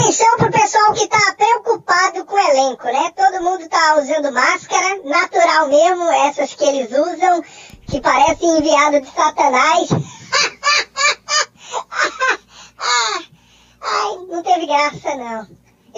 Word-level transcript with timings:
Atenção 0.00 0.36
pro 0.38 0.50
pessoal 0.50 0.94
que 0.94 1.06
tá 1.08 1.34
preocupado 1.36 2.24
com 2.24 2.34
o 2.34 2.38
elenco, 2.38 2.86
né? 2.86 3.12
Todo 3.14 3.44
mundo 3.44 3.68
tá 3.68 3.98
usando 3.98 4.32
máscara, 4.32 4.98
natural 5.04 5.68
mesmo, 5.68 6.10
essas 6.10 6.54
que 6.54 6.64
eles 6.64 6.90
usam, 6.90 7.44
que 7.86 8.00
parecem 8.00 8.56
enviado 8.56 8.98
de 9.02 9.10
Satanás. 9.12 9.90
Ai, 13.82 14.16
não 14.30 14.42
teve 14.42 14.66
graça 14.66 15.14
não. 15.16 15.46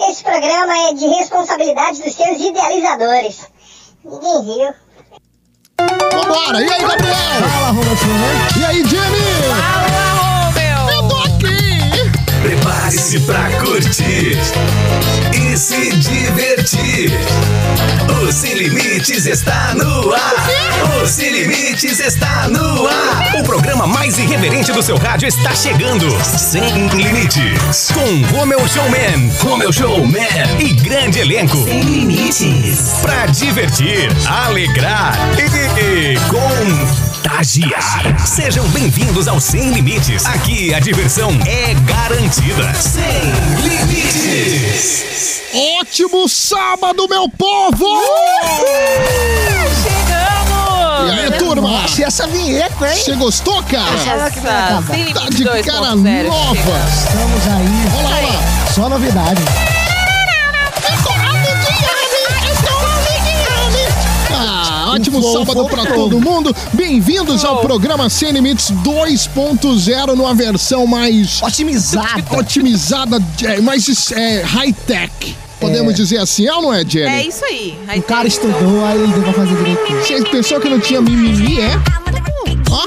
Esse 0.09 0.21
programa 0.21 0.77
é 0.89 0.93
de 0.95 1.07
responsabilidade 1.07 2.01
dos 2.01 2.13
seus 2.13 2.37
idealizadores. 2.41 3.47
Ninguém 4.03 4.41
riu. 4.41 4.73
Vambora! 6.11 6.61
E 6.61 6.73
aí, 6.73 6.81
Gabriel? 6.81 7.15
Fala. 7.15 7.73
E 8.59 8.65
aí, 8.65 8.83
Jenny? 8.85 9.23
Fala, 9.47 10.02
Prepare-se 12.83 13.19
pra 13.21 13.49
curtir 13.61 14.37
e 15.33 15.57
se 15.57 15.95
divertir. 15.95 17.17
O 18.21 18.29
Sem 18.29 18.55
Limites 18.55 19.25
está 19.25 19.73
no 19.73 20.13
ar. 20.13 21.01
O 21.01 21.07
Sem 21.07 21.31
Limites 21.31 22.01
está 22.01 22.49
no 22.49 22.85
ar. 22.85 23.35
O 23.39 23.43
programa 23.43 23.87
mais 23.87 24.19
irreverente 24.19 24.73
do 24.73 24.83
seu 24.83 24.97
rádio 24.97 25.29
está 25.29 25.55
chegando. 25.55 26.09
Sem 26.25 26.89
Limites. 26.89 27.89
Com 27.93 28.37
Romeu 28.37 28.67
Showman, 28.67 29.31
Romeu 29.39 29.71
Showman 29.71 30.57
e 30.59 30.73
grande 30.73 31.19
elenco. 31.19 31.63
Sem 31.63 31.79
Limites. 31.79 32.95
Pra 33.01 33.27
divertir, 33.27 34.09
alegrar 34.27 35.17
e 35.39 36.19
Sejam 38.25 38.67
bem-vindos 38.69 39.27
ao 39.29 39.39
Sem 39.39 39.71
Limites. 39.71 40.25
Aqui 40.25 40.73
a 40.73 40.79
diversão 40.79 41.29
é 41.47 41.73
garantida. 41.85 42.73
Sem 42.73 43.01
Limites. 43.63 45.41
Ótimo 45.79 46.27
sábado, 46.27 47.07
meu 47.09 47.29
povo! 47.29 47.85
Chegamos! 49.83 51.07
E 51.07 51.19
aí, 51.19 51.31
turma? 51.39 51.69
Nossa, 51.69 52.01
e 52.01 52.03
essa 52.03 52.27
vinheta, 52.27 52.93
hein? 52.93 53.01
Você 53.01 53.15
gostou, 53.15 53.63
cara? 53.63 53.97
Sem 53.97 55.13
Tá 55.13 55.21
limite 55.21 55.37
de 55.37 55.45
2.0 55.45 55.63
cara 55.63 55.95
nova! 55.95 56.53
Estamos 56.89 57.47
aí. 57.47 57.65
Olha 58.05 58.27
lá. 58.27 58.73
Só 58.73 58.89
novidade. 58.89 59.41
Ótimo 64.93 65.19
Flow, 65.21 65.33
sábado 65.45 65.67
flow. 65.69 65.85
todo 65.87 66.19
mundo. 66.21 66.55
Bem-vindos 66.73 67.43
ao 67.43 67.61
programa 67.61 68.09
Sem 68.09 68.31
Limites 68.31 68.71
2.0 68.71 70.15
numa 70.15 70.33
versão 70.35 70.85
mais 70.85 71.41
Otimizada. 71.41 72.23
otimizada, 72.37 73.21
é, 73.43 73.59
mais 73.61 74.11
é, 74.11 74.41
high-tech. 74.43 75.35
Podemos 75.59 75.93
É. 75.93 75.95
dizer 75.95 76.17
assim, 76.17 76.45
é 76.45 76.53
ou 76.53 76.61
não 76.61 76.73
é, 76.73 76.83
Jenny? 76.85 77.05
É 77.07 77.27
isso 77.27 77.43
aí. 77.45 77.77
Aí 77.87 77.99
O 77.99 78.03
cara 78.03 78.27
estudou, 78.27 78.85
aí 78.85 78.99
ele 79.01 79.13
deu 79.13 79.23
pra 79.23 79.33
fazer 79.33 79.55
direitinho. 79.55 79.99
Você 80.03 80.21
pensou 80.29 80.59
que 80.59 80.69
não 80.69 80.79
tinha 80.79 81.01
mimimi, 81.01 81.59
é? 81.59 81.71
Ó. 82.69 82.83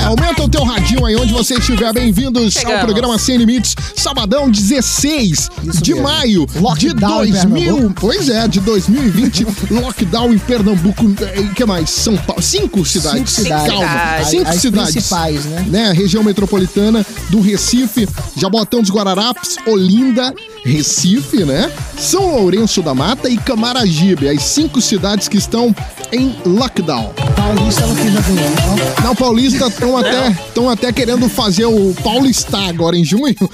É, 0.00 0.04
aumenta 0.04 0.42
o 0.42 0.48
teu 0.48 0.64
radinho 0.64 0.83
aí 1.02 1.16
onde 1.16 1.32
você 1.32 1.54
estiver. 1.54 1.92
Bem-vindos 1.92 2.56
ao 2.64 2.78
programa 2.80 3.18
Sem 3.18 3.36
Limites, 3.36 3.74
sabadão 3.96 4.50
16 4.50 5.50
Isso 5.64 5.82
de 5.82 5.92
mesmo. 5.94 6.08
maio 6.08 6.46
de 6.46 6.58
Lockdown 6.60 7.24
em 7.24 7.30
2000. 7.32 7.64
Pernambuco. 7.74 8.00
Pois 8.00 8.28
é, 8.28 8.46
de 8.48 8.60
2020. 8.60 9.46
lockdown 9.72 10.32
em 10.32 10.38
Pernambuco. 10.38 11.04
E 11.36 11.40
o 11.40 11.54
que 11.54 11.64
mais? 11.64 11.90
São 11.90 12.16
Paulo. 12.16 12.42
Cinco 12.42 12.84
cidades. 12.84 13.30
Cinco 13.30 13.42
cidades. 13.48 13.66
Calma. 13.72 14.16
As- 14.16 14.28
Cinco 14.28 14.48
as 14.48 14.56
cidades. 14.56 14.92
principais, 14.92 15.44
né? 15.46 15.64
né? 15.68 15.92
Região 15.92 16.22
metropolitana 16.22 17.04
do 17.30 17.40
Recife, 17.40 18.08
Jabotão 18.36 18.80
dos 18.80 18.90
Guararapes, 18.90 19.56
Olinda, 19.66 20.32
Recife, 20.64 21.44
né? 21.44 21.70
São 21.98 22.36
Lourenço 22.36 22.82
da 22.82 22.94
Mata 22.94 23.28
e 23.28 23.36
Camaragibe, 23.36 24.28
as 24.28 24.42
cinco 24.42 24.80
cidades 24.80 25.28
que 25.28 25.36
estão 25.36 25.74
em 26.12 26.36
lockdown. 26.46 27.12
Paulista 27.36 27.86
não 27.86 27.94
quis 27.96 28.12
não. 28.12 29.04
Não, 29.04 29.14
Paulista 29.14 29.66
estão 29.66 29.96
até, 29.96 30.30
tão 30.54 30.70
até 30.70 30.83
querendo 30.92 31.28
fazer 31.28 31.64
o 31.66 31.94
Paulista 32.02 32.58
agora 32.58 32.96
em 32.96 33.04
junho. 33.04 33.34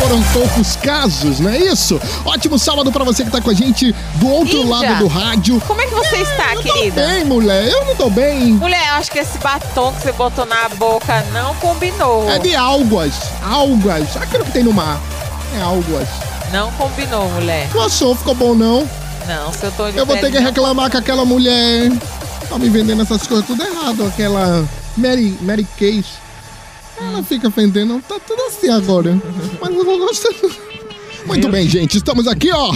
Foram 0.00 0.22
poucos 0.32 0.76
casos, 0.76 1.40
não 1.40 1.50
é 1.50 1.58
isso? 1.58 2.00
Ótimo 2.24 2.58
sábado 2.58 2.92
pra 2.92 3.04
você 3.04 3.24
que 3.24 3.30
tá 3.30 3.40
com 3.40 3.50
a 3.50 3.54
gente 3.54 3.94
do 4.16 4.28
outro 4.28 4.66
lado 4.68 4.98
do 4.98 5.06
rádio. 5.08 5.60
Como 5.66 5.80
é 5.80 5.86
que 5.86 5.94
você 5.94 6.16
está, 6.18 6.54
Eu 6.54 6.62
tô 6.62 6.72
querida? 6.72 7.06
bem, 7.06 7.24
mulher. 7.24 7.68
Eu 7.68 7.84
não 7.86 7.94
tô 7.96 8.08
bem. 8.10 8.52
Mulher, 8.52 8.86
eu 8.88 8.94
acho 8.94 9.10
que 9.10 9.18
esse 9.18 9.38
batom 9.38 9.92
que 9.94 10.02
você 10.02 10.12
botou 10.12 10.46
na 10.46 10.68
boca 10.70 11.24
não 11.32 11.54
combinou. 11.56 12.28
É 12.30 12.38
de 12.38 12.54
algas. 12.54 13.14
Algas. 13.42 14.16
Aquilo 14.16 14.44
que 14.44 14.52
tem 14.52 14.62
no 14.62 14.72
mar. 14.72 15.00
É 15.58 15.62
algas. 15.62 16.08
Não 16.52 16.70
combinou, 16.72 17.28
mulher. 17.30 17.68
Não 17.74 17.82
achou, 17.84 18.14
ficou 18.14 18.34
bom 18.34 18.54
não. 18.54 18.88
Não, 19.26 19.52
seu 19.52 19.70
tom 19.72 19.90
de 19.90 19.98
Eu 19.98 20.06
vou 20.06 20.16
ter 20.16 20.30
que 20.30 20.38
não- 20.38 20.46
reclamar 20.46 20.90
com 20.90 20.96
aquela 20.98 21.24
mulher. 21.24 21.90
Tá 22.48 22.58
me 22.58 22.68
vendendo 22.68 23.02
essas 23.02 23.26
coisas 23.26 23.46
tudo 23.46 23.62
errado. 23.62 24.06
Aquela 24.06 24.64
Mary, 24.98 25.38
Mary 25.42 25.66
Kay. 25.78 26.04
Ela 27.00 27.22
fica 27.22 27.48
vendendo. 27.48 28.02
Tá 28.02 28.18
tudo 28.18 28.42
assim 28.42 28.68
agora. 28.68 29.20
Mas 29.60 29.74
eu 29.74 29.84
não 29.84 29.98
gosto. 29.98 30.28
Muito 31.28 31.48
bem, 31.48 31.68
gente. 31.68 31.96
Estamos 31.98 32.26
aqui, 32.26 32.50
ó. 32.52 32.74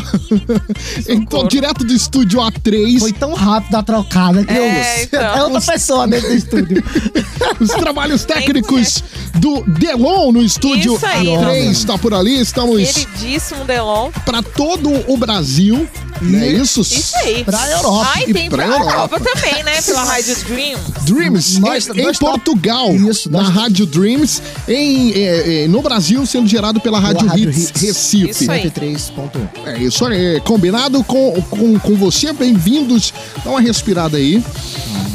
então, 1.09 1.47
direto 1.49 1.85
do 1.85 1.93
estúdio 1.93 2.41
A3. 2.41 2.99
Foi 3.01 3.13
tão 3.13 3.35
rápido 3.35 3.75
a 3.75 3.83
trocada 3.83 4.45
que 4.45 4.53
É, 4.53 4.99
eu... 5.01 5.03
então. 5.05 5.21
É 5.21 5.43
outra 5.45 5.61
pessoa 5.61 6.07
dentro 6.07 6.29
do 6.29 6.35
estúdio. 6.35 6.85
Os 7.61 7.69
trabalhos 7.71 8.25
técnicos 8.25 9.03
do 9.37 9.63
Delon 9.63 10.33
no 10.33 10.43
estúdio 10.43 10.99
aí, 11.03 11.27
A3. 11.27 11.37
mano. 11.41 11.53
Está 11.71 11.99
por 11.99 12.15
ali. 12.15 12.41
Estamos 12.41 12.77
Queridíssimo 12.93 13.65
Delon. 13.65 14.11
para 14.25 14.43
todo 14.43 14.91
o 15.11 15.17
Brasil. 15.17 15.89
Não 16.21 16.39
é 16.39 16.49
isso? 16.53 16.83
Isso 16.83 17.17
aí. 17.17 17.43
Pra 17.43 17.69
Europa. 17.71 18.11
Ai, 18.15 18.25
E 18.29 18.33
tem 18.33 18.49
pra 18.49 18.65
pra, 18.65 18.77
Europa. 18.77 18.93
Europa. 19.17 19.21
também, 19.21 19.65
né? 19.65 19.83
Pela 19.83 20.05
Rádio 20.05 20.37
Dream. 20.45 20.79
Dreams 21.03 21.59
Nós- 21.59 21.89
em, 21.89 22.01
em 22.01 22.05
nós 22.05 22.19
tá- 22.19 22.27
Portugal, 22.27 22.95
Isso, 22.95 23.29
na 23.31 23.43
nós- 23.43 23.53
Rádio 23.53 23.87
Dreams, 23.87 24.41
em, 24.69 25.11
eh, 25.15 25.65
eh, 25.65 25.69
no 25.69 25.83
Brasil, 25.83 26.25
sendo 26.25 26.47
gerado 26.47 26.81
pela 26.81 27.01
Rádio, 27.01 27.27
Rádio 27.27 27.51
Hits, 27.51 27.71
Hits. 27.71 27.83
Recife. 27.83 28.31
Isso 28.31 28.42
aí. 28.51 28.71
93.1. 28.71 29.67
É 29.67 29.79
isso 29.79 30.05
aí, 30.05 30.41
combinado 30.41 31.03
com, 31.05 31.41
com, 31.43 31.79
com 31.79 31.97
você, 31.97 32.33
bem-vindos. 32.33 33.13
Dá 33.45 33.51
uma 33.51 33.61
respirada 33.61 34.17
aí. 34.17 34.43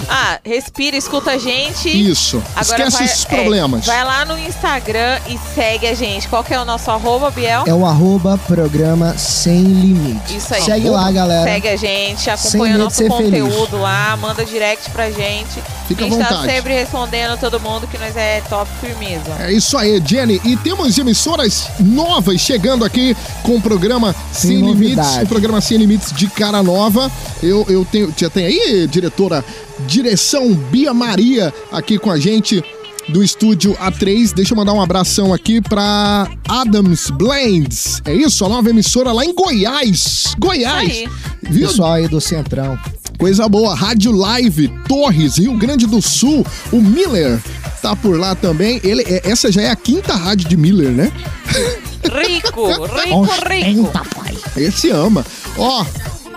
Ah, 0.09 0.39
respira, 0.43 0.95
escuta 0.95 1.31
a 1.31 1.37
gente. 1.37 1.89
Isso. 1.89 2.41
Agora 2.55 2.61
Esquece 2.61 2.97
vai, 2.97 3.05
esses 3.05 3.25
é, 3.25 3.35
problemas. 3.35 3.85
vai 3.85 4.03
lá 4.03 4.25
no 4.25 4.37
Instagram 4.37 5.19
e 5.27 5.37
segue 5.53 5.87
a 5.87 5.93
gente. 5.93 6.27
Qual 6.29 6.43
que 6.43 6.53
é 6.53 6.59
o 6.59 6.65
nosso 6.65 6.89
arroba, 6.89 7.29
Biel? 7.29 7.63
É 7.67 7.73
o 7.73 7.85
arroba 7.85 8.37
programa 8.37 9.17
Sem 9.17 9.63
Limite. 9.63 10.37
Isso 10.37 10.53
aí. 10.53 10.61
Segue 10.61 10.89
lá, 10.89 11.11
galera. 11.11 11.43
Segue 11.43 11.67
a 11.67 11.75
gente, 11.75 12.29
acompanha 12.29 12.73
de 12.73 12.83
nosso 12.83 13.05
conteúdo 13.05 13.67
feliz. 13.67 13.81
lá, 13.81 14.17
manda 14.17 14.45
direct 14.45 14.89
pra 14.91 15.11
gente. 15.11 15.61
Fica 15.87 16.03
a 16.03 16.07
à 16.07 16.09
gente 16.09 16.19
tá 16.19 16.29
vontade. 16.35 16.53
sempre 16.53 16.73
respondendo 16.73 17.37
todo 17.39 17.59
mundo 17.59 17.87
que 17.87 17.97
nós 17.97 18.15
é 18.15 18.41
top 18.47 18.69
firmeza. 18.79 19.35
É 19.39 19.51
isso 19.51 19.77
aí, 19.77 20.01
Jenny. 20.05 20.39
E 20.43 20.55
temos 20.57 20.97
emissoras 20.97 21.67
novas 21.79 22.39
chegando 22.39 22.85
aqui 22.85 23.15
com 23.43 23.55
o 23.57 23.61
programa 23.61 24.15
Sem, 24.31 24.59
Sem 24.59 24.65
Limites. 24.73 25.17
O 25.23 25.27
programa 25.27 25.61
Sem 25.61 25.77
Limites 25.77 26.11
de 26.13 26.27
cara 26.27 26.61
nova. 26.63 27.11
Eu, 27.41 27.65
eu 27.69 27.85
tenho. 27.85 28.13
Já 28.17 28.29
tem 28.29 28.45
aí, 28.45 28.87
diretora? 28.87 29.43
Direção 29.87 30.53
Bia 30.53 30.93
Maria 30.93 31.53
aqui 31.71 31.97
com 31.99 32.09
a 32.11 32.19
gente 32.19 32.63
do 33.09 33.23
estúdio 33.23 33.73
A3. 33.75 34.33
Deixa 34.33 34.53
eu 34.53 34.57
mandar 34.57 34.73
um 34.73 34.81
abração 34.81 35.33
aqui 35.33 35.61
pra 35.61 36.27
Adams 36.47 37.09
Blends. 37.11 38.01
É 38.05 38.13
isso? 38.13 38.43
A 38.43 38.49
nova 38.49 38.69
emissora 38.69 39.11
lá 39.11 39.23
em 39.23 39.33
Goiás. 39.33 40.35
Goiás. 40.37 40.91
Isso 40.93 41.09
Viu? 41.43 41.67
Pessoal 41.67 41.93
aí 41.93 42.07
do 42.07 42.19
Centrão. 42.19 42.77
Coisa 43.17 43.47
boa, 43.49 43.73
Rádio 43.73 44.11
Live, 44.11 44.67
Torres, 44.87 45.37
Rio 45.37 45.57
Grande 45.57 45.87
do 45.87 45.99
Sul, 46.03 46.45
o 46.71 46.79
Miller 46.79 47.41
tá 47.81 47.95
por 47.95 48.19
lá 48.19 48.35
também. 48.35 48.79
Ele, 48.83 49.01
é- 49.07 49.21
essa 49.27 49.51
já 49.51 49.61
é 49.63 49.71
a 49.71 49.75
quinta 49.75 50.13
rádio 50.13 50.47
de 50.47 50.55
Miller, 50.55 50.91
né? 50.91 51.11
Rico, 52.03 52.67
rico, 53.01 53.27
rico. 53.49 53.91
Pai. 54.15 54.37
Esse 54.55 54.89
ama. 54.91 55.25
Ó, 55.57 55.85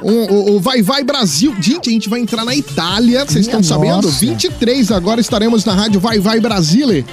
o, 0.03 0.11
o- 0.11 0.57
o 0.57 0.61
Vai 0.61 0.83
Vai 0.83 1.03
Brasil. 1.05 1.55
Gente, 1.61 1.91
a 1.91 1.93
gente 1.93 2.09
vai 2.09 2.21
entrar 2.21 2.45
na 2.45 2.55
Itália, 2.55 3.25
vocês 3.25 3.47
estão 3.47 3.63
sabendo? 3.63 4.03
nossa. 4.07 4.19
23 4.21 4.91
agora 4.93 5.21
estaremos 5.21 5.65
na 5.65 5.75
rádio 5.75 6.01
Vai 6.01 6.19
Vai 6.19 6.41
Brasile, 6.41 7.05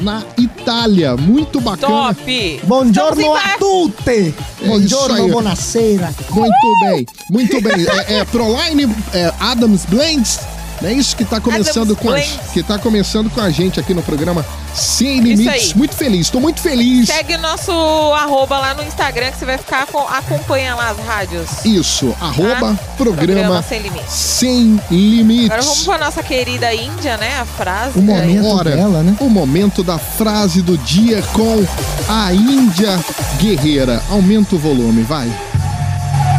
na 0.00 0.22
Itália. 0.38 1.16
Muito 1.16 1.60
bacana. 1.60 2.14
Top. 2.14 2.60
Buongiorno 2.64 3.34
a 3.34 3.58
tutti. 3.58 4.10
É 4.10 4.20
isso 4.28 4.34
Buongiorno, 4.64 5.28
buonasera. 5.28 6.14
Muito 6.30 6.80
bem, 6.84 7.06
muito 7.30 7.60
bem. 7.60 7.86
É, 8.06 8.18
é 8.18 8.24
Proline, 8.24 8.88
é, 9.12 9.32
Adams 9.40 9.84
Blends, 9.86 10.38
É 10.82 10.92
isso 10.92 11.14
que 11.14 11.24
tá 11.24 11.40
começando 11.40 11.94
com 11.94 12.10
a, 12.10 12.18
que 12.20 12.62
tá 12.62 12.78
começando 12.78 13.28
com 13.30 13.40
a 13.40 13.50
gente 13.50 13.78
aqui 13.78 13.92
no 13.92 14.02
programa 14.02 14.44
Sem 14.74 15.20
Limites. 15.20 15.74
Muito 15.74 15.94
feliz, 15.94 16.30
tô 16.30 16.40
muito 16.40 16.60
feliz. 16.60 17.06
Segue 17.08 17.34
o 17.34 17.38
nosso 17.38 17.70
arroba 18.14 18.58
lá 18.58 18.74
no 18.74 18.82
Instagram 18.82 19.30
que 19.30 19.38
você 19.38 19.44
vai 19.44 19.58
ficar 19.58 19.86
com, 19.86 19.98
acompanha 19.98 20.74
lá 20.74 20.90
as 20.90 20.98
rádios. 20.98 21.64
Isso, 21.64 22.14
arroba 22.20 22.74
Tá? 22.74 22.76
programa, 22.96 23.62
Sem 23.62 23.80
Limites. 23.80 24.12
Sem 24.12 24.80
Limites. 24.90 25.50
Agora 25.50 25.62
vamos 25.62 25.84
pra 25.84 25.98
nossa 25.98 26.22
querida 26.22 26.74
Índia, 26.74 27.16
né? 27.18 27.38
A 27.40 27.44
frase. 27.44 27.98
O 27.98 28.02
momento 28.02 28.46
Ora, 28.46 28.70
dela, 28.76 29.02
né? 29.02 29.14
o 29.20 29.28
momento 29.28 29.82
da 29.82 29.98
frase 29.98 30.62
do 30.62 30.78
dia 30.78 31.22
com 31.32 31.66
a 32.08 32.32
Índia 32.32 32.98
Guerreira. 33.38 34.02
Aumenta 34.10 34.54
o 34.54 34.58
volume, 34.58 35.02
vai. 35.02 35.30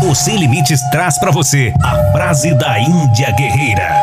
O 0.03 0.15
Sem 0.15 0.37
Limites 0.37 0.81
traz 0.89 1.19
pra 1.19 1.29
você 1.31 1.71
a 1.83 2.11
frase 2.11 2.55
da 2.55 2.79
Índia 2.79 3.31
Guerreira. 3.31 4.01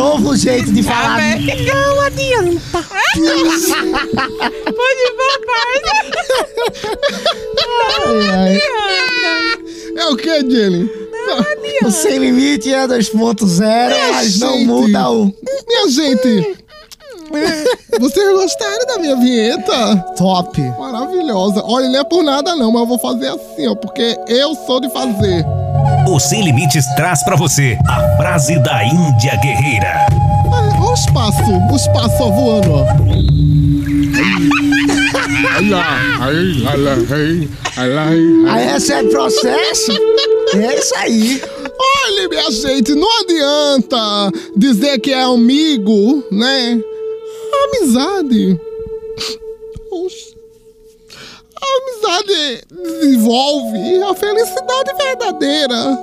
Novo 0.00 0.34
jeito 0.34 0.72
de 0.72 0.82
falar. 0.82 1.20
Não 1.38 2.00
adianta. 2.00 2.60
Pode 4.74 5.00
ir 5.04 5.12
Ai, 8.32 8.60
ai. 8.78 9.58
É 9.96 10.06
o 10.08 10.16
que, 10.16 10.50
Jenny? 10.50 10.90
O 11.84 11.90
sem 11.90 12.18
limite 12.18 12.72
é 12.72 12.86
2.0, 12.86 14.12
mas 14.12 14.38
não 14.38 14.52
gente. 14.54 14.66
muda 14.66 15.10
o 15.10 15.32
Minha 15.68 15.88
gente, 15.90 16.56
vocês 18.00 18.32
gostaram 18.32 18.86
da 18.86 18.98
minha 18.98 19.16
vinheta? 19.16 19.96
top. 20.16 20.60
Maravilhosa. 20.78 21.62
Olha, 21.64 21.88
não 21.88 22.00
é 22.00 22.04
por 22.04 22.22
nada 22.24 22.56
não, 22.56 22.72
mas 22.72 22.80
eu 22.82 22.86
vou 22.88 22.98
fazer 22.98 23.28
assim, 23.28 23.68
ó, 23.68 23.74
porque 23.74 24.16
eu 24.26 24.54
sou 24.66 24.80
de 24.80 24.88
fazer. 24.90 25.44
O 26.10 26.18
Sem 26.18 26.42
Limites 26.42 26.84
traz 26.96 27.22
pra 27.22 27.36
você 27.36 27.78
a 27.88 28.16
frase 28.16 28.58
da 28.58 28.82
Índia 28.84 29.36
Guerreira. 29.36 30.06
Ah, 30.52 30.80
Olha 30.80 30.92
os 30.92 31.06
passos, 31.06 31.46
os 31.72 31.86
passos 31.88 32.18
voando, 32.18 32.72
ó. 32.72 32.86
Aí 38.48 38.66
recebe 38.72 39.08
processo. 39.10 39.92
É 40.54 40.78
isso 40.78 40.94
aí. 40.96 41.40
Olha, 42.06 42.28
minha 42.28 42.50
gente, 42.50 42.92
não 42.92 43.08
adianta 43.20 44.32
dizer 44.56 44.98
que 44.98 45.12
é 45.12 45.22
amigo, 45.22 46.24
né? 46.32 46.80
Amizade. 47.68 48.60
Amizade 52.10 52.64
desenvolve 52.70 54.02
a 54.02 54.14
felicidade 54.14 54.92
verdadeira 54.96 55.98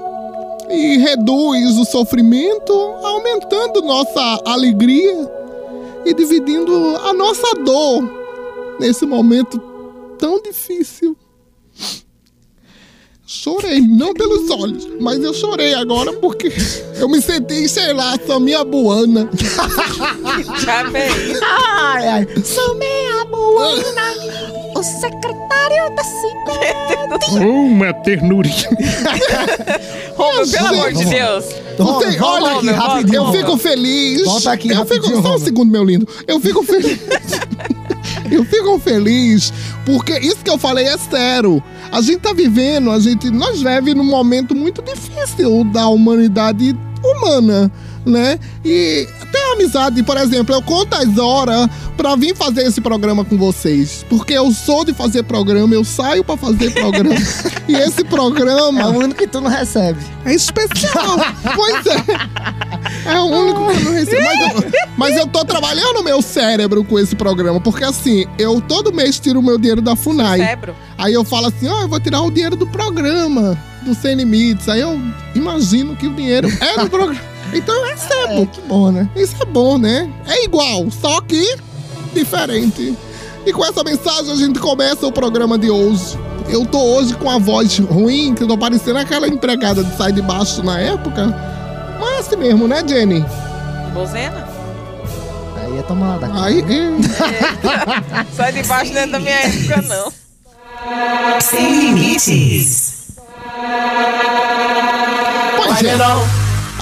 e 0.70 0.98
reduz 0.98 1.78
o 1.78 1.86
sofrimento, 1.86 2.74
aumentando 3.04 3.82
nossa 3.82 4.42
alegria 4.46 5.30
e 6.06 6.14
dividindo 6.14 6.98
a 7.04 7.14
nossa 7.14 7.56
dor 7.56 8.04
nesse 8.80 9.06
momento 9.06 9.60
tão 10.18 10.42
difícil. 10.42 11.16
Chorei, 13.30 13.82
não 13.82 14.14
pelos 14.14 14.50
olhos, 14.50 14.88
mas 15.02 15.22
eu 15.22 15.34
chorei 15.34 15.74
agora 15.74 16.14
porque 16.14 16.50
eu 16.98 17.10
me 17.10 17.22
senti, 17.22 17.68
sei 17.68 17.92
lá, 17.92 18.18
sou 18.26 18.40
minha 18.40 18.64
buana. 18.64 19.30
Já 20.64 20.84
veio. 20.84 21.38
Ai, 21.44 22.08
ai. 22.08 22.28
Sou 22.44 22.76
meia 22.76 23.26
buana, 23.26 24.67
o 24.78 24.84
secretário 24.84 25.96
da 25.96 26.04
cidade. 26.04 27.40
Uma 27.46 27.94
ternurinha. 27.94 28.70
Romulo, 30.16 30.50
pelo 30.52 30.68
amor 30.68 30.94
de. 30.94 31.06
Deus. 31.06 31.46
Você- 31.78 32.18
volta 32.18 32.46
olha, 32.46 32.58
aqui 32.58 32.70
rapidinho. 32.72 33.16
Eu 33.16 33.24
Romeu. 33.26 33.42
fico 33.42 33.58
feliz. 33.58 34.24
Volta 34.24 34.52
aqui 34.52 34.70
eu 34.70 34.76
rapidinho, 34.76 35.04
fico, 35.04 35.14
Só 35.16 35.20
um 35.20 35.32
Romeu. 35.32 35.40
segundo, 35.40 35.72
meu 35.72 35.84
lindo. 35.84 36.08
Eu 36.28 36.40
fico 36.40 36.64
feliz. 36.64 37.00
eu 38.32 38.44
fico 38.46 38.80
feliz 38.80 39.54
porque 39.86 40.18
isso 40.20 40.38
que 40.38 40.50
eu 40.50 40.58
falei 40.58 40.86
é 40.86 40.98
sério. 40.98 41.62
A 41.92 42.02
gente 42.02 42.20
tá 42.20 42.34
vivendo, 42.34 42.92
a 42.92 43.00
gente, 43.00 43.30
nós 43.30 43.58
vivemos 43.62 43.96
num 43.96 44.04
momento 44.04 44.56
muito 44.56 44.82
difícil 44.82 45.64
da 45.66 45.88
humanidade 45.88 46.76
humana, 47.04 47.72
né? 48.06 48.40
E 48.66 49.08
tem 49.32 49.54
amizade, 49.54 50.02
por 50.04 50.18
exemplo, 50.18 50.54
eu 50.56 50.62
conto 50.62 50.94
as 50.96 51.18
horas 51.18 51.68
pra 51.96 52.16
vir 52.16 52.36
fazer 52.36 52.64
esse 52.64 52.80
programa 52.82 53.26
com 53.26 53.38
vocês. 53.38 54.06
Porque 54.10 54.34
eu 54.34 54.52
sou 54.52 54.86
de 54.86 54.94
fazer 54.94 55.24
programa, 55.24 55.74
eu 55.74 55.84
saio 55.84 56.24
pra 56.24 56.38
fazer 56.38 56.72
programa. 56.72 57.16
e 57.68 57.76
esse 57.76 58.04
programa 58.04 58.82
É 58.82 58.86
o 58.86 58.90
único 58.90 59.16
que 59.16 59.28
tu 59.28 59.42
não 59.42 59.50
recebe. 59.50 60.00
é 60.26 60.34
especial. 60.34 61.18
pois 61.56 61.86
é. 61.86 63.12
É 63.12 63.20
o 63.20 63.26
único 63.26 63.68
que 63.68 63.78
eu 63.78 63.84
não 63.86 63.92
recebo. 63.94 64.22
Mas 64.24 64.64
eu, 64.64 64.72
mas 64.98 65.18
eu 65.18 65.28
tô 65.28 65.44
trabalhando 65.46 66.00
o 66.00 66.04
meu 66.04 66.22
cérebro 66.22 66.84
com 66.84 67.00
esse 67.00 67.16
programa. 67.16 67.60
Porque 67.60 67.84
assim, 67.84 68.26
eu 68.38 68.62
todo 68.62 68.94
mês 68.94 69.20
tiro 69.20 69.40
o 69.40 69.44
meu 69.44 69.58
dinheiro 69.58 69.82
da 69.82 69.96
FUNAI. 69.96 70.40
Cérebro. 70.40 70.76
Aí 70.98 71.14
eu 71.14 71.24
falo 71.24 71.48
assim, 71.48 71.68
ó, 71.68 71.82
eu 71.82 71.88
vou 71.88 72.00
tirar 72.00 72.22
o 72.22 72.32
dinheiro 72.32 72.56
do 72.56 72.68
programa, 72.68 73.58
do 73.84 73.94
Sem 73.94 74.16
Limites. 74.16 74.68
Aí 74.70 74.82
eu 74.82 75.00
imagino 75.36 75.96
que 75.96 76.08
o 76.08 76.14
dinheiro 76.14 76.48
é 76.62 76.80
do 76.82 76.90
programa. 76.90 77.37
Então 77.54 77.74
eu 77.76 77.86
recebo. 77.86 78.44
É, 78.44 78.46
que 78.46 78.62
bom, 78.62 78.92
né? 78.92 79.10
Isso 79.16 79.36
é 79.42 79.46
bom, 79.46 79.78
né? 79.78 80.12
É 80.28 80.44
igual, 80.44 80.90
só 80.92 81.22
que 81.22 81.58
diferente. 82.14 82.96
E 83.46 83.54
com 83.54 83.64
essa 83.66 83.84
mensagem 83.84 84.32
a 84.32 84.36
gente 84.36 84.60
começa 84.60 85.08
o 85.08 85.12
programa 85.12 85.58
de 85.58 85.70
hoje. 85.70 86.18
Eu 86.50 86.66
tô 86.66 86.80
hoje 86.80 87.14
com 87.16 87.30
a 87.30 87.38
voz 87.38 87.78
ruim, 87.80 88.34
que 88.34 88.44
eu 88.44 88.48
tô 88.48 88.58
parecendo 88.58 89.00
aquela 89.00 89.28
empregada 89.28 89.84
de 89.84 89.96
sai 89.96 90.12
de 90.12 90.22
baixo 90.22 90.64
na 90.64 90.80
época. 90.80 91.28
Mas 92.00 92.10
é 92.10 92.20
assim 92.20 92.36
mesmo, 92.36 92.68
né, 92.68 92.84
Jenny? 92.88 93.26
Bozena? 93.94 94.48
Aí 95.58 95.80
é 95.80 95.82
tomada. 95.84 96.30
Aí, 96.34 96.62
é. 96.62 98.26
Sai 98.36 98.54
de 98.54 98.64
baixo 98.64 98.94
dentro 98.94 99.14
da 99.14 99.20
minha 99.20 99.36
época, 99.36 99.82
não. 99.84 100.12
Sem 101.42 101.80
Limites. 101.80 103.18
Pois 105.58 105.84
é. 105.84 105.98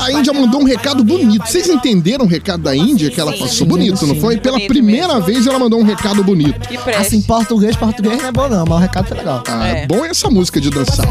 A 0.05 0.11
Índia 0.11 0.31
mandou 0.33 0.61
um 0.61 0.63
recado 0.63 1.03
bonito. 1.03 1.47
Vocês 1.47 1.67
entenderam 1.67 2.25
o 2.25 2.27
recado 2.27 2.61
da 2.61 2.75
Índia 2.75 3.09
que 3.09 3.19
ela 3.19 3.35
passou 3.35 3.65
bonito, 3.65 4.05
não 4.05 4.15
foi? 4.15 4.37
Pela 4.37 4.59
primeira 4.59 5.19
vez 5.19 5.47
ela 5.47 5.57
mandou 5.57 5.79
um 5.79 5.83
recado 5.83 6.23
bonito. 6.23 6.59
Assim, 6.95 7.21
português, 7.23 7.75
português 7.75 8.17
não 8.21 8.27
é 8.27 8.31
bom 8.31 8.47
não, 8.47 8.65
mas 8.67 8.77
o 8.77 8.81
recado 8.81 9.07
foi 9.07 9.17
legal. 9.17 9.43
Ah, 9.47 9.67
É. 9.67 9.87
bom 9.87 10.05
essa 10.05 10.29
música 10.29 10.61
de 10.61 10.69
dançar. 10.69 11.07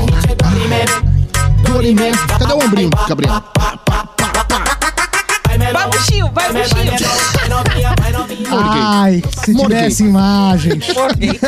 Dorimé. 1.66 2.12
Cadê 2.38 2.52
o 2.52 2.64
ombrinho, 2.64 2.90
Gabriel? 3.08 3.42
Vai, 5.74 5.88
buchinho, 5.90 6.30
vai, 6.32 6.52
buchinho. 6.52 6.92
Ai, 8.50 9.22
se 9.44 9.52
Morguei. 9.52 9.76
tivesse 9.78 10.02
imagens. 10.04 10.84
Morguei. 10.94 11.40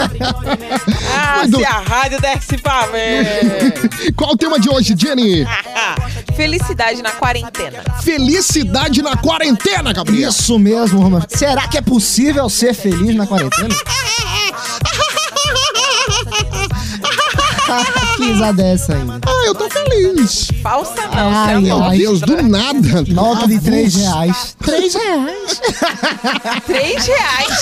Ah, 1.19 1.39
Mas 1.43 1.51
do- 1.51 1.59
se 1.59 1.65
a 1.65 1.79
rádio 1.81 2.21
desse 2.21 2.59
pra 2.59 2.87
ver. 2.87 4.13
Qual 4.17 4.33
o 4.33 4.37
tema 4.37 4.59
de 4.61 4.69
hoje, 4.69 4.95
Jenny? 4.97 5.47
Felicidade 6.37 7.03
na 7.03 7.11
quarentena. 7.13 7.83
Felicidade 8.03 9.03
na 9.03 9.17
quarentena, 9.17 9.93
Gabriel. 9.93 10.29
Isso 10.31 10.59
mesmo, 10.59 11.01
Romano. 11.01 11.25
Será 11.29 11.67
que 11.69 11.79
é 11.79 11.81
possível 11.81 12.49
ser 12.49 12.75
feliz 12.75 13.15
na 13.17 13.27
quarentena? 13.27 13.75
que 18.17 18.25
risada 18.25 18.53
dessa 18.63 18.95
ainda. 18.95 19.21
Ah, 19.27 19.47
eu 19.47 19.55
tô 19.55 19.69
feliz. 19.69 20.49
Falsa 20.63 21.03
não, 21.09 21.31
Ai, 21.31 21.55
é 21.55 21.61
Meu 21.61 21.83
ai. 21.83 21.99
Deus, 21.99 22.21
do 22.21 22.43
nada. 22.43 23.05
Nota 23.09 23.47
de 23.47 23.59
3 23.61 23.95
Avulso. 23.95 24.11
reais. 24.11 24.57
3 24.63 24.95
reais. 24.95 25.61
Três 26.67 27.07
reais. 27.07 27.61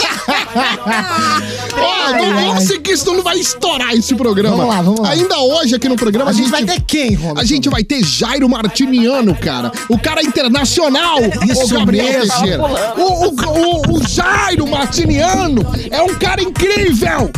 Ó, 1.76 2.12
não 2.12 2.52
Ai, 2.54 2.60
seguir, 2.60 2.96
senão 2.96 3.14
não 3.16 3.22
vai 3.22 3.38
estourar 3.38 3.92
esse 3.94 4.14
programa. 4.14 4.56
Vamos 4.56 4.74
lá, 4.74 4.82
vamos 4.82 5.00
lá. 5.00 5.10
Ainda 5.10 5.38
hoje 5.38 5.74
aqui 5.74 5.88
no 5.88 5.96
programa 5.96 6.30
A 6.30 6.34
gente 6.34 6.50
vai 6.50 6.64
ter 6.64 6.80
quem, 6.82 7.14
Romano? 7.14 7.40
A 7.40 7.44
gente 7.44 7.68
vai 7.68 7.82
ter 7.84 8.04
Jairo 8.04 8.48
Martiniano, 8.48 9.34
cara. 9.34 9.70
O 9.88 9.98
cara 9.98 10.22
internacional. 10.22 11.18
Isso 11.48 11.64
o 11.64 11.78
Gabriel 11.78 12.04
mesmo. 12.20 12.32
Teixeira. 12.32 12.62
O, 12.96 13.02
o, 13.02 13.92
o, 13.92 13.98
o 13.98 14.08
Jairo 14.08 14.66
Martiniano 14.66 15.62
é 15.90 16.02
um 16.02 16.14
cara 16.14 16.42
incrível. 16.42 17.30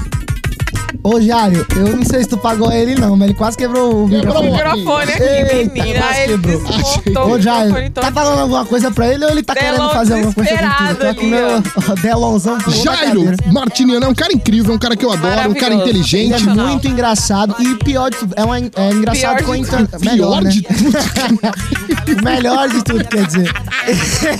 Ô, 1.02 1.20
Jário, 1.20 1.64
eu 1.76 1.96
não 1.96 2.04
sei 2.04 2.22
se 2.22 2.28
tu 2.28 2.36
pagou 2.38 2.72
ele 2.72 2.94
não, 2.96 3.16
mas 3.16 3.28
ele 3.28 3.38
quase 3.38 3.56
quebrou 3.56 4.04
o 4.04 4.08
Quebrou 4.08 4.42
microfone. 4.42 4.48
o 4.48 4.52
microfone 4.52 5.12
aqui, 5.12 5.22
Eita, 5.22 5.72
menina. 5.72 6.00
quase 6.00 6.20
ele 6.20 6.32
quebrou. 6.32 6.58
desmontou 6.62 7.28
Ô, 7.28 7.32
o 7.34 7.40
Jairo, 7.40 7.64
microfone 7.66 7.90
todo. 7.90 8.04
tá 8.04 8.12
falando 8.12 8.38
alguma 8.40 8.64
coisa 8.66 8.90
pra 8.90 9.08
ele 9.12 9.24
ou 9.24 9.30
ele 9.30 9.42
tá 9.42 9.54
Delon 9.54 9.70
querendo 9.76 9.90
fazer 9.92 10.14
alguma 10.14 10.32
coisa 10.34 10.50
contigo? 10.50 10.94
Tá 10.96 11.14
com 11.14 11.20
o 11.22 11.26
meu 11.26 11.62
Delonzão 12.02 12.58
Jairo. 12.68 13.24
Martiniano 13.52 14.06
é 14.06 14.08
um 14.08 14.14
cara 14.14 14.32
incrível, 14.32 14.72
é 14.72 14.76
um 14.76 14.78
cara 14.78 14.96
que 14.96 15.04
eu 15.04 15.12
adoro, 15.12 15.50
um 15.50 15.54
cara. 15.54 15.74
Ele 15.74 15.82
é 15.82 15.84
inteligente. 15.84 16.32
Sensacional. 16.32 16.66
muito 16.68 16.88
engraçado 16.88 17.54
e 17.60 17.74
pior 17.76 18.10
de 18.10 18.16
tudo, 18.18 18.34
é, 18.36 18.44
uma, 18.44 18.58
é 18.58 18.90
engraçado 18.92 19.36
Pior 19.36 19.42
com 19.44 19.52
a 19.52 19.58
inter... 19.58 19.88
Melhor, 20.00 20.42
né? 20.42 20.50
de 20.50 20.62
tudo. 20.62 22.22
Melhor 22.24 22.68
de 22.68 22.82
tudo, 22.84 23.04
quer 23.04 23.26
dizer. 23.26 23.50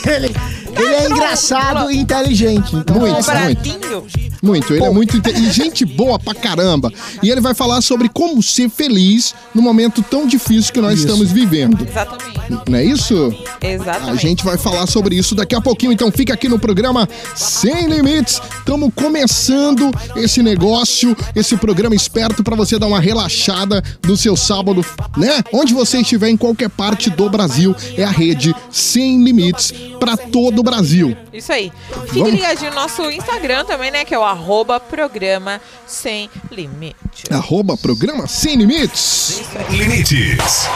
ele, 0.07 0.35
Ele 0.77 0.95
é 0.95 1.09
engraçado 1.09 1.91
e 1.91 1.97
inteligente. 1.99 2.77
Então 2.77 2.97
Muito, 2.99 3.31
é 3.31 3.45
muito. 3.45 4.27
Muito, 4.43 4.75
ele 4.75 4.85
é 4.85 4.91
muito 4.91 5.17
inte- 5.17 5.31
e 5.31 5.51
gente 5.51 5.85
boa 5.85 6.19
pra 6.19 6.35
caramba. 6.35 6.93
E 7.23 7.31
ele 7.31 7.41
vai 7.41 7.55
falar 7.55 7.81
sobre 7.81 8.09
como 8.09 8.43
ser 8.43 8.69
feliz 8.69 9.35
no 9.55 9.63
momento 9.63 10.03
tão 10.03 10.27
difícil 10.27 10.73
que 10.73 10.81
nós 10.81 10.95
Isso. 10.99 11.07
estamos 11.07 11.33
vivendo. 11.33 11.87
Exatamente. 11.89 12.37
Não 12.71 12.79
é 12.79 12.85
isso? 12.85 13.35
Exatamente. 13.61 14.11
A 14.11 14.15
gente 14.15 14.45
vai 14.45 14.57
falar 14.57 14.87
sobre 14.87 15.17
isso 15.17 15.35
daqui 15.35 15.55
a 15.55 15.61
pouquinho, 15.61 15.91
então 15.91 16.13
fica 16.13 16.35
aqui 16.35 16.49
no 16.49 16.59
programa 16.59 17.09
Sem 17.35 17.89
Limites. 17.89 18.41
Estamos 18.59 18.91
começando 18.95 19.91
esse 20.15 20.43
negócio, 20.43 21.17
esse 21.35 21.57
programa 21.57 21.95
esperto 21.95 22.45
para 22.45 22.55
você 22.55 22.79
dar 22.79 22.87
uma 22.87 23.01
relaxada 23.01 23.83
no 24.07 24.17
seu 24.17 24.37
sábado, 24.37 24.85
né? 25.17 25.43
Onde 25.53 25.75
você 25.75 26.01
estiver 26.01 26.29
em 26.29 26.37
qualquer 26.37 26.69
parte 26.69 27.11
do 27.11 27.29
Brasil, 27.29 27.75
é 27.97 28.05
a 28.05 28.11
rede 28.11 28.55
Sem 28.71 29.25
Limites 29.25 29.73
para 29.99 30.17
todo 30.17 30.61
o 30.61 30.63
Brasil. 30.67 31.17
Isso 31.33 31.53
aí. 31.53 31.73
Fique 32.07 32.19
Vamos. 32.19 32.35
ligadinho 32.35 32.71
no 32.71 32.77
nosso 32.77 33.11
Instagram 33.11 33.65
também, 33.65 33.91
né? 33.91 34.05
Que 34.05 34.15
é 34.15 34.19
o 34.19 34.23
arroba 34.25 34.79
programa 34.79 35.61
sem 35.87 36.29
limite. 36.51 37.25
Arroba 37.31 37.77
programa 37.77 38.27
Sem 38.27 38.57
Limites. 38.57 39.43
Limites. 39.71 40.69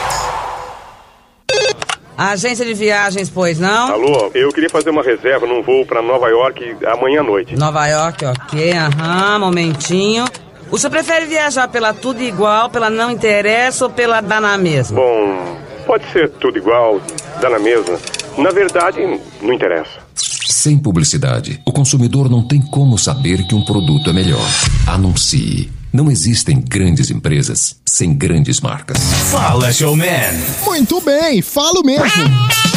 Agência 2.17 2.63
de 2.65 2.73
viagens, 2.73 3.29
pois 3.29 3.59
não? 3.59 3.93
Alô, 3.93 4.31
eu 4.33 4.49
queria 4.51 4.69
fazer 4.69 4.89
uma 4.91 5.01
reserva 5.01 5.47
num 5.47 5.61
voo 5.63 5.85
pra 5.85 6.01
Nova 6.01 6.27
York 6.29 6.77
amanhã 6.85 7.21
à 7.21 7.23
noite. 7.23 7.55
Nova 7.55 7.87
York, 7.87 8.25
ok, 8.25 8.73
aham, 8.73 9.39
momentinho. 9.39 10.25
O 10.69 10.77
senhor 10.77 10.91
prefere 10.91 11.25
viajar 11.25 11.67
pela 11.67 11.93
tudo 11.93 12.21
igual, 12.21 12.69
pela 12.69 12.89
não 12.89 13.09
interessa 13.11 13.85
ou 13.85 13.91
pela 13.91 14.21
dá 14.21 14.39
na 14.39 14.57
mesma? 14.57 14.97
Bom, 15.01 15.57
pode 15.85 16.09
ser 16.11 16.29
tudo 16.29 16.57
igual, 16.57 17.01
dá 17.41 17.49
na 17.49 17.59
mesma. 17.59 17.99
Na 18.37 18.51
verdade, 18.51 18.99
não 19.41 19.53
interessa. 19.53 19.99
Sem 20.15 20.77
publicidade, 20.77 21.61
o 21.65 21.71
consumidor 21.71 22.29
não 22.29 22.47
tem 22.47 22.61
como 22.61 22.97
saber 22.97 23.45
que 23.47 23.55
um 23.55 23.63
produto 23.63 24.09
é 24.09 24.13
melhor. 24.13 24.45
Anuncie. 24.87 25.71
Não 25.93 26.09
existem 26.09 26.61
grandes 26.61 27.11
empresas 27.11 27.75
sem 27.85 28.13
grandes 28.13 28.61
marcas. 28.61 28.97
Fala, 29.29 29.73
showman. 29.73 30.07
Muito 30.65 31.01
bem, 31.01 31.41
falo 31.41 31.83
mesmo. 31.83 32.23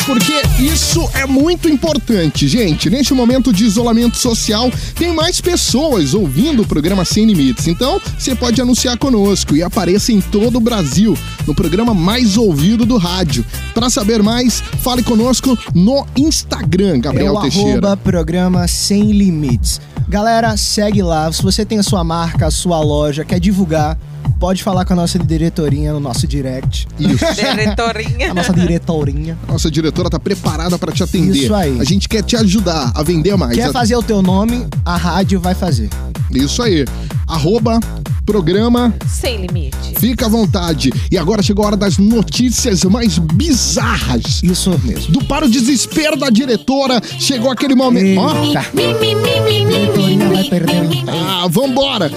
Porque 0.06 0.34
isso 0.62 1.08
é 1.14 1.24
muito 1.24 1.66
importante, 1.66 2.46
gente. 2.46 2.90
Neste 2.90 3.14
momento 3.14 3.50
de 3.52 3.64
isolamento 3.64 4.18
social, 4.18 4.70
tem 4.94 5.14
mais 5.14 5.40
pessoas 5.40 6.12
ouvindo 6.12 6.62
o 6.62 6.66
programa 6.66 7.06
Sem 7.06 7.24
Limites. 7.24 7.66
Então, 7.68 7.98
você 8.18 8.34
pode 8.34 8.60
anunciar 8.60 8.98
conosco 8.98 9.56
e 9.56 9.62
apareça 9.62 10.12
em 10.12 10.20
todo 10.20 10.56
o 10.56 10.60
Brasil, 10.60 11.16
no 11.46 11.54
programa 11.54 11.94
mais 11.94 12.36
ouvido 12.36 12.84
do 12.84 12.98
rádio. 12.98 13.46
Para 13.72 13.88
saber 13.88 14.22
mais, 14.22 14.60
fale 14.82 15.02
conosco 15.02 15.58
no 15.74 16.06
Instagram, 16.16 16.96
É 16.96 16.98
Gabriel 16.98 17.34
o 17.36 17.40
Teixeira. 17.40 17.70
arroba 17.70 17.96
programa 17.96 18.68
Sem 18.68 19.10
Limites. 19.10 19.80
Galera, 20.06 20.54
segue 20.58 21.02
lá. 21.02 21.32
Se 21.32 21.42
você 21.42 21.64
tem 21.64 21.78
a 21.78 21.82
sua 21.82 22.04
marca, 22.04 22.46
a 22.46 22.50
sua 22.50 22.78
loja, 22.80 23.24
quer 23.24 23.40
divulgar, 23.40 23.98
pode 24.38 24.62
falar 24.62 24.84
com 24.84 24.92
a 24.92 24.96
nossa 24.96 25.18
diretorinha 25.18 25.92
no 25.92 26.00
nosso 26.00 26.26
direct. 26.26 26.86
Isso. 26.98 27.24
Diretorinha. 27.34 28.30
A 28.30 28.34
nossa 28.34 28.52
diretorinha. 28.52 29.38
Nossa 29.48 29.70
diretora 29.70 30.10
tá 30.10 30.18
preparada 30.18 30.78
para 30.78 30.92
te 30.92 31.02
atender. 31.02 31.44
Isso 31.44 31.54
aí. 31.54 31.78
A 31.80 31.84
gente 31.84 32.08
quer 32.08 32.22
te 32.22 32.36
ajudar 32.36 32.92
a 32.94 33.02
vender 33.02 33.36
mais. 33.36 33.54
Quer 33.54 33.68
A- 33.68 33.72
fazer 33.72 33.96
o 33.96 34.02
teu 34.02 34.20
nome, 34.22 34.66
a 34.84 34.96
rádio 34.96 35.40
vai 35.40 35.54
fazer. 35.54 35.88
Isso 36.30 36.62
aí. 36.62 36.84
Arroba 37.26 37.80
programa 38.26 38.94
Sem 39.06 39.46
limite. 39.46 39.76
Fica 39.98 40.26
à 40.26 40.28
vontade. 40.28 40.90
E 41.10 41.16
agora 41.18 41.42
chegou 41.42 41.62
a 41.64 41.68
hora 41.68 41.76
das 41.76 41.98
notícias 41.98 42.82
mais 42.84 43.18
bizarras. 43.18 44.42
Isso 44.42 44.70
mesmo. 44.82 45.12
Do 45.12 45.24
para 45.24 45.44
o 45.46 45.50
desespero 45.50 46.16
da 46.16 46.30
diretora, 46.30 47.00
chegou 47.18 47.50
aquele 47.50 47.74
momento. 47.74 48.20
Ó, 48.20 48.44
Eita. 48.44 48.64
Diretorinha 48.74 50.28
vai 50.30 50.44
perder 50.44 50.80
o 50.82 50.84
emprego. 50.94 51.10
ah, 51.10 51.46
vambora. 51.50 52.10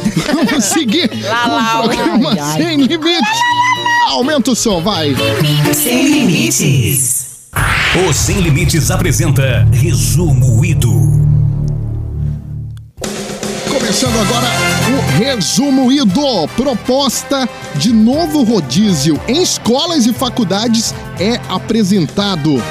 Vamos 0.47 0.65
seguir 0.65 1.09
Lá, 1.23 1.47
lá, 1.47 1.81
programa 1.97 2.31
ai, 2.31 2.39
ai. 2.39 2.61
sem 2.61 2.77
limites. 2.77 3.27
Aumenta 4.07 4.51
o 4.51 4.55
som, 4.55 4.81
vai. 4.81 5.15
Sem 5.73 6.07
limites. 6.07 7.27
O 8.07 8.13
Sem 8.13 8.41
Limites 8.41 8.91
apresenta 8.91 9.67
Resumo 9.71 10.63
Ido. 10.63 10.91
Começando 13.71 14.19
agora 14.19 14.47
o 14.91 15.17
resumo 15.17 15.91
ido. 15.91 16.47
Proposta 16.55 17.49
de 17.75 17.91
novo 17.91 18.43
rodízio 18.43 19.19
em 19.27 19.41
escolas 19.41 20.05
e 20.05 20.13
faculdades 20.13 20.93
é 21.19 21.39
apresentado. 21.49 22.61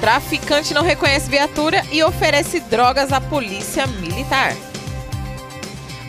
Traficante 0.00 0.74
não 0.74 0.82
reconhece 0.82 1.30
viatura 1.30 1.84
e 1.92 2.02
oferece 2.02 2.60
drogas 2.60 3.12
à 3.12 3.20
polícia 3.20 3.86
militar. 3.86 4.56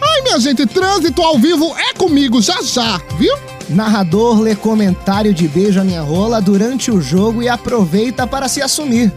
Ai, 0.09 0.21
minha 0.23 0.39
gente, 0.39 0.65
trânsito 0.65 1.21
ao 1.21 1.37
vivo 1.37 1.75
é 1.77 1.93
comigo 1.93 2.41
já 2.41 2.61
já, 2.61 2.99
viu? 3.17 3.35
Narrador 3.69 4.39
lê 4.39 4.55
comentário 4.55 5.33
de 5.33 5.47
beijo 5.47 5.79
à 5.79 5.83
minha 5.83 6.01
rola 6.01 6.41
durante 6.41 6.89
o 6.89 6.99
jogo 6.99 7.43
e 7.43 7.47
aproveita 7.47 8.25
para 8.25 8.47
se 8.47 8.61
assumir. 8.61 9.13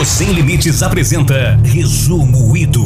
O 0.00 0.04
Sem 0.04 0.32
Limites 0.32 0.82
apresenta 0.82 1.58
Resumo 1.62 2.56
Ido. 2.56 2.82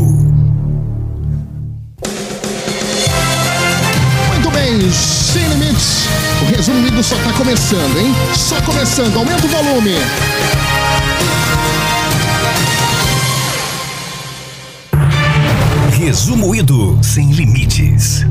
Muito 4.29 4.51
bem, 4.53 4.91
sem 4.91 5.49
limites. 5.49 6.07
O 6.43 6.57
resumido 6.57 7.03
só 7.03 7.17
tá 7.17 7.33
começando, 7.33 7.99
hein? 7.99 8.15
Só 8.35 8.61
começando. 8.63 9.17
Aumenta 9.17 9.47
o 9.47 9.49
volume. 9.49 9.95
Resumo 16.11 16.53
Ido 16.53 16.99
Sem 17.05 17.31
Limites. 17.31 18.27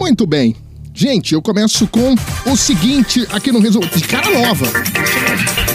Muito 0.00 0.26
bem. 0.26 0.56
Gente, 0.94 1.34
eu 1.34 1.42
começo 1.42 1.86
com 1.86 2.14
o 2.50 2.56
seguinte 2.56 3.28
aqui 3.30 3.52
no 3.52 3.60
resumo. 3.60 3.86
De 3.86 4.00
cara 4.04 4.30
nova. 4.30 4.64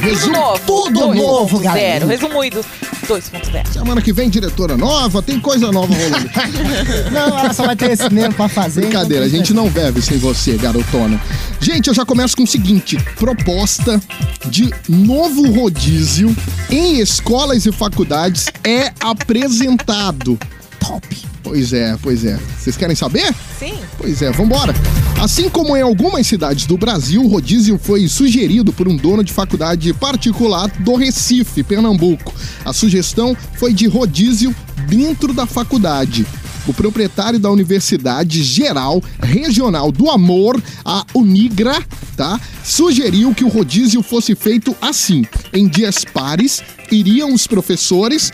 Resumo 0.02 0.34
Novo. 0.34 0.60
tudo 0.66 1.00
Tudo 1.00 1.14
novo. 1.14 1.60
galera. 1.60 2.08
Zero. 2.08 2.08
Resumido 2.08 2.66
2.0. 3.06 3.72
Semana 3.72 4.02
que 4.02 4.12
vem, 4.12 4.32
diretora 4.32 4.76
nova, 4.76 5.22
tem 5.22 5.40
coisa 5.40 5.72
nova 5.72 5.94
rolando. 5.94 6.28
Não, 7.14 7.38
ela 7.38 7.54
só 7.54 7.68
vai 7.68 7.76
ter 7.76 7.92
esse 7.92 8.10
mesmo 8.12 8.34
pra 8.34 8.50
fazer. 8.50 8.82
Brincadeira, 8.82 9.26
a 9.26 9.28
então 9.28 9.38
gente 9.38 9.54
não 9.54 9.70
bebe 9.70 10.02
sem 10.02 10.18
você, 10.18 10.58
garotona. 10.58 11.22
Gente, 11.62 11.86
eu 11.88 11.94
já 11.94 12.04
começo 12.04 12.36
com 12.36 12.42
o 12.46 12.48
seguinte: 12.48 12.98
proposta 13.16 14.02
de 14.48 14.74
novo 14.90 15.52
rodízio 15.52 16.36
em 16.72 17.00
escolas 17.00 17.68
e 17.68 17.72
faculdades 17.72 18.48
é 18.64 18.92
apresentado. 19.00 20.40
Top. 20.80 21.33
Pois 21.44 21.74
é, 21.74 21.98
pois 22.02 22.24
é. 22.24 22.40
Vocês 22.58 22.78
querem 22.78 22.96
saber? 22.96 23.36
Sim. 23.60 23.78
Pois 23.98 24.22
é, 24.22 24.32
vambora. 24.32 24.74
Assim 25.22 25.50
como 25.50 25.76
em 25.76 25.82
algumas 25.82 26.26
cidades 26.26 26.66
do 26.66 26.78
Brasil, 26.78 27.22
o 27.22 27.28
rodízio 27.28 27.78
foi 27.78 28.08
sugerido 28.08 28.72
por 28.72 28.88
um 28.88 28.96
dono 28.96 29.24
de 29.24 29.34
faculdade 29.34 29.94
particular 29.94 30.70
do 30.80 30.96
Recife, 30.96 31.62
Pernambuco. 31.62 32.34
A 32.64 32.72
sugestão 32.72 33.36
foi 33.56 33.74
de 33.74 33.88
rodízio 33.88 34.56
dentro 34.88 35.34
da 35.34 35.46
faculdade. 35.46 36.26
O 36.66 36.74
proprietário 36.74 37.38
da 37.38 37.52
Universidade 37.52 38.42
Geral 38.42 39.04
Regional 39.22 39.92
do 39.92 40.10
Amor, 40.10 40.62
a 40.86 41.06
Unigra, 41.14 41.84
tá? 42.16 42.40
Sugeriu 42.64 43.36
que 43.36 43.44
o 43.44 43.50
rodízio 43.50 44.02
fosse 44.02 44.34
feito 44.34 44.74
assim. 44.82 45.26
Em 45.52 45.68
dias 45.68 46.06
pares, 46.06 46.64
iriam 46.90 47.34
os 47.34 47.46
professores 47.48 48.32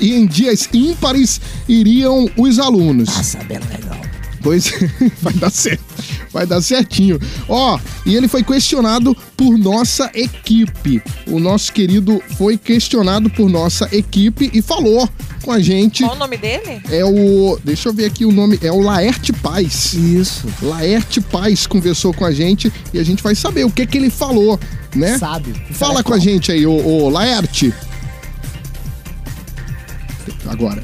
e 0.00 0.14
em 0.14 0.26
dias 0.26 0.68
ímpares 0.72 1.40
iriam 1.68 2.28
os 2.36 2.58
alunos. 2.58 3.08
Nossa, 3.08 3.38
bem 3.44 3.58
legal. 3.58 4.00
Pois 4.42 4.72
vai 5.20 5.32
dar 5.32 5.50
certo. 5.50 5.84
Vai 6.32 6.46
dar 6.46 6.60
certinho. 6.60 7.18
Ó, 7.48 7.80
e 8.04 8.14
ele 8.14 8.28
foi 8.28 8.44
questionado 8.44 9.16
por 9.36 9.58
nossa 9.58 10.08
equipe. 10.14 11.02
O 11.26 11.40
nosso 11.40 11.72
querido 11.72 12.22
foi 12.38 12.56
questionado 12.56 13.28
por 13.30 13.48
nossa 13.48 13.88
equipe 13.90 14.48
e 14.54 14.62
falou 14.62 15.08
com 15.42 15.50
a 15.50 15.58
gente. 15.58 16.04
Qual 16.04 16.14
o 16.14 16.18
nome 16.18 16.36
dele? 16.36 16.80
É 16.90 17.04
o. 17.04 17.58
Deixa 17.64 17.88
eu 17.88 17.92
ver 17.92 18.04
aqui 18.04 18.24
o 18.24 18.30
nome. 18.30 18.58
É 18.62 18.70
o 18.70 18.80
Laerte 18.80 19.32
Paz. 19.32 19.94
Isso. 19.94 20.46
Laerte 20.62 21.20
Paz 21.20 21.66
conversou 21.66 22.14
com 22.14 22.24
a 22.24 22.30
gente 22.30 22.72
e 22.92 23.00
a 23.00 23.02
gente 23.02 23.22
vai 23.22 23.34
saber 23.34 23.64
o 23.64 23.70
que 23.70 23.84
que 23.84 23.98
ele 23.98 24.10
falou, 24.10 24.60
né? 24.94 25.18
Sábio. 25.18 25.54
Fala 25.72 26.04
com 26.04 26.14
a 26.14 26.18
gente 26.18 26.52
aí, 26.52 26.66
ô, 26.66 27.04
ô 27.04 27.08
Laerte. 27.08 27.74
Agora. 30.50 30.82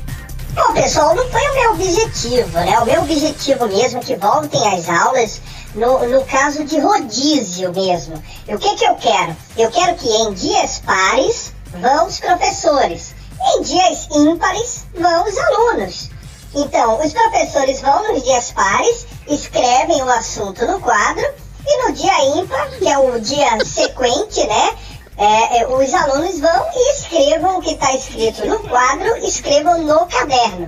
Bom, 0.55 0.73
pessoal, 0.75 1.15
não 1.15 1.27
foi 1.31 1.41
o 1.41 1.55
meu 1.55 1.73
objetivo, 1.73 2.59
né? 2.59 2.79
O 2.81 2.85
meu 2.85 3.03
objetivo 3.03 3.67
mesmo 3.69 4.01
é 4.01 4.03
que 4.03 4.17
voltem 4.17 4.75
às 4.75 4.89
aulas 4.89 5.41
no, 5.75 6.07
no 6.07 6.25
caso 6.25 6.65
de 6.65 6.79
rodízio 6.79 7.73
mesmo. 7.73 8.23
E 8.47 8.55
o 8.55 8.59
que 8.59 8.77
que 8.77 8.85
eu 8.85 8.95
quero? 8.97 9.35
Eu 9.57 9.71
quero 9.71 9.95
que 9.97 10.09
em 10.09 10.33
dias 10.35 10.83
pares 10.85 11.55
vão 11.81 12.07
os 12.07 12.21
professores, 12.21 13.15
em 13.55 13.63
dias 13.63 14.09
ímpares 14.11 14.85
vão 14.95 15.25
os 15.27 15.39
alunos. 15.39 16.11
Então, 16.55 17.03
os 17.03 17.13
professores 17.13 17.81
vão 17.81 18.13
nos 18.13 18.23
dias 18.23 18.53
pares, 18.53 19.07
escrevem 19.27 20.03
o 20.03 20.11
assunto 20.11 20.67
no 20.67 20.79
quadro, 20.81 21.25
e 21.67 21.87
no 21.87 21.93
dia 21.95 22.41
ímpar, 22.41 22.69
que 22.71 22.89
é 22.89 22.99
o 22.99 23.19
dia 23.21 23.59
sequente, 23.65 24.47
né? 24.47 24.77
É, 25.23 25.59
é, 25.61 25.69
os 25.69 25.95
alunos 25.95 26.41
vão 26.41 26.67
e 26.75 26.97
escrevam 26.97 27.59
o 27.59 27.63
que 27.63 27.75
está 27.75 27.95
escrito 27.95 28.45
no 28.45 28.59
quadro, 28.59 29.17
escrevam 29.19 29.81
no 29.83 30.05
caderno. 30.07 30.67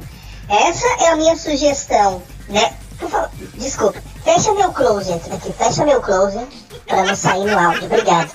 Essa 0.49 0.87
é 1.02 1.08
a 1.08 1.16
minha 1.16 1.37
sugestão, 1.37 2.23
né? 2.49 2.73
Por 2.96 3.11
favor, 3.11 3.30
desculpa, 3.54 4.00
fecha 4.23 4.54
meu 4.54 4.73
closet 4.73 5.20
aqui, 5.32 5.52
fecha 5.52 5.84
meu 5.84 6.00
closet 6.00 6.46
para 6.87 7.02
não 7.02 7.16
sair 7.16 7.44
no 7.46 7.58
áudio, 7.58 7.87
obrigado. 7.87 8.30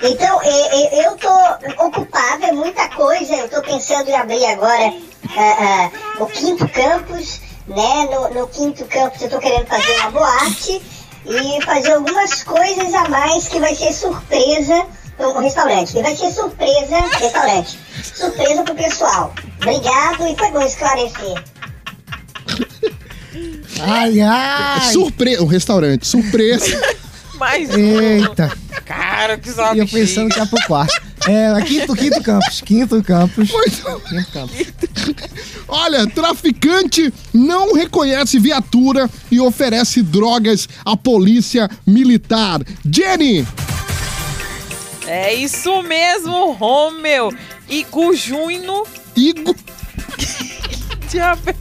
Então, 0.00 0.40
eu 0.44 1.16
tô 1.16 1.84
ocupada, 1.84 2.46
é 2.46 2.52
muita 2.52 2.88
coisa, 2.90 3.34
eu 3.34 3.48
tô 3.48 3.60
pensando 3.62 4.08
em 4.08 4.14
abrir 4.14 4.46
agora 4.46 4.94
ah, 5.36 5.90
ah, 5.90 6.22
o 6.22 6.26
quinto 6.26 6.68
campus, 6.68 7.40
né? 7.66 8.08
No, 8.12 8.32
no 8.34 8.46
quinto 8.46 8.84
campus 8.84 9.20
eu 9.22 9.30
tô 9.30 9.40
querendo 9.40 9.66
fazer 9.66 9.96
uma 9.96 10.10
boate 10.12 10.80
e 11.26 11.62
fazer 11.62 11.94
algumas 11.94 12.44
coisas 12.44 12.94
a 12.94 13.08
mais 13.08 13.48
que 13.48 13.58
vai 13.58 13.74
ser 13.74 13.92
surpresa 13.92 14.86
no 15.20 15.38
restaurante, 15.40 15.92
que 15.92 16.02
vai 16.02 16.16
ser 16.16 16.30
surpresa, 16.32 17.00
restaurante, 17.18 17.78
surpresa 18.02 18.62
pro 18.62 18.74
pessoal. 18.74 19.34
Obrigado 19.60 20.26
e 20.26 20.36
foi 20.36 20.50
bom 20.50 20.62
esclarecer. 20.62 21.44
Ai, 23.80 24.20
ai. 24.20 24.92
Surpresa. 24.92 25.42
O 25.42 25.46
restaurante, 25.46 26.06
surpresa. 26.06 26.80
Mais 27.38 27.70
um. 27.70 28.00
Eita. 28.00 28.52
Cara, 28.84 29.38
que 29.38 29.48
E 29.48 29.50
eu 29.50 29.54
sabe. 29.54 29.86
pensando 29.86 30.28
que 30.30 30.38
ia 30.38 30.46
pro 30.46 30.66
quarto. 30.66 31.00
É, 31.28 31.62
quinto, 31.62 31.94
quinto 31.94 32.22
campus. 32.22 32.60
Quinto 32.60 33.02
campus. 33.02 33.50
Quinto 34.08 34.30
campus. 34.32 34.66
Olha, 35.68 36.06
traficante 36.06 37.12
não 37.32 37.72
reconhece 37.74 38.38
viatura 38.38 39.08
e 39.30 39.38
oferece 39.40 40.02
drogas 40.02 40.68
à 40.84 40.96
polícia 40.96 41.70
militar. 41.86 42.60
Jenny! 42.84 43.46
É 45.12 45.34
isso 45.34 45.82
mesmo, 45.82 46.52
Romeu. 46.52 47.32
Igu 47.68 48.14
Juino. 48.14 48.84
Igo. 49.16 49.54
Diabe- 51.08 51.54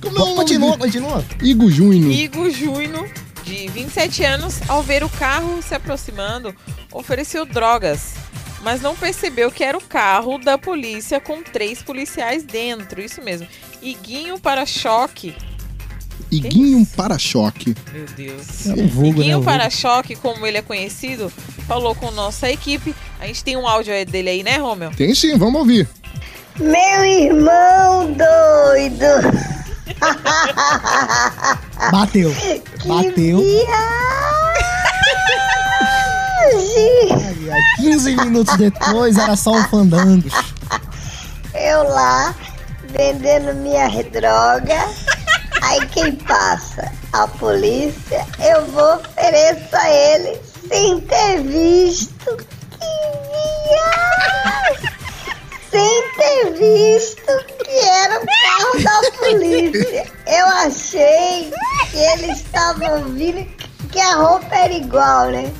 Como 0.00 0.18
é 0.18 0.22
o 0.22 0.34
Continua, 0.36 0.78
continua. 0.78 1.24
Igo 1.42 1.70
Júnior. 1.70 2.10
Igo 2.12 2.50
Juino, 2.50 3.06
de 3.44 3.68
27 3.68 4.24
anos, 4.24 4.60
ao 4.68 4.82
ver 4.82 5.04
o 5.04 5.08
carro 5.10 5.60
se 5.62 5.74
aproximando, 5.74 6.54
ofereceu 6.92 7.44
drogas, 7.44 8.14
mas 8.62 8.80
não 8.80 8.96
percebeu 8.96 9.50
que 9.50 9.62
era 9.62 9.76
o 9.76 9.82
carro 9.82 10.38
da 10.38 10.56
polícia 10.56 11.20
com 11.20 11.42
três 11.42 11.82
policiais 11.82 12.42
dentro. 12.44 13.00
Isso 13.02 13.20
mesmo. 13.22 13.46
Iguinho 13.82 14.38
para-choque. 14.38 15.34
Iguinho 16.30 16.86
para-choque. 16.96 17.74
Meu 17.92 18.06
Deus. 18.16 18.66
É 18.66 18.72
um 18.72 18.86
vulgo, 18.88 19.18
né? 19.18 19.26
Iguinho 19.26 19.42
vulgo. 19.42 19.50
para-choque, 19.50 20.16
como 20.16 20.46
ele 20.46 20.58
é 20.58 20.62
conhecido, 20.62 21.32
falou 21.66 21.94
com 21.94 22.10
nossa 22.10 22.50
equipe. 22.50 22.94
A 23.20 23.26
gente 23.26 23.42
tem 23.42 23.56
um 23.56 23.66
áudio 23.66 23.92
aí 23.92 24.04
dele 24.04 24.30
aí, 24.30 24.42
né, 24.42 24.56
Romeu? 24.56 24.90
Tem 24.96 25.14
sim, 25.14 25.36
vamos 25.36 25.60
ouvir. 25.60 25.88
Meu 26.58 27.04
irmão 27.04 28.12
doido! 28.12 29.06
Bateu. 31.90 32.34
Bateu. 32.84 33.38
Viagem! 33.38 33.68
Ai, 37.12 37.50
ai, 37.50 37.62
15 37.76 38.16
minutos 38.16 38.56
depois 38.56 39.16
era 39.16 39.36
só 39.36 39.52
um 39.52 39.64
fandangos. 39.64 40.32
Eu 41.54 41.82
lá, 41.84 42.34
vendendo 42.92 43.54
minha 43.54 43.88
droga. 44.04 44.88
Aí 45.68 45.86
quem 45.88 46.12
passa? 46.12 46.90
A 47.12 47.28
polícia. 47.28 48.26
Eu 48.38 48.64
vou 48.68 48.94
oferecer 48.94 49.76
a 49.76 49.90
ele 49.90 50.40
sem 50.66 50.98
ter 51.02 51.42
visto. 51.42 52.36
Que 52.70 52.86
viagem! 53.68 54.90
Sem 55.70 56.02
ter 56.16 56.52
visto 56.54 57.44
que 57.62 57.78
era 57.86 58.18
o 58.18 58.26
carro 58.26 58.82
da 58.82 59.10
polícia. 59.18 60.06
Eu 60.26 60.46
achei 60.46 61.52
que 61.90 61.98
eles 61.98 62.38
estavam 62.38 63.04
vindo, 63.10 63.46
que 63.92 64.00
a 64.00 64.14
roupa 64.14 64.54
era 64.54 64.72
igual, 64.72 65.26
né? 65.26 65.52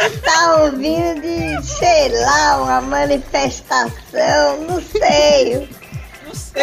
Estavam 0.00 0.70
vindo 0.78 1.20
de, 1.20 1.62
sei 1.66 2.08
lá, 2.18 2.62
uma 2.62 2.80
manifestação, 2.80 4.56
não 4.66 4.80
sei. 4.80 5.68
Não 6.24 6.34
sei. 6.34 6.62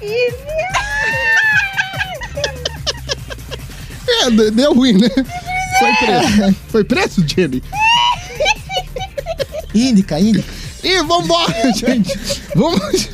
Que 0.00 0.06
viagem! 0.06 1.30
É, 4.22 4.30
de- 4.30 4.50
deu 4.50 4.74
ruim, 4.74 4.94
né? 4.94 5.08
Foi 5.78 5.92
preso. 5.94 6.56
Foi 6.68 6.84
preso, 6.84 7.24
Jenny? 7.26 7.62
Índica, 9.74 10.18
índica. 10.18 10.44
E 10.82 11.02
vambora, 11.02 11.54
gente. 11.74 12.18
Vamos, 12.54 13.08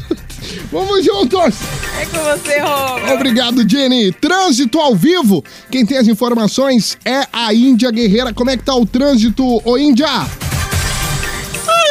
vamos 0.72 1.04
juntos. 1.04 1.54
É 2.00 2.06
com 2.06 2.18
você, 2.18 2.58
Romeu. 2.60 3.14
Obrigado, 3.14 3.68
Jenny. 3.68 4.12
Trânsito 4.12 4.78
ao 4.80 4.94
vivo. 4.94 5.44
Quem 5.70 5.84
tem 5.84 5.98
as 5.98 6.08
informações 6.08 6.96
é 7.04 7.26
a 7.32 7.52
Índia 7.52 7.90
Guerreira. 7.90 8.32
Como 8.32 8.50
é 8.50 8.56
que 8.56 8.62
tá 8.64 8.74
o 8.74 8.86
trânsito, 8.86 9.60
ô 9.68 9.76
Índia? 9.76 10.06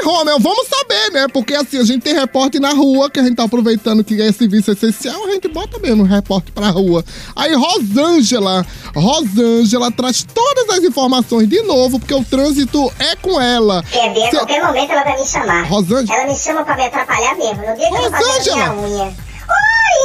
Ai, 0.06 0.12
Romel, 0.12 0.40
vamos 0.40 0.68
saber, 0.68 1.12
né? 1.12 1.28
Porque 1.28 1.56
assim, 1.56 1.80
a 1.80 1.84
gente 1.84 2.04
tem 2.04 2.14
repórter 2.14 2.62
na 2.62 2.72
rua, 2.74 3.10
que 3.10 3.20
a 3.20 3.24
gente 3.24 3.36
tá 3.36 3.44
aproveitando 3.44 4.04
que 4.04 4.22
é 4.22 4.32
serviço 4.32 4.72
essencial, 4.72 5.26
a 5.26 5.32
gente 5.32 5.48
bota 5.48 5.80
mesmo 5.80 6.04
repórter 6.04 6.54
pra 6.54 6.70
rua. 6.70 7.04
Aí, 7.36 7.54
Rosângela, 7.56 8.66
Rosângela 8.96 9.92
traz 9.92 10.24
todas 10.24 10.70
as 10.78 10.84
informações 10.84 11.50
de 11.50 11.62
novo, 11.64 12.00
porque 12.00 12.14
o 12.14 12.24
trânsito 12.24 12.92
é 13.00 13.16
com 13.16 13.42
ela. 13.42 13.84
Quer 13.92 14.14
ver? 14.14 14.26
A 14.26 14.30
qualquer 14.32 14.64
momento 14.64 14.92
ela 14.92 15.04
vai 15.04 15.20
me 15.20 15.26
chamar. 15.26 15.64
Rosângela. 15.64 16.20
Ela 16.20 16.32
me 16.32 16.38
chama 16.38 16.64
pra 16.64 16.76
me 16.76 16.86
atrapalhar 16.86 17.36
mesmo. 17.36 17.58
No 17.58 17.76
dia 17.76 17.90
que 17.90 17.96
eu 17.96 18.02
vou 18.02 18.12
fazer 18.12 18.26
Rosângela. 18.26 18.74
minha 18.74 19.04
unha. 19.06 19.25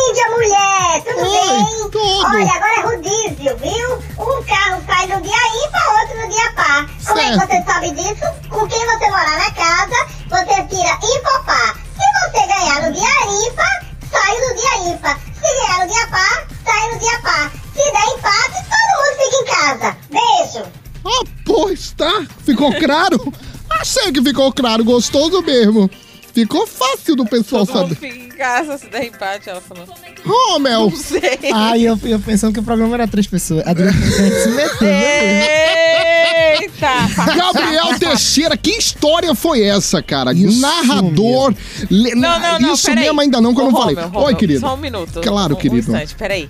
Índia 0.09 0.31
mulher, 0.31 1.03
tudo 1.05 1.22
Oi, 1.22 1.57
bem? 1.57 1.90
tudo. 1.90 2.26
Olha, 2.26 2.53
agora 2.53 2.74
é 2.76 2.81
rodízio, 2.83 3.57
viu? 3.59 3.96
Um 4.18 4.42
carro 4.44 4.83
sai 4.87 5.07
no 5.07 5.20
dia 5.20 5.66
ímpar, 5.66 6.00
outro 6.00 6.20
no 6.20 6.29
dia 6.29 6.53
par. 6.53 6.87
Como 7.07 7.18
é 7.18 7.22
Certo. 7.22 7.40
que 7.40 7.46
você 7.46 7.62
sabe 7.64 7.90
disso? 7.92 8.48
Com 8.48 8.66
quem 8.68 8.87
você 8.87 9.11
morar 9.11 9.38
na 9.38 9.50
casa, 9.53 10.07
você 10.29 10.62
tira 10.68 10.98
ímpar 11.03 11.44
par. 11.44 11.74
Se 11.96 12.31
você 12.31 12.46
ganhar 12.46 12.83
no 12.83 12.92
dia 12.92 13.48
ímpar, 13.48 13.87
sai 14.12 14.38
no 14.38 14.55
dia 14.57 14.92
ímpar. 14.92 15.18
Se 15.35 15.55
ganhar 15.55 15.79
no 15.87 15.92
dia 15.92 16.07
par, 16.09 16.46
sai 16.64 16.92
no 16.92 16.98
dia 16.98 17.20
par. 17.22 17.53
Se 17.74 17.90
der 17.92 18.05
empate, 18.14 18.64
todo 18.68 18.90
mundo 19.00 19.16
fica 19.18 19.37
em 19.37 19.44
casa. 19.46 19.96
Beijo. 20.11 20.72
Ah, 21.05 21.24
pois 21.46 21.92
tá. 21.92 22.22
Ficou 22.44 22.72
claro? 22.79 23.33
Achei 23.70 24.12
que 24.12 24.22
ficou 24.22 24.53
claro, 24.53 24.85
gostoso 24.85 25.40
mesmo. 25.42 25.90
Ficou 26.33 26.66
fácil 26.66 27.16
do 27.16 27.25
pessoal 27.27 27.66
Todo 27.66 27.77
mundo 27.81 27.95
saber. 27.95 28.12
fica 28.12 28.25
em 28.25 28.29
casa 28.29 28.79
se 28.79 28.87
der 28.88 29.05
empate, 29.07 29.49
ela 29.51 29.61
falou. 29.61 29.85
Romel, 30.25 30.90
Não 30.90 30.97
sei. 30.97 31.21
Ai, 31.53 31.83
eu, 31.83 31.99
eu 32.05 32.21
pensando 32.21 32.53
que 32.53 32.61
o 32.61 32.62
programa 32.62 32.95
era 32.95 33.09
três 33.09 33.27
pessoas. 33.27 33.66
A 33.66 33.71
Adriana 33.71 33.93
se 34.01 34.49
meteu. 34.51 34.88
né? 34.88 36.55
Eita! 36.61 37.35
Gabriel 37.37 37.99
Teixeira, 37.99 38.57
que 38.57 38.71
história 38.71 39.35
foi 39.35 39.62
essa, 39.62 40.03
cara? 40.03 40.33
Isso 40.33 40.61
Narrador. 40.61 41.55
le- 41.90 42.14
Não, 42.14 42.38
não, 42.38 42.59
não, 42.61 42.75
Isso 42.75 42.93
mesmo 42.95 43.21
ainda 43.21 43.40
não, 43.40 43.55
que 43.55 43.61
eu 43.61 43.66
Ô, 43.66 43.71
não 43.71 43.79
falei. 43.79 43.95
Romeu, 43.97 44.11
Romeu, 44.11 44.27
Oi, 44.29 44.35
querido. 44.37 44.61
Só 44.61 44.75
um 44.75 44.79
minuto. 44.79 45.21
Claro, 45.21 45.55
um, 45.55 45.59
querido. 45.59 45.90
Um 45.93 45.95
instante, 45.97 46.14
peraí. 46.14 46.49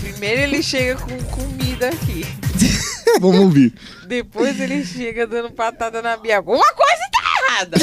Primeiro 0.00 0.40
ele 0.42 0.62
chega 0.62 0.96
com 0.96 1.16
comida 1.24 1.88
aqui. 1.88 2.24
Vamos 3.20 3.40
ouvir. 3.40 3.74
Depois 4.06 4.58
ele 4.60 4.84
chega 4.84 5.26
dando 5.26 5.50
patada 5.50 6.00
na 6.02 6.16
Bia. 6.16 6.38
Alguma 6.38 6.64
coisa 6.74 7.02
tá 7.12 7.21
errada. 7.52 7.76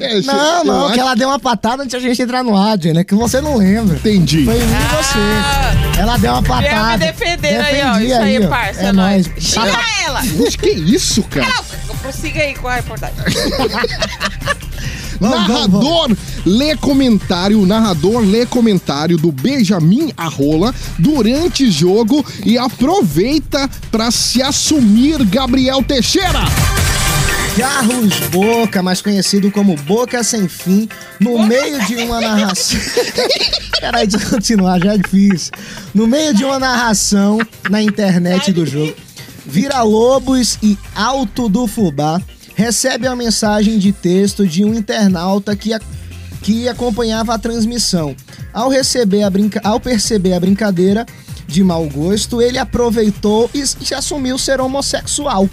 É, 0.00 0.20
Não, 0.22 0.58
eu 0.58 0.64
não, 0.64 0.84
acho- 0.86 0.94
que 0.94 1.00
ela 1.00 1.14
deu 1.14 1.28
uma 1.28 1.38
patada 1.38 1.82
antes 1.82 1.90
de 1.90 1.96
a 1.96 2.08
gente 2.08 2.20
entrar 2.22 2.42
no 2.42 2.54
rádio, 2.54 2.92
né? 2.94 3.04
Que 3.04 3.14
você 3.14 3.40
não 3.40 3.56
lembra. 3.56 3.96
Entendi. 3.96 4.44
Foi 4.44 4.56
em 4.56 4.62
Ah, 4.62 5.02
você. 5.02 6.00
Ela 6.00 6.16
deu 6.18 6.32
uma 6.32 6.40
Veio 6.42 6.58
me 6.60 6.68
patada. 6.68 6.98
defendendo 6.98 7.60
aí, 7.60 7.82
ó. 7.82 7.98
Isso 7.98 8.14
aí, 8.22 8.44
ó. 8.44 8.48
parça. 8.48 8.80
É 8.80 8.92
nóis. 8.92 9.26
nóis. 9.26 9.44
Xinga 9.44 9.80
ela! 10.04 10.22
Gente, 10.22 10.58
que 10.58 10.70
isso, 10.70 11.22
cara? 11.24 11.52
Prossiga 12.02 12.40
aí 12.42 12.54
com 12.54 12.68
a 12.68 12.74
reportagem. 12.76 13.16
Narrador 15.18 16.14
lê 16.44 16.76
comentário, 16.76 17.60
o 17.62 17.66
narrador 17.66 18.20
lê 18.20 18.44
comentário 18.44 19.16
do 19.16 19.32
Benjamin 19.32 20.12
Arrola 20.14 20.74
durante 20.98 21.70
jogo 21.70 22.24
e 22.44 22.58
aproveita 22.58 23.68
pra 23.90 24.10
se 24.10 24.42
assumir 24.42 25.24
Gabriel 25.24 25.82
Teixeira. 25.82 26.40
Carlos 27.56 28.14
Boca, 28.30 28.82
mais 28.82 29.00
conhecido 29.00 29.50
como 29.50 29.76
Boca 29.76 30.22
Sem 30.22 30.46
Fim, 30.46 30.88
no 31.18 31.38
meio 31.46 31.80
de 31.86 31.96
uma 31.96 32.20
narração. 32.20 32.78
Peraí, 33.80 34.06
deixa 34.06 34.26
eu 34.26 34.30
continuar, 34.30 34.78
já 34.78 34.94
é 34.94 34.98
difícil. 34.98 35.52
No 35.94 36.06
meio 36.06 36.34
de 36.34 36.44
uma 36.44 36.58
narração 36.58 37.38
na 37.70 37.82
internet 37.82 38.52
do 38.52 38.66
jogo, 38.66 38.94
Vira 39.46 39.82
Lobos 39.82 40.58
e 40.62 40.76
Alto 40.94 41.48
do 41.48 41.66
Fubá 41.66 42.20
recebe 42.54 43.06
a 43.06 43.16
mensagem 43.16 43.78
de 43.78 43.90
texto 43.92 44.46
de 44.46 44.64
um 44.64 44.74
internauta 44.74 45.56
que, 45.56 45.72
a- 45.72 45.80
que 46.42 46.68
acompanhava 46.68 47.34
a 47.34 47.38
transmissão. 47.38 48.14
Ao, 48.52 48.68
receber 48.68 49.22
a 49.22 49.30
brinca... 49.30 49.60
Ao 49.64 49.80
perceber 49.80 50.34
a 50.34 50.40
brincadeira, 50.40 51.06
de 51.46 51.62
mau 51.62 51.86
gosto, 51.88 52.42
ele 52.42 52.58
aproveitou 52.58 53.48
e 53.54 53.66
se 53.66 53.94
assumiu 53.94 54.36
ser 54.36 54.60
homossexual. 54.60 55.48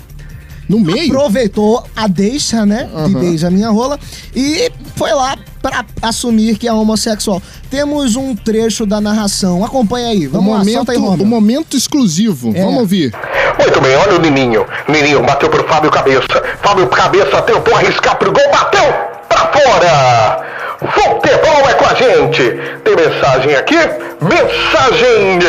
No 0.67 0.80
meio? 0.80 1.08
Aproveitou 1.08 1.84
a 1.95 2.08
deixa, 2.08 2.65
né? 2.65 2.86
De 2.86 2.95
Aham. 2.95 3.19
beija 3.19 3.49
minha 3.49 3.69
rola 3.69 3.99
e 4.36 4.71
foi 4.95 5.12
lá 5.12 5.36
pra 5.62 5.86
assumir 6.02 6.58
que 6.58 6.67
é 6.67 6.73
homossexual. 6.73 7.41
Temos 7.69 8.15
um 8.15 8.36
trecho 8.36 8.86
da 8.86 8.99
narração. 9.02 9.63
Acompanha 9.63 10.08
aí. 10.08 10.28
O 10.28 10.32
Vamos 10.32 10.52
lá, 10.52 10.60
momento, 10.60 10.76
solta 10.76 10.91
aí, 10.91 10.97
o 10.97 11.26
momento 11.26 11.78
exclusivo. 11.78 12.52
É. 12.56 12.62
Vamos 12.63 12.80
ouvir. 12.82 13.13
Muito 13.60 13.82
bem, 13.82 13.95
olha 13.95 14.15
o 14.15 14.19
Nininho. 14.19 14.65
Nininho 14.88 15.23
bateu 15.23 15.49
pro 15.49 15.63
Fábio 15.67 15.91
Cabeça. 15.91 16.43
Fábio 16.62 16.88
Cabeça 16.88 17.41
tentou 17.43 17.76
arriscar 17.76 18.17
pro 18.17 18.32
gol, 18.32 18.43
bateu 18.52 18.93
pra 19.30 19.52
fora. 19.52 20.54
Futebol 20.80 21.69
é 21.69 21.73
com 21.76 21.86
a 21.86 21.93
gente. 21.93 22.43
Tem 22.84 22.95
mensagem 22.95 23.56
aqui? 23.56 23.78
Mensagem 24.21 25.39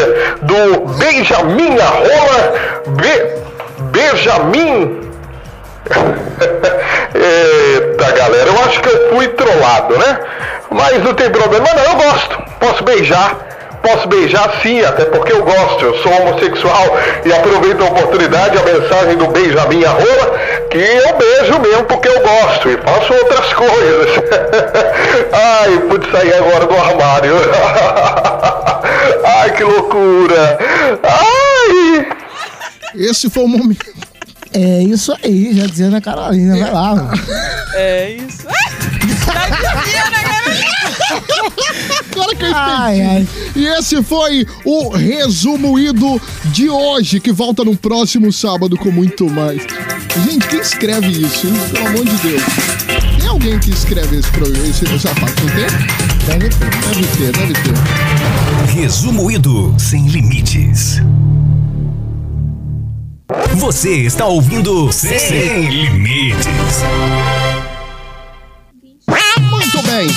do 0.42 0.94
Benjamin 0.96 1.77
Arrola. 1.79 2.55
Be... 2.96 3.44
Benjamin. 3.90 5.04
Eita, 7.14 8.12
galera, 8.12 8.49
eu 8.49 8.59
acho 8.64 8.81
que 8.81 8.88
eu 8.88 9.14
fui 9.14 9.29
trollado, 9.29 9.97
né? 9.99 10.20
Mas 10.70 11.03
não 11.03 11.14
tem 11.14 11.31
problema, 11.31 11.66
não, 11.75 11.85
eu 11.85 11.97
gosto. 11.97 12.42
Posso 12.59 12.85
beijar. 12.85 13.55
Posso 13.85 14.09
beijar 14.09 14.51
sim, 14.62 14.81
até 14.83 15.05
porque 15.05 15.31
eu 15.31 15.44
gosto, 15.44 15.85
eu 15.85 15.94
sou 15.99 16.11
homossexual 16.11 16.97
e 17.23 17.31
aproveito 17.31 17.83
a 17.83 17.85
oportunidade, 17.85 18.57
a 18.57 18.62
mensagem 18.62 19.14
do 19.18 19.27
Benjamin 19.27 19.85
Arrola, 19.85 20.38
que 20.70 20.79
eu 20.79 21.14
beijo 21.18 21.61
mesmo 21.61 21.85
porque 21.85 22.09
eu 22.09 22.18
gosto 22.20 22.70
e 22.70 22.79
faço 22.79 23.12
outras 23.12 23.53
coisas. 23.53 24.11
Ai, 25.33 25.79
pude 25.90 26.11
sair 26.11 26.33
agora 26.33 26.64
do 26.64 26.75
armário. 26.75 27.35
Ai, 29.23 29.51
que 29.51 29.64
loucura. 29.64 30.59
Ai! 31.03 32.07
Esse 32.94 33.29
foi 33.29 33.42
o 33.42 33.49
momento. 33.49 34.13
É 34.55 34.83
isso 34.85 35.12
aí, 35.23 35.53
já 35.53 35.67
dizendo 35.67 35.97
a 35.97 36.01
Carolina. 36.01 36.57
Vai 36.57 36.73
lá. 36.73 36.95
mano. 36.95 37.11
É 37.75 38.12
isso. 38.12 38.47
Agora 42.12 42.35
que 42.37 42.45
eu 42.45 42.49
entendi. 42.49 42.55
Ai, 42.55 43.01
ai. 43.03 43.29
E 43.57 43.67
esse 43.67 44.03
foi 44.03 44.47
o 44.64 44.90
resumo 44.90 45.79
ido 45.79 46.21
de 46.47 46.69
hoje, 46.71 47.19
que 47.21 47.33
volta 47.33 47.64
no 47.64 47.77
próximo 47.77 48.33
sábado 48.33 48.77
com 48.77 48.90
muito 48.90 49.29
mais. 49.29 49.61
Gente, 50.25 50.47
quem 50.47 50.61
escreve 50.61 51.09
isso, 51.09 51.47
hein? 51.49 51.55
Pelo 51.73 51.87
amor 51.88 52.05
de 52.05 52.17
Deus. 52.19 52.43
Tem 53.19 53.29
alguém 53.29 53.59
que 53.59 53.71
escreve 53.71 54.19
esse 54.19 54.31
programa, 54.31 54.67
esse, 54.69 54.85
essa 54.95 55.12
parte, 55.17 55.43
não 55.43 55.51
tem? 55.51 55.67
Deve 56.27 56.49
ter. 56.49 56.71
Deve 56.71 57.07
ter, 57.17 57.33
deve 57.33 57.53
ter. 57.55 58.75
Resumo 58.81 59.31
Ido 59.31 59.75
sem 59.79 60.07
limites. 60.07 61.01
Você 63.57 63.90
está 64.03 64.27
ouvindo 64.27 64.90
Sem 64.92 65.66
Limites. 65.68 66.47
Muito 69.51 69.83
bem. 69.83 70.09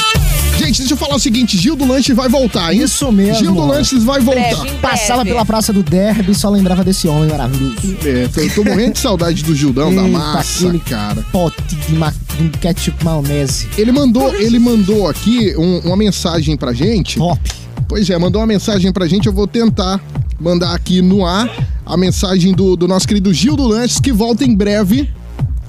Gente, 0.58 0.80
deixa 0.80 0.94
eu 0.94 0.98
falar 0.98 1.16
o 1.16 1.20
seguinte, 1.20 1.56
Gil 1.58 1.76
do 1.76 1.86
Lanche 1.88 2.14
vai 2.14 2.28
voltar, 2.28 2.74
hein? 2.74 2.82
Isso 2.82 3.12
mesmo. 3.12 3.36
Gil 3.36 3.52
do 3.54 3.66
Lanches 3.66 4.04
vai 4.04 4.20
voltar. 4.20 4.42
Breve, 4.42 4.70
em 4.70 4.80
Passava 4.80 5.22
breve. 5.22 5.30
pela 5.30 5.46
Praça 5.46 5.72
do 5.72 5.84
Derby 5.84 6.32
e 6.32 6.36
só 6.36 6.50
lembrava 6.50 6.84
desse 6.84 7.08
homem 7.08 7.30
maravilhoso. 7.30 7.76
É, 8.04 8.28
tô, 8.28 8.64
tô 8.64 8.70
morrendo 8.70 8.94
de 8.94 9.00
saudade 9.00 9.44
do 9.44 9.56
Gildão, 9.56 9.94
da 9.96 10.02
massa, 10.04 10.66
aquele 10.68 10.80
cara. 10.80 11.24
Pote 11.32 11.62
de 11.76 11.94
ma- 11.94 12.14
de 12.40 12.50
ketchup 12.58 13.04
maionese. 13.06 13.68
Ele 13.78 13.92
mandou, 13.92 14.34
ele 14.36 14.58
mandou 14.60 15.08
aqui 15.08 15.56
um- 15.58 15.80
uma 15.86 15.96
mensagem 15.96 16.58
pra 16.58 16.74
gente. 16.74 17.18
Top. 17.18 17.40
Pois 17.88 18.10
é, 18.10 18.18
mandou 18.18 18.42
uma 18.42 18.48
mensagem 18.48 18.92
pra 18.92 19.08
gente. 19.08 19.28
Eu 19.28 19.34
vou 19.34 19.48
tentar 19.48 20.02
mandar 20.40 20.74
aqui 20.74 21.02
no 21.02 21.26
ar 21.26 21.50
a 21.86 21.96
mensagem 21.98 22.54
do, 22.54 22.76
do 22.76 22.88
nosso 22.88 23.08
querido 23.08 23.34
Gil 23.34 23.56
do 23.56 23.68
Lanches, 23.68 24.00
que 24.00 24.12
volta 24.12 24.44
em 24.44 24.56
breve, 24.56 25.10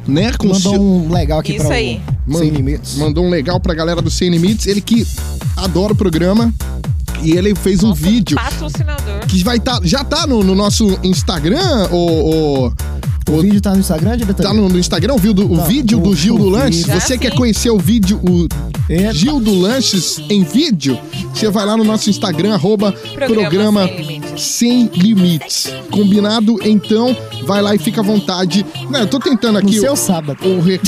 né? 0.06 0.32
Com 0.38 0.48
Mandou 0.48 0.72
seu- 0.72 0.80
um 0.82 1.12
legal 1.12 1.38
aqui 1.40 1.56
Isso 1.56 1.66
pra 1.66 1.76
aí. 1.76 2.00
o 2.26 2.32
Man- 2.32 2.38
Sem 2.40 2.50
Limites. 2.50 2.96
Mandou 2.96 3.24
um 3.24 3.30
legal 3.30 3.60
pra 3.60 3.74
galera 3.74 4.00
do 4.02 4.10
Sem 4.10 4.30
Limites. 4.30 4.66
Ele 4.66 4.80
que 4.80 5.06
adora 5.56 5.92
o 5.92 5.96
programa. 5.96 6.52
E 7.20 7.32
ele 7.32 7.52
fez 7.56 7.82
um 7.82 7.88
Nosso 7.88 8.00
vídeo 8.00 8.36
Patrocinador. 8.36 9.26
que 9.26 9.42
vai 9.42 9.58
tá, 9.58 9.80
já 9.82 10.04
tá 10.04 10.24
no, 10.24 10.44
no 10.44 10.54
nosso 10.54 10.96
Instagram, 11.02 11.88
o, 11.90 12.66
o- 12.68 12.72
O 13.30 13.40
vídeo 13.42 13.60
tá 13.60 13.72
no 13.72 13.80
Instagram, 13.80 14.16
diretor? 14.16 14.40
Tá 14.44 14.54
no, 14.54 14.68
no 14.68 14.78
Instagram 14.78 15.14
o, 15.14 15.18
vídeo, 15.18 15.52
o 15.52 15.56
Tá, 15.56 15.64
vídeo 15.64 15.98
o- 15.98 16.02
do 16.02 16.14
Gil 16.14 16.36
o 16.36 16.38
do 16.38 16.48
Lanches. 16.48 16.86
vídeo. 16.86 17.00
Você 17.00 17.18
quer 17.18 17.32
sim. 17.32 17.36
conhecer 17.36 17.70
o 17.70 17.78
vídeo, 17.78 18.20
o 18.22 18.46
Eita. 18.88 19.12
Gil 19.12 19.40
do 19.40 19.52
Lanches 19.60 20.20
em 20.30 20.44
vídeo? 20.44 20.96
Você 21.34 21.50
vai 21.50 21.66
lá 21.66 21.76
no 21.76 21.82
nosso 21.82 22.08
Instagram, 22.08 22.54
arroba 22.54 22.92
programa, 23.16 23.84
Limites. 23.86 24.27
Sem 24.38 24.86
Limites. 24.94 25.72
Combinado? 25.90 26.56
Então, 26.64 27.16
vai 27.44 27.60
lá 27.62 27.74
e 27.74 27.78
fica 27.78 28.00
à 28.00 28.04
vontade. 28.04 28.64
Não, 28.90 29.00
eu 29.00 29.06
tô 29.06 29.18
tentando 29.18 29.54
No 29.54 29.58
aqui 29.68 29.78
seu 29.80 29.92
o, 29.92 29.96
sábado. 29.96 30.38
o, 30.46 30.60
re- 30.60 30.80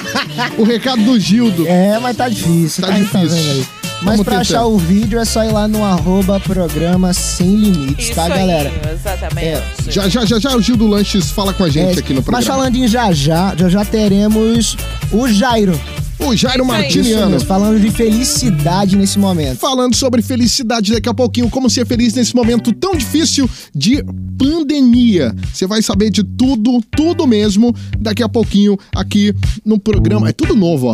o 0.58 0.64
recado 0.64 1.02
do 1.02 1.18
Gildo. 1.18 1.66
É, 1.66 1.98
mas 1.98 2.16
tá 2.16 2.28
difícil. 2.28 2.82
Tá 2.84 2.92
Tá, 2.92 2.98
difícil. 2.98 3.36
aí. 3.36 3.66
Mas 4.04 4.16
Vamos 4.18 4.24
pra 4.24 4.32
tentar. 4.38 4.40
achar 4.42 4.66
o 4.66 4.76
vídeo 4.78 5.18
é 5.18 5.24
só 5.24 5.42
ir 5.44 5.50
lá 5.52 5.66
no 5.66 5.82
arroba 5.84 6.38
programa 6.38 7.12
Sem 7.14 7.56
Limites, 7.56 8.06
Isso 8.06 8.14
tá, 8.14 8.24
aí, 8.24 8.28
galera? 8.30 8.72
exatamente. 8.92 9.46
É, 9.46 9.62
Já, 9.88 10.08
já, 10.08 10.24
já, 10.26 10.38
já 10.38 10.54
o 10.56 10.60
Gil 10.60 10.76
do 10.76 10.86
Lanches 10.86 11.30
fala 11.30 11.54
com 11.54 11.64
a 11.64 11.68
gente 11.70 11.96
É, 11.96 12.00
aqui 12.00 12.12
no 12.12 12.22
programa. 12.22 12.32
Mas 12.38 12.46
falando 12.46 12.76
em 12.76 12.86
já 12.86 13.10
já, 13.12 13.54
já 13.56 13.68
já 13.70 13.84
teremos 13.84 14.76
o 15.10 15.26
Jairo. 15.26 15.78
O 16.18 16.34
Jairo 16.36 16.64
Martiniano. 16.64 17.40
falando 17.40 17.80
de 17.80 17.90
felicidade 17.90 18.96
nesse 18.96 19.18
momento. 19.18 19.58
falando 19.58 19.94
sobre 19.96 20.22
felicidade 20.22 20.92
daqui 20.92 21.08
a 21.08 21.14
pouquinho, 21.14 21.50
como 21.50 21.68
ser 21.68 21.84
feliz 21.86 22.14
nesse 22.14 22.34
momento 22.36 22.72
tão 22.72 22.94
difícil 22.94 23.50
de 23.74 24.02
pandemia. 24.38 25.34
Você 25.52 25.66
vai 25.66 25.82
saber 25.82 26.10
de 26.10 26.22
tudo, 26.22 26.80
tudo 26.96 27.26
mesmo, 27.26 27.74
daqui 27.98 28.22
a 28.22 28.28
pouquinho 28.28 28.78
aqui 28.94 29.34
no 29.64 29.78
programa. 29.78 30.28
É 30.28 30.32
tudo 30.32 30.54
novo, 30.54 30.88
ó. 30.88 30.92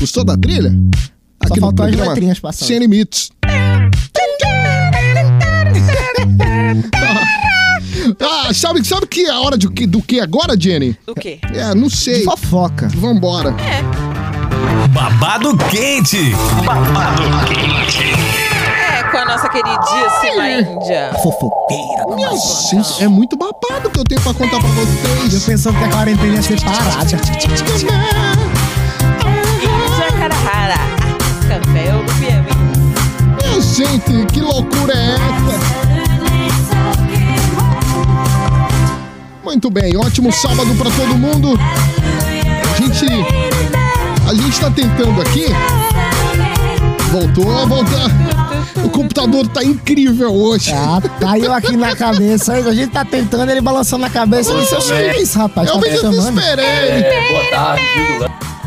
Gostou 0.00 0.24
da 0.24 0.36
trilha? 0.36 0.72
Só 1.48 1.54
faltou 1.56 1.86
as 1.86 1.94
letrinhas 1.94 2.38
passando. 2.40 2.68
Sem 2.68 2.78
limites. 2.78 3.30
Ah, 8.20 8.52
sabe, 8.52 8.84
sabe 8.86 9.06
que 9.06 9.24
é 9.26 9.30
a 9.30 9.40
hora 9.40 9.56
de, 9.56 9.68
que- 9.70 9.86
do 9.86 10.02
que 10.02 10.20
agora, 10.20 10.58
Jenny? 10.58 10.96
Do 11.06 11.14
quê? 11.14 11.38
É, 11.54 11.74
não 11.74 11.88
sei. 11.88 12.24
Fofoca. 12.24 12.88
Vambora. 12.94 13.54
Babado 14.90 15.56
quente. 15.70 16.32
Babado 16.64 17.22
quente. 17.46 18.02
É, 18.98 19.02
com 19.10 19.16
a 19.18 19.24
nossa 19.24 19.48
queridíssima 19.48 20.50
Índia. 20.50 21.10
Fofoqueira. 21.22 22.14
Minha 22.14 22.30
gente, 22.70 23.02
é 23.02 23.08
muito 23.08 23.36
babado 23.36 23.90
que 23.90 23.98
eu 23.98 24.04
tenho 24.04 24.20
pra 24.20 24.34
contar 24.34 24.58
pra 24.60 24.68
Eu 24.68 24.74
vocês. 24.74 25.44
pensando 25.44 25.78
que 25.78 25.84
a 25.84 25.88
quarentena 25.88 26.34
ia 26.34 26.42
ser 26.42 26.60
parada. 26.62 27.04
Jacarahara. 29.98 31.03
Café 31.48 31.92
do 31.92 32.04
Piauí. 32.18 32.44
Minha 33.42 33.60
gente, 33.60 34.26
que 34.32 34.40
loucura 34.40 34.92
é 34.94 35.14
essa? 35.14 35.84
Muito 39.44 39.70
bem, 39.70 39.96
ótimo 39.96 40.32
sábado 40.32 40.74
pra 40.76 40.90
todo 40.90 41.16
mundo. 41.16 41.58
A 41.58 42.80
gente. 42.80 43.06
A 44.28 44.34
gente 44.34 44.60
tá 44.60 44.70
tentando 44.70 45.20
aqui. 45.20 45.46
Voltou, 47.12 47.66
voltou. 47.66 48.84
O 48.84 48.88
computador 48.88 49.46
tá 49.48 49.62
incrível 49.62 50.32
hoje. 50.34 50.72
Ah, 50.72 51.00
caiu 51.20 51.52
aqui 51.52 51.76
na 51.76 51.94
cabeça. 51.94 52.54
A 52.54 52.74
gente 52.74 52.90
tá 52.90 53.04
tentando, 53.04 53.48
ele 53.50 53.60
balançando 53.60 54.02
na 54.02 54.10
cabeça. 54.10 54.50
Eu 54.50 54.60
disse, 54.60 54.74
"Oxe, 54.74 54.88
que 54.88 54.94
é 54.94 55.22
isso, 55.22 55.38
rapaz? 55.38 55.68
Eu 55.68 55.74
Tá 55.74 55.80
me 55.80 55.90
desesperei. 55.90 56.64
É, 56.64 57.28
boa 57.30 57.50
tarde, 57.50 57.82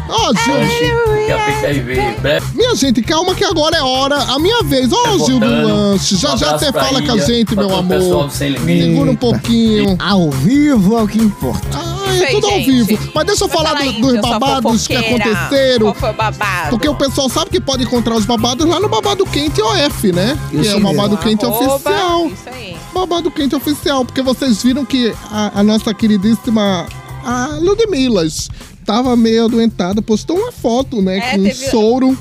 Ó, 0.10 0.30
a 0.30 1.46
PKV 1.46 2.22
breve. 2.22 2.46
Minha 2.56 2.76
gente, 2.76 3.02
calma 3.02 3.36
que 3.36 3.44
agora 3.44 3.78
é 3.78 3.82
hora, 3.82 4.16
a 4.16 4.40
minha 4.40 4.64
vez. 4.64 4.92
Ó, 4.92 5.04
Tá 5.04 5.26
Gil 5.26 5.40
do. 5.40 5.46
Lance. 5.46 6.16
Já 6.16 6.34
Um 6.34 6.38
já 6.38 6.52
até 6.56 6.72
fala 6.72 7.02
com 7.02 7.12
a 7.12 7.18
gente, 7.18 7.56
meu 7.56 7.76
amor. 7.76 8.30
Segura 8.32 9.12
um 9.12 9.16
pouquinho. 9.16 9.98
Ao 10.00 10.32
vivo 10.32 10.98
é 10.98 11.04
o 11.04 11.08
que 11.08 11.18
importa. 11.20 11.68
Ah, 11.74 12.16
é 12.16 12.28
tudo 12.32 12.48
ao 12.48 12.54
gente. 12.54 12.84
vivo. 12.84 13.12
Mas 13.14 13.26
deixa 13.26 13.44
eu 13.44 13.48
Vai 13.48 13.58
falar 13.58 13.70
falar 13.70 13.84
do- 13.84 13.90
aí, 13.90 14.02
dos 14.02 14.22
babados 14.22 14.88
que 14.88 14.96
aconteceram. 14.96 15.86
Qual 15.88 15.96
foi 15.96 16.10
o 16.10 16.14
babado? 16.14 16.70
Porque 16.70 16.88
o 16.90 16.96
pessoal 16.96 17.30
sabe 17.30 17.52
que 17.52 17.60
pode 17.60 17.84
encontrar 17.84 18.16
os 18.16 18.26
babados 18.26 18.66
lá 18.66 18.80
no 18.80 18.88
Babado 18.88 19.26
Quente 19.26 19.62
OF, 19.62 20.12
né? 20.12 20.38
Que 20.50 20.58
Isso 20.58 20.72
é 20.72 20.76
o 20.76 20.80
Babado 20.82 21.10
mesmo. 21.10 21.18
Quente 21.18 21.46
Arroba, 21.46 21.74
Oficial. 21.76 22.28
Isso 22.28 22.50
aí. 22.50 22.78
Babado 22.94 23.30
Quente 23.32 23.56
Oficial. 23.56 24.06
Porque 24.06 24.22
vocês 24.22 24.64
viram 24.64 24.86
que 24.86 25.14
a, 25.32 25.60
a 25.60 25.64
nossa 25.64 25.94
queridíssima 25.94 26.86
a 27.26 27.58
Ludmilas 27.60 28.50
tava 28.88 29.16
meio 29.18 29.46
adoentada, 29.46 30.02
postou 30.02 30.38
uma 30.40 30.52
foto, 30.52 31.02
né? 31.02 31.18
É, 31.18 31.32
com 31.32 31.40
um 31.42 31.44
teve- 31.44 31.70
soro. 31.70 32.18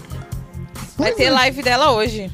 Vai 0.98 1.12
ter 1.12 1.30
live 1.30 1.62
dela 1.62 1.92
hoje. 1.92 2.28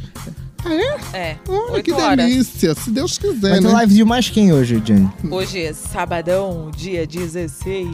Ah, 0.64 0.72
é? 0.74 1.16
É. 1.18 1.36
Olha 1.48 1.72
8 1.72 1.84
que 1.84 1.92
horas. 1.92 2.16
delícia, 2.16 2.74
se 2.74 2.90
Deus 2.90 3.18
quiser, 3.18 3.50
Vai 3.50 3.60
ter 3.60 3.66
né? 3.66 3.72
live 3.72 3.94
de 3.94 4.04
mais 4.04 4.28
quem 4.30 4.52
hoje, 4.52 4.80
Jenny? 4.84 5.10
Hoje 5.30 5.60
é 5.62 5.72
sabadão, 5.72 6.70
dia 6.76 7.06
16. 7.06 7.86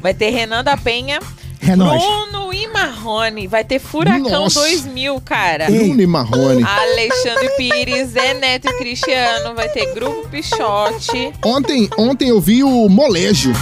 Vai 0.00 0.12
ter 0.12 0.30
Renan 0.30 0.64
da 0.64 0.76
Penha, 0.76 1.20
É 1.60 1.76
nóis. 1.76 2.02
Bruno 2.02 2.52
e 2.52 2.66
Marrone. 2.66 3.46
Vai 3.46 3.62
ter 3.64 3.78
Furacão 3.78 4.42
Nossa. 4.44 4.60
2000, 4.60 5.20
cara. 5.20 5.66
Bruno 5.66 6.02
e 6.02 6.06
Marrone. 6.06 6.64
Alexandre 6.64 7.50
Pires, 7.56 8.08
Zé 8.10 8.34
Neto 8.34 8.68
e 8.68 8.78
Cristiano. 8.78 9.54
Vai 9.54 9.68
ter 9.68 9.94
Grupo 9.94 10.28
Pichote. 10.28 11.32
Ontem, 11.44 11.88
ontem 11.96 12.28
eu 12.30 12.40
vi 12.40 12.64
o 12.64 12.88
Molejo. 12.88 13.52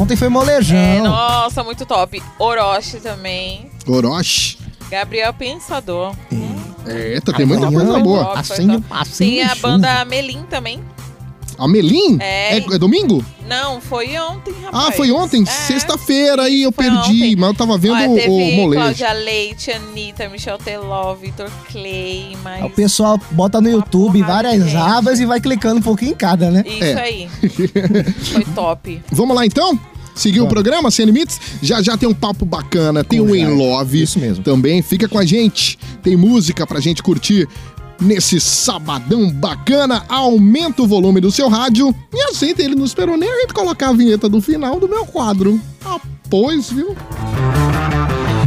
Ontem 0.00 0.16
foi 0.16 0.30
molejão. 0.30 0.78
É, 0.78 1.00
nossa, 1.02 1.62
muito 1.62 1.84
top. 1.84 2.22
Orochi 2.38 2.96
também. 3.00 3.70
Orochi. 3.86 4.56
Gabriel 4.90 5.34
Pensador. 5.34 6.14
Eita, 6.86 7.32
tem 7.32 7.46
muita 7.46 7.70
coisa 7.70 7.98
boa. 7.98 8.24
Top, 8.24 8.36
Passinho, 8.36 8.72
top. 8.74 8.84
passinho, 8.88 9.30
Tem 9.36 9.42
a 9.42 9.54
chuva. 9.54 9.68
banda 9.68 10.04
Melim 10.04 10.42
também. 10.48 10.80
A 11.58 11.68
Melim? 11.68 12.16
É. 12.20 12.56
É, 12.56 12.58
é 12.58 12.78
domingo? 12.78 13.22
Não, 13.46 13.80
foi 13.82 14.16
ontem, 14.18 14.54
rapaz. 14.64 14.86
Ah, 14.88 14.92
foi 14.92 15.10
ontem? 15.12 15.42
É. 15.42 15.46
Sexta-feira 15.46 16.44
aí 16.44 16.62
eu 16.62 16.72
Foi 16.72 16.84
perdi, 16.86 16.98
ontem. 16.98 17.36
mas 17.36 17.50
eu 17.50 17.54
tava 17.54 17.76
vendo 17.76 17.94
Olha, 17.96 18.08
o, 18.08 18.14
teve 18.14 18.28
o 18.30 18.56
Molejo. 18.56 18.80
Cláudia 18.80 19.12
Leite, 19.12 19.70
Anitta, 19.70 20.28
Michel 20.30 20.56
Teló, 20.56 21.14
Vitor 21.16 21.50
Clay, 21.70 22.34
mas... 22.42 22.64
O 22.64 22.70
pessoal 22.70 23.20
bota 23.32 23.60
no 23.60 23.68
YouTube 23.68 24.22
várias 24.22 24.74
abas 24.74 25.20
e 25.20 25.26
vai 25.26 25.38
clicando 25.38 25.80
um 25.80 25.82
pouquinho 25.82 26.12
em 26.12 26.16
cada, 26.16 26.50
né? 26.50 26.62
Isso 26.64 26.82
É. 26.82 27.02
aí. 27.02 27.28
Foi 28.32 28.44
top. 28.54 29.02
Vamos 29.12 29.36
lá 29.36 29.44
então? 29.44 29.78
Seguir 30.20 30.42
o 30.42 30.46
programa 30.46 30.90
Sem 30.90 31.06
Limites? 31.06 31.40
Já 31.62 31.80
já 31.80 31.96
tem 31.96 32.06
um 32.06 32.12
papo 32.12 32.44
bacana, 32.44 33.02
tem 33.02 33.22
o 33.22 33.34
In. 33.34 33.46
Love 33.46 34.02
Isso 34.02 34.18
mesmo. 34.18 34.44
também. 34.44 34.82
Fica 34.82 35.08
com 35.08 35.18
a 35.18 35.24
gente, 35.24 35.78
tem 36.02 36.14
música 36.14 36.66
pra 36.66 36.78
gente 36.78 37.02
curtir 37.02 37.48
nesse 37.98 38.38
sabadão 38.38 39.30
bacana. 39.30 40.04
Aumenta 40.10 40.82
o 40.82 40.86
volume 40.86 41.22
do 41.22 41.32
seu 41.32 41.48
rádio 41.48 41.94
e 42.12 42.20
aceita 42.24 42.62
ele 42.62 42.74
não 42.74 42.84
esperou 42.84 43.16
nem 43.16 43.30
a 43.30 43.40
gente 43.40 43.54
colocar 43.54 43.88
a 43.88 43.92
vinheta 43.94 44.28
do 44.28 44.42
final 44.42 44.78
do 44.78 44.86
meu 44.86 45.06
quadro. 45.06 45.58
Ah, 45.82 45.98
pois, 46.28 46.70
viu? 46.70 46.94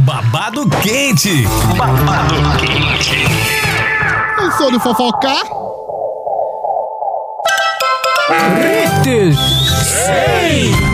Babado 0.02 0.70
quente. 0.80 1.42
Babado 1.76 2.34
quente. 2.60 3.16
Eu 4.40 4.52
sou 4.52 4.70
de 4.70 4.78
fofocar. 4.78 5.42
Se 9.84 10.12
liga 10.70 10.93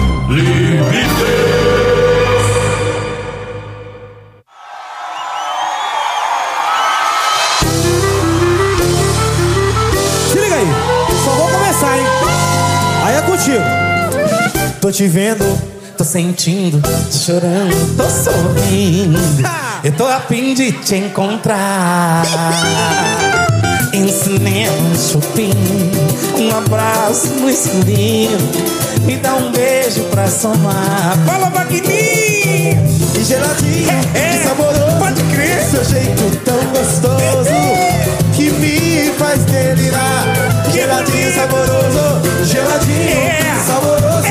aí, 10.52 10.66
só 11.24 11.30
vou 11.32 11.48
começar, 11.48 11.98
hein? 11.98 12.04
Aí 13.04 13.16
é 13.16 13.22
contigo. 13.22 13.64
Tô 14.80 14.92
te 14.92 15.08
vendo, 15.08 15.44
tô 15.98 16.04
sentindo, 16.04 16.80
tô 16.80 17.18
chorando, 17.18 17.96
tô 17.96 18.08
sorrindo. 18.08 19.18
Eu 19.82 19.92
tô 19.92 20.06
a 20.06 20.20
fim 20.20 20.54
de 20.54 20.70
te 20.72 20.94
encontrar. 20.94 22.22
No 24.00 24.08
shopping, 24.96 25.52
um 26.38 26.56
abraço 26.56 27.26
no 27.34 27.50
escurinho. 27.50 28.38
Me 29.04 29.18
dá 29.18 29.34
um 29.34 29.52
beijo 29.52 30.04
pra 30.04 30.26
somar. 30.26 31.18
Fala, 31.26 31.50
Magninho! 31.50 31.82
E 33.14 33.22
geladinho, 33.22 33.90
é, 34.14 34.42
saboroso. 34.42 34.98
Pode 34.98 35.22
crer. 35.34 35.62
Seu 35.64 35.84
jeito 35.84 36.34
tão 36.46 36.56
gostoso 36.70 37.50
que 38.34 38.50
me 38.52 39.12
faz 39.18 39.44
delirar. 39.44 40.24
Geladinho, 40.72 41.34
saboroso. 41.34 42.46
Geladinho, 42.46 43.64
saboroso. 43.66 44.28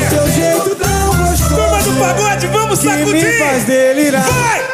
O 0.00 0.08
seu 0.08 0.32
jeito 0.32 0.74
tão 0.76 1.28
gostoso. 1.28 1.54
Turma 1.54 1.82
do 1.82 1.92
pagode, 1.98 2.46
vamos 2.46 2.78
sacudir. 2.78 3.04
Que 3.04 3.12
me 3.12 3.38
faz 3.38 3.64
delirar. 3.64 4.22
Vai! 4.22 4.71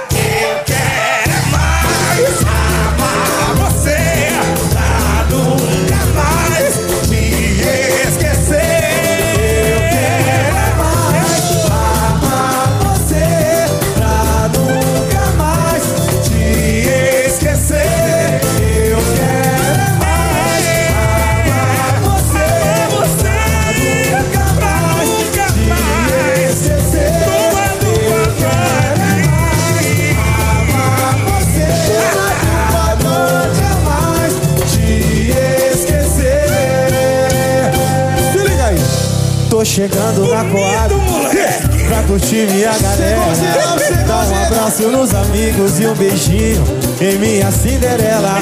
E 45.58 45.86
um 45.88 45.94
beijinho 45.94 46.64
Em 47.00 47.18
minha 47.18 47.50
Cinderela. 47.50 48.38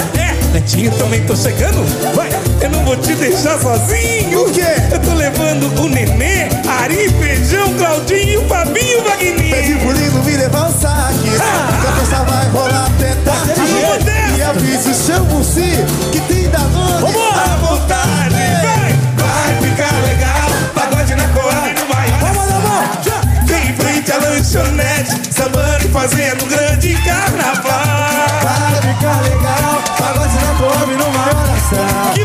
Netinho, 0.52 0.90
também 0.92 1.24
tô 1.24 1.35
chegando. 1.35 1.83
Vai, 2.14 2.29
eu 2.61 2.70
não 2.70 2.85
vou 2.85 2.96
te 2.96 3.14
deixar 3.14 3.59
sozinho 3.59 4.06
numa 31.72 32.15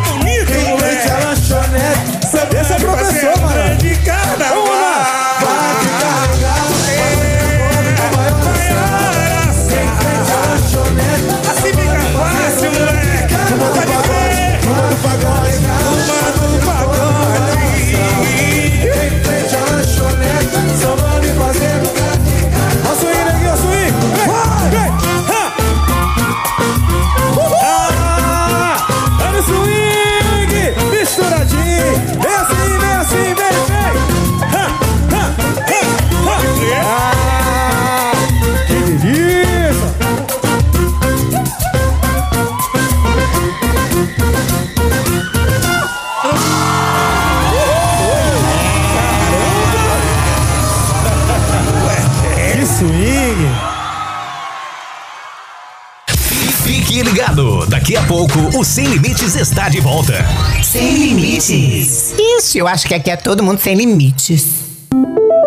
Daqui 57.69 57.95
a 57.95 58.03
pouco, 58.03 58.37
o 58.57 58.63
Sem 58.65 58.87
Limites 58.87 59.35
está 59.35 59.69
de 59.69 59.79
volta. 59.79 60.13
Sem 60.61 60.97
limites. 60.97 62.13
Isso, 62.19 62.57
eu 62.57 62.67
acho 62.67 62.85
que 62.85 62.93
aqui 62.93 63.09
é 63.09 63.15
todo 63.15 63.41
mundo 63.41 63.57
sem 63.57 63.73
limites. 63.73 64.65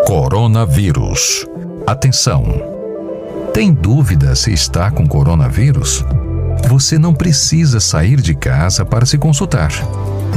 Coronavírus. 0.07 1.45
Atenção! 1.85 2.43
Tem 3.53 3.71
dúvida 3.71 4.35
se 4.35 4.51
está 4.51 4.89
com 4.89 5.07
coronavírus? 5.07 6.03
Você 6.67 6.97
não 6.97 7.13
precisa 7.13 7.79
sair 7.79 8.19
de 8.19 8.33
casa 8.33 8.83
para 8.83 9.05
se 9.05 9.19
consultar. 9.19 9.71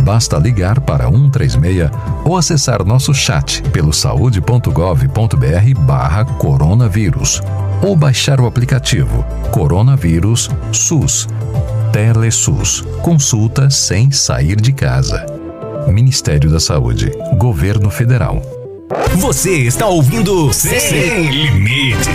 Basta 0.01 0.37
ligar 0.37 0.81
para 0.81 1.07
136 1.07 1.91
ou 2.27 2.37
acessar 2.37 2.85
nosso 2.85 3.15
chat 3.15 3.63
pelo 3.71 3.93
saude.gov.br 3.93 5.81
barra 5.81 6.27
coronavírus 6.27 7.41
ou 7.83 7.97
baixar 7.97 8.41
o 8.41 8.47
aplicativo 8.47 9.25
Coronavírus 9.53 10.51
SUS. 10.73 11.29
TeleSUS. 11.93 12.83
Consulta 13.03 13.71
sem 13.71 14.11
sair 14.11 14.61
de 14.61 14.73
casa. 14.73 15.25
Ministério 15.89 16.51
da 16.51 16.61
Saúde. 16.61 17.11
Governo 17.37 17.91
Federal. 17.91 18.43
Você 19.17 19.53
está 19.63 19.87
ouvindo 19.87 20.53
Sem 20.53 21.31
Limites. 21.31 22.09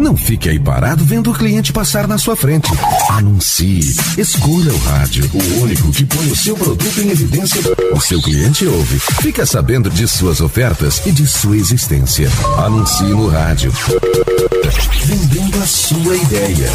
Não 0.00 0.16
fique 0.16 0.48
aí 0.48 0.58
parado 0.58 1.04
vendo 1.04 1.30
o 1.30 1.34
cliente 1.34 1.74
passar 1.74 2.08
na 2.08 2.16
sua 2.16 2.34
frente. 2.34 2.70
Anuncie. 3.10 3.94
Escolha 4.16 4.72
o 4.72 4.78
rádio, 4.78 5.30
o 5.34 5.60
único 5.60 5.92
que 5.92 6.06
põe 6.06 6.26
o 6.30 6.34
seu 6.34 6.56
produto 6.56 7.00
em 7.02 7.10
evidência. 7.10 7.60
O 7.92 8.00
seu 8.00 8.20
cliente 8.22 8.64
ouve. 8.64 8.98
Fica 8.98 9.44
sabendo 9.44 9.90
de 9.90 10.08
suas 10.08 10.40
ofertas 10.40 11.02
e 11.04 11.12
de 11.12 11.26
sua 11.26 11.54
existência. 11.54 12.30
Anuncie 12.64 13.08
no 13.08 13.28
rádio. 13.28 13.70
Vendendo 15.04 15.62
a 15.62 15.66
sua 15.66 16.16
ideia. 16.16 16.72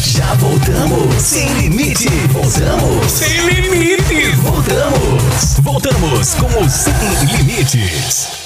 Já 0.00 0.34
voltamos. 0.34 1.22
Sem 1.22 1.48
limite. 1.60 2.08
Voltamos. 2.32 3.12
Sem 3.12 3.46
limite. 3.46 4.36
Voltamos. 4.42 5.60
Voltamos 5.60 6.34
com 6.34 6.64
o 6.64 6.68
Sem 6.68 7.36
Limites. 7.36 8.41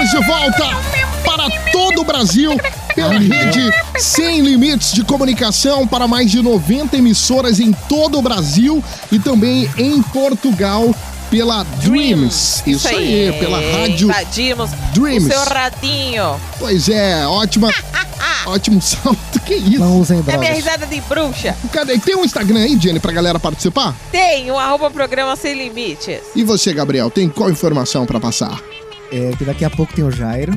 Estamos 0.00 0.10
de 0.10 0.26
volta 0.26 0.66
para 1.24 1.50
todo 1.70 2.00
o 2.00 2.04
Brasil 2.04 2.56
pela 2.94 3.18
rede 3.18 3.70
Sem 3.98 4.40
Limites 4.40 4.92
de 4.92 5.04
Comunicação 5.04 5.86
para 5.86 6.08
mais 6.08 6.30
de 6.30 6.40
90 6.40 6.96
emissoras 6.96 7.60
em 7.60 7.70
todo 7.86 8.18
o 8.18 8.22
Brasil 8.22 8.82
e 9.12 9.18
também 9.18 9.70
em 9.76 10.00
Portugal 10.02 10.94
pela 11.30 11.64
Dreams. 11.82 12.62
Isso, 12.66 12.88
aí, 12.88 13.36
pela 13.38 13.60
rádio 13.60 14.08
Invadimos 14.08 14.70
Dreams. 14.94 15.26
o 15.26 15.30
seu 15.30 15.44
radinho. 15.54 16.40
Pois 16.58 16.88
é, 16.88 17.26
ótima, 17.26 17.70
ótimo 18.46 18.80
salto. 18.80 19.38
Que 19.44 19.54
isso? 19.54 19.80
Não 19.80 20.00
usem 20.00 20.24
É 20.26 20.36
minha 20.38 20.52
risada 20.52 20.86
de 20.86 20.98
bruxa. 21.02 21.54
Cadê? 21.70 21.98
Tem 21.98 22.16
um 22.16 22.24
Instagram 22.24 22.60
aí, 22.60 22.78
Jenny, 22.80 23.00
pra 23.00 23.12
galera 23.12 23.38
participar? 23.38 23.94
Tem 24.10 24.50
o 24.50 24.58
arroba 24.58 24.90
programa 24.90 25.36
Sem 25.36 25.54
Limites. 25.54 26.20
E 26.34 26.42
você, 26.42 26.72
Gabriel, 26.72 27.10
tem 27.10 27.28
qual 27.28 27.50
informação 27.50 28.06
pra 28.06 28.18
passar? 28.18 28.58
É, 29.12 29.32
que 29.36 29.44
daqui 29.44 29.64
a 29.64 29.70
pouco 29.70 29.92
tem 29.92 30.04
o 30.04 30.10
Jairo. 30.10 30.52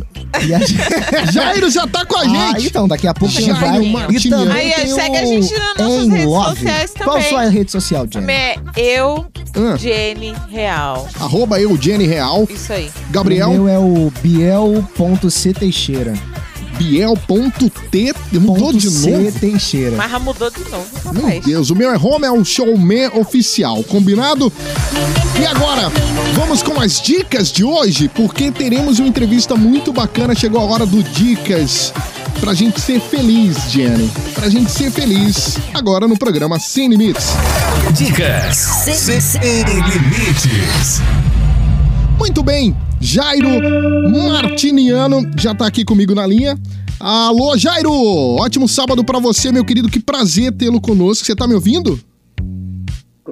E 0.45 0.53
a... 0.53 0.59
Jairo 1.31 1.69
já 1.71 1.87
tá 1.87 2.05
com 2.05 2.15
a 2.17 2.21
Ah, 2.21 2.25
gente. 2.53 2.67
então, 2.67 2.87
daqui 2.87 3.07
a 3.07 3.13
pouco 3.13 3.33
tem 3.33 3.51
o 3.51 3.55
Jairo 3.55 3.83
Jairo. 3.83 4.11
E 4.13 4.29
também 4.29 4.53
Aí, 4.57 4.71
tem 4.73 4.87
segue 4.93 5.15
o 5.15 5.19
a 5.19 5.25
gente 5.25 5.53
nas 5.53 5.77
nossas 5.77 6.03
Em 6.05 6.09
redes 6.11 6.25
Love. 6.25 6.55
sociais 6.57 6.91
Qual 6.95 7.15
também. 7.15 7.29
sua 7.29 7.49
rede 7.49 7.71
social, 7.71 8.07
Jenny? 8.11 8.31
É 8.31 8.55
eu, 8.77 9.25
Ah. 9.55 9.75
Jenny 9.77 10.35
Real. 10.49 11.07
Arroba 11.19 11.59
eu, 11.59 11.75
Jenny 11.81 12.05
Real. 12.05 12.47
Isso 12.49 12.71
aí. 12.73 12.91
Gabriel? 13.09 13.49
O 13.49 13.53
meu 13.53 13.67
é 13.67 13.79
o 13.79 14.11
biel.c 14.21 15.53
Teixeira. 15.53 16.13
Biel.t 16.77 18.13
mudou 18.33 18.73
de 18.73 18.89
C 18.89 19.11
novo? 19.11 19.39
Teixeira. 19.39 19.95
Mas 19.95 20.11
já 20.11 20.19
mudou 20.19 20.49
de 20.49 20.69
novo, 20.69 20.87
Meu. 21.13 21.41
Deus, 21.41 21.69
o 21.69 21.75
meu 21.75 21.91
é 21.91 21.97
Home, 21.97 22.25
é 22.25 22.31
o 22.31 22.43
showman 22.43 23.09
oficial, 23.15 23.83
combinado? 23.83 24.51
E 25.39 25.45
agora, 25.45 25.91
vamos 26.33 26.61
com 26.61 26.79
as 26.79 27.01
dicas 27.01 27.51
de 27.51 27.63
hoje, 27.63 28.07
porque 28.07 28.51
teremos 28.51 28.99
uma 28.99 29.07
entrevista 29.07 29.55
muito 29.55 29.91
bacana. 29.91 30.35
Chegou 30.35 30.61
a 30.61 30.65
hora 30.65 30.85
do 30.85 31.01
Dicas. 31.03 31.93
Pra 32.39 32.53
gente 32.53 32.81
ser 32.81 32.99
feliz, 32.99 33.71
Jenny. 33.71 34.11
Pra 34.33 34.49
gente 34.49 34.69
ser 34.71 34.91
feliz. 34.91 35.57
Agora 35.73 36.07
no 36.07 36.17
programa 36.17 36.59
Sem 36.59 36.89
Limites. 36.89 37.27
Dicas 37.93 38.57
Sem 38.57 39.63
Limites. 39.63 41.01
Muito 42.17 42.43
bem, 42.43 42.75
Jairo 43.03 43.49
Martiniano 44.09 45.29
já 45.37 45.53
tá 45.53 45.67
aqui 45.67 45.83
comigo 45.83 46.15
na 46.15 46.25
linha. 46.25 46.57
Alô, 46.97 47.57
Jairo! 47.57 47.91
Ótimo 47.91 48.65
sábado 48.65 49.03
pra 49.03 49.19
você, 49.19 49.51
meu 49.51 49.65
querido. 49.65 49.89
Que 49.89 49.99
prazer 49.99 50.53
tê-lo 50.53 50.79
conosco. 50.79 51.25
Você 51.25 51.35
tá 51.35 51.45
me 51.45 51.53
ouvindo? 51.53 51.99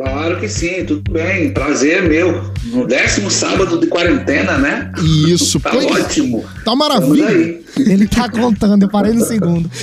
Claro 0.03 0.39
que 0.39 0.47
sim, 0.47 0.83
tudo 0.85 1.11
bem. 1.11 1.51
Prazer 1.53 2.03
é 2.03 2.07
meu. 2.07 2.51
No 2.65 2.87
décimo 2.87 3.29
sábado 3.29 3.79
de 3.79 3.87
quarentena, 3.87 4.57
né? 4.57 4.91
Isso, 5.27 5.59
Tá 5.61 5.69
pois- 5.71 5.85
ótimo. 5.85 6.43
Tá 6.65 6.75
maravilha. 6.75 7.59
Ele 7.77 8.07
tá 8.07 8.27
contando, 8.29 8.83
eu 8.83 8.89
parei 8.89 9.13
no 9.13 9.25
segundo. 9.25 9.69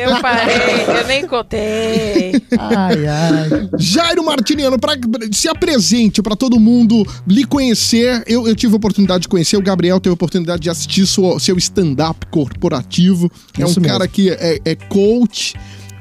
Eu 0.00 0.20
parei, 0.22 0.56
eu 1.00 1.06
nem 1.06 1.26
contei. 1.26 2.32
Ai, 2.58 3.06
ai. 3.06 3.68
Jairo 3.78 4.24
Martiniano, 4.24 4.78
pra, 4.78 4.94
se 5.32 5.48
apresente 5.48 6.22
pra 6.22 6.34
todo 6.36 6.58
mundo 6.58 7.04
lhe 7.26 7.44
conhecer. 7.44 8.22
Eu, 8.26 8.46
eu 8.46 8.54
tive 8.56 8.72
a 8.72 8.76
oportunidade 8.76 9.22
de 9.22 9.28
conhecer, 9.28 9.56
o 9.56 9.62
Gabriel 9.62 10.00
teve 10.00 10.12
a 10.12 10.14
oportunidade 10.14 10.62
de 10.62 10.70
assistir 10.70 11.06
sua- 11.06 11.38
seu 11.40 11.56
stand-up 11.58 12.26
corporativo. 12.30 13.30
É 13.58 13.64
Isso 13.64 13.78
um 13.78 13.82
mesmo. 13.82 13.98
cara 13.98 14.08
que 14.08 14.30
é, 14.30 14.58
é 14.64 14.74
coach. 14.74 15.54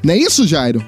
Não 0.04 0.14
é 0.14 0.18
isso, 0.18 0.48
Jairo? 0.48 0.84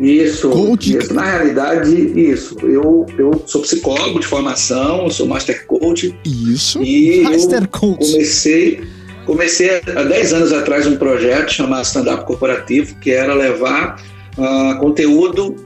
Isso, 0.00 0.48
Coach. 0.50 0.96
isso. 0.96 1.12
Na 1.14 1.24
realidade, 1.24 1.94
isso. 2.18 2.56
Eu, 2.62 3.06
eu 3.18 3.42
sou 3.46 3.62
psicólogo 3.62 4.20
de 4.20 4.26
formação, 4.26 5.04
eu 5.04 5.10
sou 5.10 5.26
master 5.26 5.66
coach. 5.66 6.14
Isso. 6.24 6.82
E 6.82 7.22
Master 7.22 7.66
coach. 7.68 8.12
comecei, 8.12 8.80
comecei 9.26 9.80
há 9.96 10.02
10 10.04 10.32
anos 10.32 10.52
atrás 10.52 10.86
um 10.86 10.96
projeto 10.96 11.52
chamado 11.52 11.84
Stand 11.84 12.12
Up 12.14 12.24
Corporativo, 12.26 12.94
que 12.96 13.10
era 13.10 13.34
levar 13.34 14.00
ah, 14.38 14.76
conteúdo, 14.80 15.56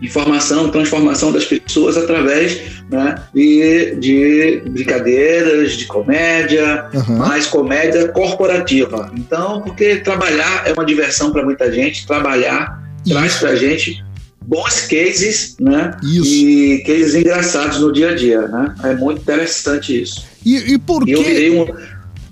informação, 0.00 0.68
transformação 0.68 1.32
das 1.32 1.44
pessoas 1.44 1.96
através 1.96 2.60
né, 2.90 3.14
de, 3.32 3.96
de 3.96 4.62
brincadeiras, 4.70 5.72
de 5.72 5.86
comédia, 5.86 6.88
Aham. 6.94 7.16
mais 7.16 7.46
comédia 7.46 8.08
corporativa. 8.08 9.10
Então, 9.16 9.62
porque 9.62 9.96
trabalhar 9.96 10.64
é 10.66 10.72
uma 10.72 10.84
diversão 10.84 11.32
para 11.32 11.44
muita 11.44 11.72
gente, 11.72 12.06
trabalhar 12.06 12.81
traz 13.08 13.34
pra 13.36 13.54
gente 13.56 14.02
bons 14.44 14.80
cases, 14.82 15.56
né? 15.60 15.96
Isso. 16.02 16.26
E 16.26 16.82
cases 16.86 17.14
engraçados 17.14 17.78
no 17.80 17.92
dia 17.92 18.10
a 18.10 18.14
dia, 18.14 18.42
né? 18.48 18.74
É 18.84 18.94
muito 18.94 19.20
interessante 19.22 20.02
isso. 20.02 20.24
E, 20.44 20.56
e 20.74 20.78
por 20.78 21.08
E 21.08 21.12
eu 21.12 21.22
que. 21.22 21.30
virei 21.30 21.50
um. 21.58 21.66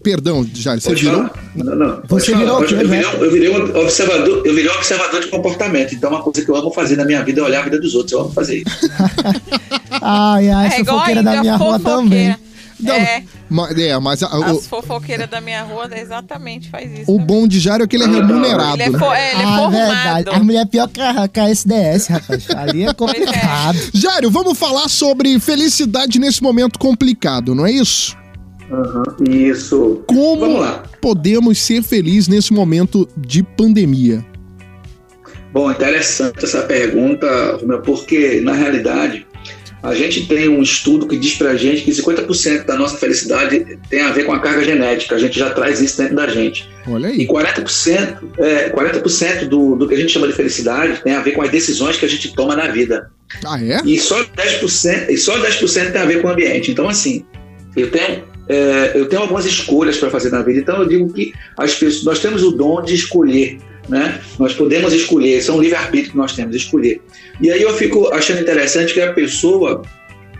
Perdão, 0.02 0.48
Jairo, 0.54 0.80
você 0.80 0.94
virou? 0.94 1.28
Não, 1.54 1.76
não. 1.76 2.02
Você 2.08 2.32
falar, 2.32 2.42
virou 2.44 2.62
o 2.62 2.64
quê, 2.66 2.72
eu, 2.74 2.78
virei, 2.78 3.00
né? 3.00 3.06
um- 3.06 3.24
eu 3.24 3.30
virei 3.30 3.48
um 3.50 3.76
observador, 3.80 4.46
eu 4.46 4.54
virei 4.54 4.70
um 4.70 4.74
observador 4.74 5.20
de 5.20 5.26
comportamento. 5.28 5.94
Então, 5.94 6.08
uma 6.08 6.22
coisa 6.22 6.42
que 6.42 6.50
eu 6.50 6.56
amo 6.56 6.70
fazer 6.72 6.96
na 6.96 7.04
minha 7.04 7.22
vida 7.22 7.42
é 7.42 7.44
olhar 7.44 7.60
a 7.60 7.64
vida 7.64 7.78
dos 7.78 7.94
outros. 7.94 8.12
Eu 8.12 8.20
amo 8.22 8.32
fazer 8.32 8.62
isso. 8.66 8.90
Ai, 10.02 10.48
ai, 10.48 10.68
É 10.76 10.80
igual 10.80 10.96
fofoqueira 10.96 11.20
a 11.20 11.22
da 11.22 11.40
minha 11.40 11.56
rua 11.56 11.78
fofoqueira. 11.78 12.02
também. 12.02 12.36
Não, 12.82 12.94
É, 12.94 13.22
ma- 13.48 13.70
é, 13.70 13.98
mas 13.98 14.22
a- 14.22 14.38
o, 14.38 14.44
as 14.58 14.66
fofoqueiras 14.66 15.28
da 15.28 15.40
minha 15.40 15.62
rua 15.62 15.88
exatamente 15.96 16.68
faz 16.70 16.90
isso. 17.00 17.10
o 17.12 17.18
bom 17.18 17.46
de 17.46 17.58
Jairo 17.60 17.84
é 17.84 17.86
que 17.86 17.96
ele 17.96 18.04
é 18.04 18.06
remunerado. 18.06 18.74
Ele 18.74 18.82
é, 18.84 18.90
né? 18.90 18.98
fo- 18.98 19.12
é, 19.12 19.32
ele 19.32 19.42
é 19.42 19.44
ah, 19.44 19.56
formado. 19.58 19.72
verdade. 19.72 20.28
A 20.30 20.38
mulher 20.42 20.60
é 20.62 20.66
pior 20.66 20.88
que 20.88 21.00
a, 21.00 21.28
que 21.28 21.40
a 21.40 21.48
SDS, 21.50 22.06
rapaz. 22.08 22.50
Ali 22.50 22.84
é 22.84 22.94
complicado. 22.94 23.78
Jairo, 23.94 24.30
vamos 24.30 24.58
falar 24.58 24.88
sobre 24.88 25.38
felicidade 25.40 26.18
nesse 26.18 26.42
momento 26.42 26.78
complicado, 26.78 27.54
não 27.54 27.66
é 27.66 27.72
isso? 27.72 28.16
Aham, 28.72 29.02
Isso. 29.28 30.02
Como 30.06 30.38
Vamos 30.40 30.60
lá. 30.60 30.82
podemos 31.00 31.58
ser 31.58 31.82
felizes 31.82 32.28
nesse 32.28 32.52
momento 32.52 33.08
de 33.16 33.42
pandemia? 33.42 34.24
Bom, 35.52 35.68
interessante 35.70 36.44
essa 36.44 36.62
pergunta, 36.62 37.56
Romeu, 37.60 37.82
porque 37.82 38.40
na 38.40 38.52
realidade 38.52 39.26
a 39.82 39.94
gente 39.94 40.26
tem 40.26 40.48
um 40.48 40.62
estudo 40.62 41.06
que 41.06 41.16
diz 41.16 41.34
pra 41.34 41.56
gente 41.56 41.82
que 41.82 41.90
50% 41.90 42.66
da 42.66 42.76
nossa 42.76 42.96
felicidade 42.96 43.78
tem 43.88 44.02
a 44.02 44.12
ver 44.12 44.24
com 44.24 44.32
a 44.32 44.38
carga 44.38 44.62
genética, 44.62 45.14
a 45.14 45.18
gente 45.18 45.38
já 45.38 45.50
traz 45.50 45.80
isso 45.80 45.96
dentro 45.98 46.16
da 46.16 46.26
gente. 46.26 46.68
Olha 46.86 47.08
E 47.08 47.22
aí. 47.22 47.26
40%, 47.26 48.18
é, 48.38 48.70
40% 48.70 49.48
do, 49.48 49.76
do 49.76 49.88
que 49.88 49.94
a 49.94 49.96
gente 49.96 50.12
chama 50.12 50.26
de 50.26 50.34
felicidade 50.34 51.02
tem 51.02 51.14
a 51.14 51.20
ver 51.20 51.32
com 51.32 51.42
as 51.42 51.50
decisões 51.50 51.96
que 51.96 52.04
a 52.04 52.08
gente 52.08 52.34
toma 52.34 52.54
na 52.54 52.68
vida. 52.68 53.10
Ah, 53.44 53.62
é? 53.62 53.80
E 53.84 53.98
só 53.98 54.22
10%, 54.22 55.08
e 55.08 55.16
só 55.16 55.38
10% 55.38 55.92
tem 55.92 56.00
a 56.00 56.04
ver 56.04 56.20
com 56.20 56.28
o 56.28 56.30
ambiente. 56.30 56.70
Então, 56.70 56.88
assim, 56.88 57.24
eu 57.76 57.90
tenho, 57.90 58.24
é, 58.48 58.92
eu 58.94 59.08
tenho 59.08 59.22
algumas 59.22 59.46
escolhas 59.46 59.96
para 59.96 60.10
fazer 60.10 60.30
na 60.30 60.42
vida. 60.42 60.60
Então, 60.60 60.82
eu 60.82 60.88
digo 60.88 61.12
que 61.12 61.32
as 61.56 61.74
pessoas, 61.74 62.04
nós 62.04 62.18
temos 62.18 62.42
o 62.42 62.50
dom 62.50 62.82
de 62.82 62.94
escolher. 62.94 63.58
Né? 63.90 64.20
Nós 64.38 64.54
podemos 64.54 64.92
escolher, 64.92 65.38
isso 65.38 65.50
é 65.50 65.54
um 65.54 65.60
livre-arbítrio 65.60 66.12
que 66.12 66.16
nós 66.16 66.32
temos, 66.32 66.54
escolher. 66.54 67.00
E 67.40 67.50
aí 67.50 67.60
eu 67.60 67.74
fico 67.74 68.06
achando 68.14 68.40
interessante 68.40 68.94
que 68.94 69.00
a 69.00 69.12
pessoa 69.12 69.82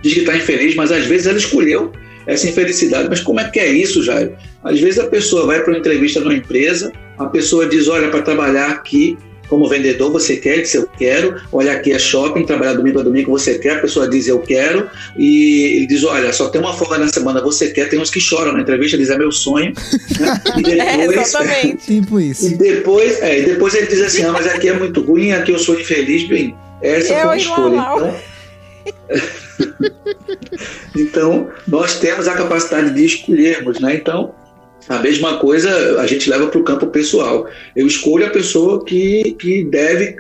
diz 0.02 0.14
que 0.14 0.20
está 0.20 0.36
infeliz, 0.36 0.76
mas 0.76 0.92
às 0.92 1.04
vezes 1.04 1.26
ela 1.26 1.36
escolheu 1.36 1.90
essa 2.26 2.48
infelicidade. 2.48 3.08
Mas 3.08 3.20
como 3.20 3.40
é 3.40 3.50
que 3.50 3.58
é 3.58 3.66
isso, 3.66 4.04
Jairo? 4.04 4.36
Às 4.62 4.78
vezes 4.78 5.00
a 5.00 5.08
pessoa 5.08 5.46
vai 5.46 5.60
para 5.62 5.72
uma 5.72 5.78
entrevista 5.80 6.20
numa 6.20 6.34
empresa, 6.34 6.92
a 7.18 7.26
pessoa 7.26 7.66
diz: 7.66 7.88
Olha, 7.88 8.08
para 8.08 8.22
trabalhar 8.22 8.70
aqui 8.70 9.18
como 9.50 9.68
vendedor, 9.68 10.12
você 10.12 10.36
quer? 10.36 10.62
Diz: 10.62 10.72
Eu 10.72 10.86
quero. 10.86 11.42
Olha, 11.52 11.72
aqui 11.72 11.92
é 11.92 11.98
shopping, 11.98 12.46
trabalhar 12.46 12.74
domingo 12.74 13.00
a 13.00 13.02
domingo, 13.02 13.32
você 13.32 13.58
quer? 13.58 13.78
A 13.78 13.80
pessoa 13.80 14.08
diz: 14.08 14.28
Eu 14.28 14.38
quero. 14.38 14.88
E 15.18 15.76
ele 15.76 15.86
diz: 15.88 16.04
Olha, 16.04 16.32
só 16.32 16.48
tem 16.48 16.60
uma 16.60 16.72
folga 16.72 16.96
na 16.96 17.08
semana, 17.08 17.42
você 17.42 17.70
quer? 17.70 17.90
Tem 17.90 17.98
uns 17.98 18.10
que 18.10 18.20
choram 18.20 18.52
na 18.52 18.60
entrevista, 18.60 18.96
diz: 18.96 19.10
É 19.10 19.18
meu 19.18 19.32
sonho. 19.32 19.74
Né? 20.18 20.40
E 20.70 20.80
É, 20.80 20.96
depois, 21.08 21.28
exatamente. 21.28 21.86
Tipo 21.86 22.20
isso. 22.20 22.46
e 22.46 22.54
depois, 22.56 23.20
é, 23.20 23.40
e 23.40 23.44
depois 23.44 23.74
ele 23.74 23.88
diz 23.88 24.00
assim: 24.00 24.22
Ah, 24.22 24.32
mas 24.32 24.46
aqui 24.46 24.68
é 24.68 24.72
muito 24.72 25.02
ruim, 25.02 25.32
aqui 25.32 25.50
eu 25.50 25.58
sou 25.58 25.78
infeliz. 25.78 26.28
Bem, 26.28 26.54
essa 26.80 27.12
Eu 27.12 27.26
foi 27.26 27.36
e 27.36 27.40
escolha. 27.40 27.76
Então, 27.76 28.14
então, 30.96 31.48
nós 31.66 31.98
temos 31.98 32.28
a 32.28 32.34
capacidade 32.34 32.94
de 32.94 33.04
escolhermos, 33.04 33.80
né? 33.80 33.96
Então, 33.96 34.32
a 34.88 34.98
mesma 34.98 35.38
coisa 35.38 36.00
a 36.00 36.07
gente 36.07 36.28
leva 36.28 36.48
para 36.48 36.61
o 36.61 36.64
campo 36.64 36.86
pessoal. 36.86 37.46
Eu 37.76 37.86
escolho 37.86 38.26
a 38.26 38.30
pessoa 38.30 38.84
que, 38.84 39.36
que 39.38 39.64
deve 39.64 40.16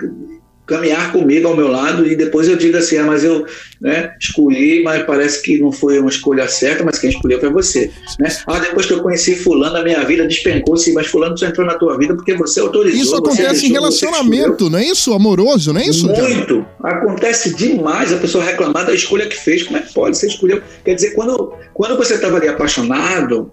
caminhar 0.70 1.10
comigo 1.10 1.48
ao 1.48 1.56
meu 1.56 1.66
lado 1.66 2.06
e 2.06 2.14
depois 2.14 2.46
eu 2.46 2.56
digo 2.56 2.76
assim, 2.76 2.96
ah, 2.96 3.02
mas 3.02 3.24
eu 3.24 3.44
né, 3.80 4.12
escolhi, 4.20 4.84
mas 4.84 5.02
parece 5.04 5.42
que 5.42 5.58
não 5.58 5.72
foi 5.72 5.98
uma 5.98 6.08
escolha 6.08 6.46
certa, 6.46 6.84
mas 6.84 6.96
quem 6.96 7.10
escolheu 7.10 7.40
foi 7.40 7.50
você. 7.50 7.90
Né? 8.20 8.28
Ah, 8.46 8.60
depois 8.60 8.86
que 8.86 8.92
eu 8.92 9.02
conheci 9.02 9.34
fulano, 9.34 9.76
a 9.76 9.82
minha 9.82 10.04
vida 10.04 10.24
despencou, 10.28 10.76
sim, 10.76 10.92
mas 10.92 11.08
fulano 11.08 11.36
só 11.36 11.46
entrou 11.46 11.66
na 11.66 11.74
tua 11.74 11.98
vida 11.98 12.14
porque 12.14 12.34
você 12.34 12.60
autorizou. 12.60 13.02
Isso 13.02 13.16
acontece 13.16 13.66
em 13.66 13.72
deixou, 13.72 13.90
você 13.90 14.06
relacionamento, 14.06 14.70
não 14.70 14.78
é 14.78 14.84
isso? 14.84 15.12
Amoroso, 15.12 15.72
não 15.72 15.80
é 15.80 15.86
isso? 15.86 16.06
cara? 16.06 16.22
muito. 16.22 16.64
Acontece 16.80 17.56
demais 17.56 18.12
a 18.12 18.16
pessoa 18.18 18.44
reclamar 18.44 18.86
da 18.86 18.94
escolha 18.94 19.26
que 19.26 19.36
fez. 19.36 19.64
Como 19.64 19.76
é 19.76 19.82
que 19.82 19.92
pode? 19.92 20.16
Você 20.16 20.28
escolheu. 20.28 20.62
Quer 20.84 20.94
dizer, 20.94 21.14
quando, 21.14 21.52
quando 21.74 21.96
você 21.96 22.14
estava 22.14 22.36
ali 22.36 22.46
apaixonado, 22.46 23.50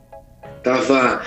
estava 0.67 1.21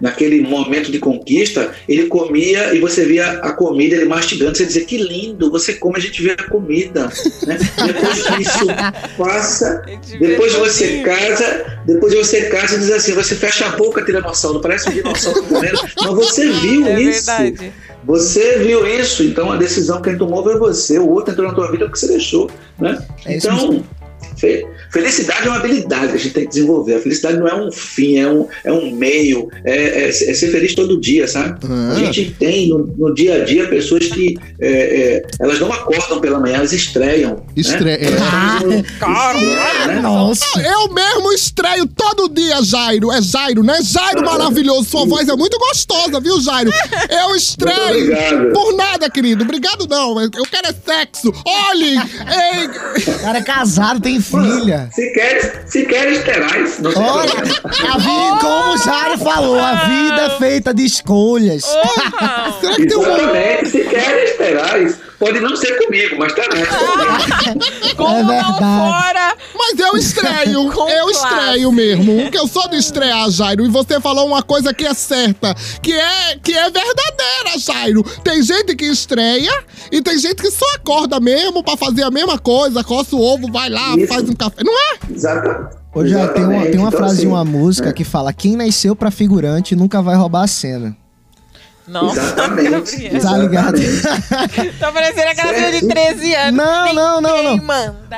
naquele 0.00 0.40
momento 0.42 0.90
de 0.90 0.98
conquista, 0.98 1.72
ele 1.88 2.06
comia 2.06 2.74
e 2.74 2.80
você 2.80 3.04
via 3.04 3.26
a 3.40 3.52
comida, 3.52 3.96
ele 3.96 4.04
mastigando, 4.06 4.56
você 4.56 4.66
dizia, 4.66 4.84
que 4.84 4.96
lindo, 4.96 5.50
você 5.50 5.74
come, 5.74 5.98
a 5.98 6.00
gente 6.00 6.22
vê 6.22 6.32
a 6.32 6.50
comida. 6.50 7.10
Né? 7.46 7.58
Depois 7.86 8.22
que 8.22 8.42
isso 8.42 8.66
passa, 9.16 9.82
depois 10.18 10.54
você 10.54 11.00
casa, 11.02 11.78
depois 11.86 12.14
você 12.14 12.42
casa 12.48 12.76
e 12.76 12.78
diz 12.78 12.90
assim, 12.90 13.12
você 13.12 13.34
fecha 13.34 13.66
a 13.66 13.70
boca, 13.70 14.02
tiranossauro, 14.02 14.60
parece 14.60 14.88
um 14.88 14.92
dinossauro 14.92 15.42
comendo, 15.44 15.78
mas 16.00 16.14
você 16.14 16.50
viu 16.60 16.86
É 16.86 17.00
isso. 17.00 17.26
verdade. 17.26 17.72
Você 18.04 18.58
viu 18.58 18.86
isso, 18.86 19.22
então 19.22 19.50
a 19.50 19.56
decisão 19.56 20.02
quem 20.02 20.18
tomou 20.18 20.42
foi 20.42 20.58
você, 20.58 20.98
o 20.98 21.08
outro 21.08 21.32
entrou 21.32 21.48
na 21.48 21.54
tua 21.54 21.70
vida 21.70 21.86
porque 21.86 21.98
você 21.98 22.08
deixou, 22.08 22.50
né? 22.78 23.02
É 23.24 23.36
isso 23.38 23.46
então, 23.48 23.82
felicidade 24.90 25.46
é 25.46 25.50
uma 25.50 25.58
habilidade 25.58 26.08
que 26.08 26.14
a 26.14 26.18
gente 26.18 26.34
tem 26.34 26.44
que 26.44 26.50
desenvolver. 26.50 26.94
A 26.94 27.00
felicidade 27.00 27.38
não 27.38 27.48
é 27.48 27.54
um 27.54 27.70
fim, 27.70 28.18
é 28.18 28.30
um, 28.30 28.46
é 28.64 28.72
um 28.72 28.90
meio, 28.92 29.48
é, 29.64 30.08
é 30.08 30.12
ser 30.12 30.30
é 30.30 30.34
ser 30.34 30.50
feliz 30.50 30.74
todo 30.74 31.00
dia, 31.00 31.26
sabe? 31.26 31.60
Ah. 31.68 31.92
A 31.92 31.94
gente 31.94 32.32
tem 32.32 32.68
no, 32.68 32.86
no 32.96 33.14
dia 33.14 33.42
a 33.42 33.44
dia 33.44 33.68
pessoas 33.68 34.06
que 34.06 34.36
é, 34.60 34.68
é, 34.68 35.22
elas 35.40 35.58
não 35.60 35.72
acordam 35.72 36.20
pela 36.20 36.40
manhã, 36.40 36.56
elas 36.56 36.72
estreiam. 36.72 37.44
Estre- 37.56 37.84
né? 37.84 37.98
é. 38.00 39.86
né? 39.86 40.00
Nossa. 40.00 40.60
Eu 40.60 40.92
mesmo 40.92 41.32
estreio 41.32 41.86
todo 41.86 42.28
dia, 42.28 42.62
Jairo. 42.62 43.12
É 43.12 43.20
Jairo, 43.22 43.62
né? 43.62 43.78
Jairo 43.82 44.24
maravilhoso. 44.24 44.88
Sua 44.88 45.06
voz 45.06 45.28
é 45.28 45.36
muito 45.36 45.58
gostosa, 45.58 46.20
viu, 46.20 46.40
Jairo? 46.40 46.70
Eu 47.10 47.36
estreio. 47.36 48.06
Muito 48.06 48.12
obrigado. 48.12 48.52
Por 48.52 48.76
nada, 48.76 49.10
querido. 49.10 49.44
Obrigado, 49.44 49.86
não. 49.88 50.20
Eu 50.20 50.30
quero 50.30 50.68
é 50.68 50.72
sexo. 50.72 51.32
Olhem. 51.44 51.98
Ei. 51.98 53.14
O 53.14 53.18
cara 53.20 53.38
é 53.38 53.42
casado, 53.42 54.00
tem 54.00 54.13
filha. 54.20 54.88
Se 54.92 55.10
quer, 55.12 55.62
se 55.66 55.86
quer 55.86 56.10
esterais, 56.12 56.78
não 56.80 56.92
tem 56.92 57.02
Olha, 57.02 57.32
a 57.32 57.98
vida, 57.98 58.38
como 58.40 58.72
o 58.74 58.78
Jário 58.78 59.18
falou, 59.18 59.58
a 59.58 59.74
vida 59.86 60.22
é 60.22 60.30
feita 60.38 60.72
de 60.74 60.84
escolhas. 60.84 61.64
Será 62.60 62.74
que 62.76 62.86
tem 62.86 62.96
um. 62.96 63.02
Exatamente, 63.02 63.70
se 63.70 63.84
quer 63.84 64.24
esterais, 64.24 64.96
pode 65.18 65.40
não 65.40 65.56
ser 65.56 65.78
comigo, 65.84 66.16
mas 66.18 66.32
tá 66.34 66.42
né? 66.42 66.66
Como 67.96 68.08
É 68.16 68.22
não 68.22 68.28
verdade. 68.28 68.58
fora? 68.58 69.34
Mas 69.56 69.78
eu 69.78 69.96
estreio, 69.96 70.72
eu 70.90 71.10
estreio 71.10 71.72
mesmo. 71.72 72.22
Porque 72.22 72.38
eu 72.38 72.46
sou 72.46 72.68
de 72.68 72.76
estrear, 72.76 73.30
Jairo. 73.30 73.64
E 73.64 73.68
você 73.68 74.00
falou 74.00 74.26
uma 74.26 74.42
coisa 74.42 74.74
que 74.74 74.84
é 74.84 74.92
certa, 74.94 75.54
que 75.82 75.92
é, 75.92 76.36
que 76.42 76.52
é 76.52 76.62
verdadeira, 76.70 77.03
Jairo. 77.66 78.02
Tem 78.22 78.42
gente 78.42 78.74
que 78.76 78.84
estreia 78.86 79.52
e 79.90 80.00
tem 80.02 80.18
gente 80.18 80.36
que 80.42 80.50
só 80.50 80.66
acorda 80.74 81.18
mesmo 81.20 81.62
pra 81.62 81.76
fazer 81.76 82.02
a 82.02 82.10
mesma 82.10 82.38
coisa, 82.38 82.82
coça 82.84 83.14
o 83.16 83.20
ovo, 83.20 83.50
vai 83.50 83.68
lá, 83.70 83.96
Isso. 83.96 84.08
faz 84.08 84.28
um 84.28 84.34
café. 84.34 84.62
Não 84.64 84.72
é? 84.72 84.98
Ô, 85.94 86.04
já 86.06 86.26
tem 86.28 86.44
uma, 86.44 86.62
tem 86.66 86.78
uma 86.78 86.88
Então, 86.88 86.90
frase 86.92 87.14
de 87.16 87.20
assim, 87.22 87.26
uma 87.28 87.44
música 87.44 87.92
que 87.92 88.02
fala: 88.04 88.32
quem 88.32 88.56
nasceu 88.56 88.96
pra 88.96 89.10
figurante 89.10 89.76
nunca 89.76 90.02
vai 90.02 90.16
roubar 90.16 90.42
a 90.42 90.46
cena. 90.46 90.96
Nossa, 91.86 92.18
Exatamente. 92.18 92.96
Gabriel. 93.12 93.20
Tá 93.20 93.36
ligado? 93.36 93.78
Tá 94.80 94.90
parecendo 94.90 95.28
aquela 95.28 95.52
menina 95.52 95.72
de 95.80 95.86
13 95.86 96.34
anos. 96.34 96.56
Não, 96.56 96.94
não, 96.94 97.20
não, 97.20 97.42
não. 97.42 97.64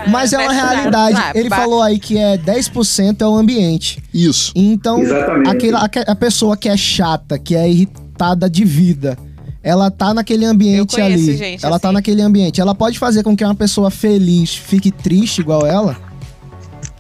Mas 0.09 0.33
é 0.33 0.39
uma 0.39 0.53
realidade. 0.53 1.19
Ele 1.35 1.51
falou 1.51 1.83
aí 1.83 1.99
que 1.99 2.17
é 2.17 2.39
10% 2.39 3.21
é 3.23 3.27
o 3.27 3.35
ambiente. 3.35 4.01
Isso. 4.15 4.53
Então, 4.55 5.03
aquela, 5.49 5.81
aque- 5.81 6.05
a 6.07 6.15
pessoa 6.15 6.57
que 6.57 6.69
é 6.69 6.77
chata, 6.77 7.39
que 7.41 7.57
é 7.57 7.69
irritada 7.69 8.49
de 8.49 8.65
vida, 8.65 9.19
ela 9.67 9.91
tá 9.91 10.15
naquele 10.15 10.45
ambiente 10.45 10.79
Eu 10.79 10.87
conheço 10.87 11.25
ali. 11.25 11.37
gente 11.37 11.67
ela 11.67 11.81
tá 11.81 11.89
assim. 11.89 11.95
naquele 11.95 12.23
ambiente. 12.23 12.61
Ela 12.61 12.73
pode 12.73 13.01
fazer 13.01 13.25
com 13.25 13.37
que 13.37 13.43
uma 13.45 13.55
pessoa 13.55 13.91
feliz 13.91 14.55
fique 14.55 14.93
triste 14.93 15.41
igual 15.41 15.67
ela? 15.67 15.97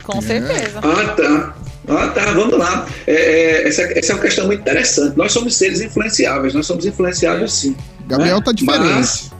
Com 0.03 0.21
certeza. 0.21 0.81
Ah, 0.83 1.15
tá. 1.15 1.55
Ah, 1.89 2.09
tá, 2.09 2.33
vamos 2.33 2.59
lá. 2.59 2.85
É, 3.07 3.13
é, 3.13 3.69
essa, 3.69 3.83
essa 3.83 4.11
é 4.11 4.15
uma 4.17 4.21
questão 4.21 4.47
muito 4.47 4.63
interessante. 4.63 5.17
Nós 5.17 5.31
somos 5.31 5.55
seres 5.55 5.81
influenciáveis, 5.81 6.55
nós 6.55 6.67
somos 6.67 6.85
influenciáveis 6.85 7.53
sim. 7.53 7.77
Gabriel 8.09 8.39
né? 8.39 8.43
tá 8.45 8.51
diferente. 8.51 8.85
Mas, 8.85 9.31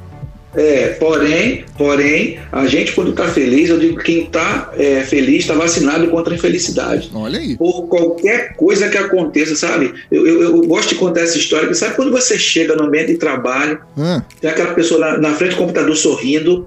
é, 0.57 0.89
porém, 0.99 1.65
porém, 1.77 2.39
a 2.51 2.67
gente 2.67 2.93
quando 2.93 3.13
tá 3.13 3.29
feliz, 3.29 3.69
eu 3.69 3.79
digo 3.79 3.99
que 3.99 4.05
quem 4.05 4.27
tá 4.27 4.73
é, 4.77 5.03
feliz 5.03 5.41
está 5.41 5.55
vacinado 5.55 6.09
contra 6.09 6.33
a 6.33 6.37
infelicidade. 6.37 7.11
Olha 7.15 7.39
aí. 7.39 7.57
Por 7.57 7.87
qualquer 7.89 8.55
coisa 8.57 8.89
que 8.89 8.97
aconteça, 8.97 9.55
sabe? 9.55 9.93
Eu, 10.11 10.27
eu, 10.27 10.43
eu 10.43 10.63
gosto 10.67 10.91
de 10.91 10.95
contar 10.95 11.21
essa 11.21 11.37
história, 11.37 11.69
que 11.69 11.75
sabe 11.75 11.95
quando 11.95 12.11
você 12.11 12.39
chega 12.39 12.75
no 12.75 12.85
ambiente 12.85 13.09
de 13.13 13.19
trabalho, 13.19 13.79
Ah, 13.99 14.23
tem 14.41 14.51
aquela 14.51 14.73
pessoa 14.75 14.99
na, 15.01 15.19
na 15.19 15.35
frente 15.35 15.53
do 15.53 15.59
computador 15.59 15.95
sorrindo. 15.97 16.65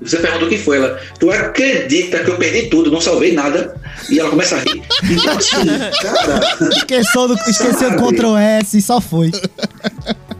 Você 0.00 0.16
pergunta 0.18 0.44
o 0.44 0.48
que 0.48 0.58
foi 0.58 0.76
ela. 0.76 1.00
Tu 1.18 1.28
acredita 1.28 2.20
que 2.20 2.30
eu 2.30 2.36
perdi 2.36 2.68
tudo, 2.68 2.88
não 2.90 3.00
salvei 3.00 3.32
nada? 3.32 3.74
E 4.08 4.20
ela 4.20 4.30
começa 4.30 4.56
a 4.56 4.58
rir. 4.60 4.82
Então, 5.10 5.36
assim, 5.36 5.66
cara, 6.02 6.40
Esqueceu 6.70 7.28
do, 7.28 7.34
esqueceu 7.34 7.90
do? 7.90 7.96
Ctrl 7.96 8.36
S 8.36 8.78
e 8.78 8.82
só 8.82 9.00
foi. 9.00 9.32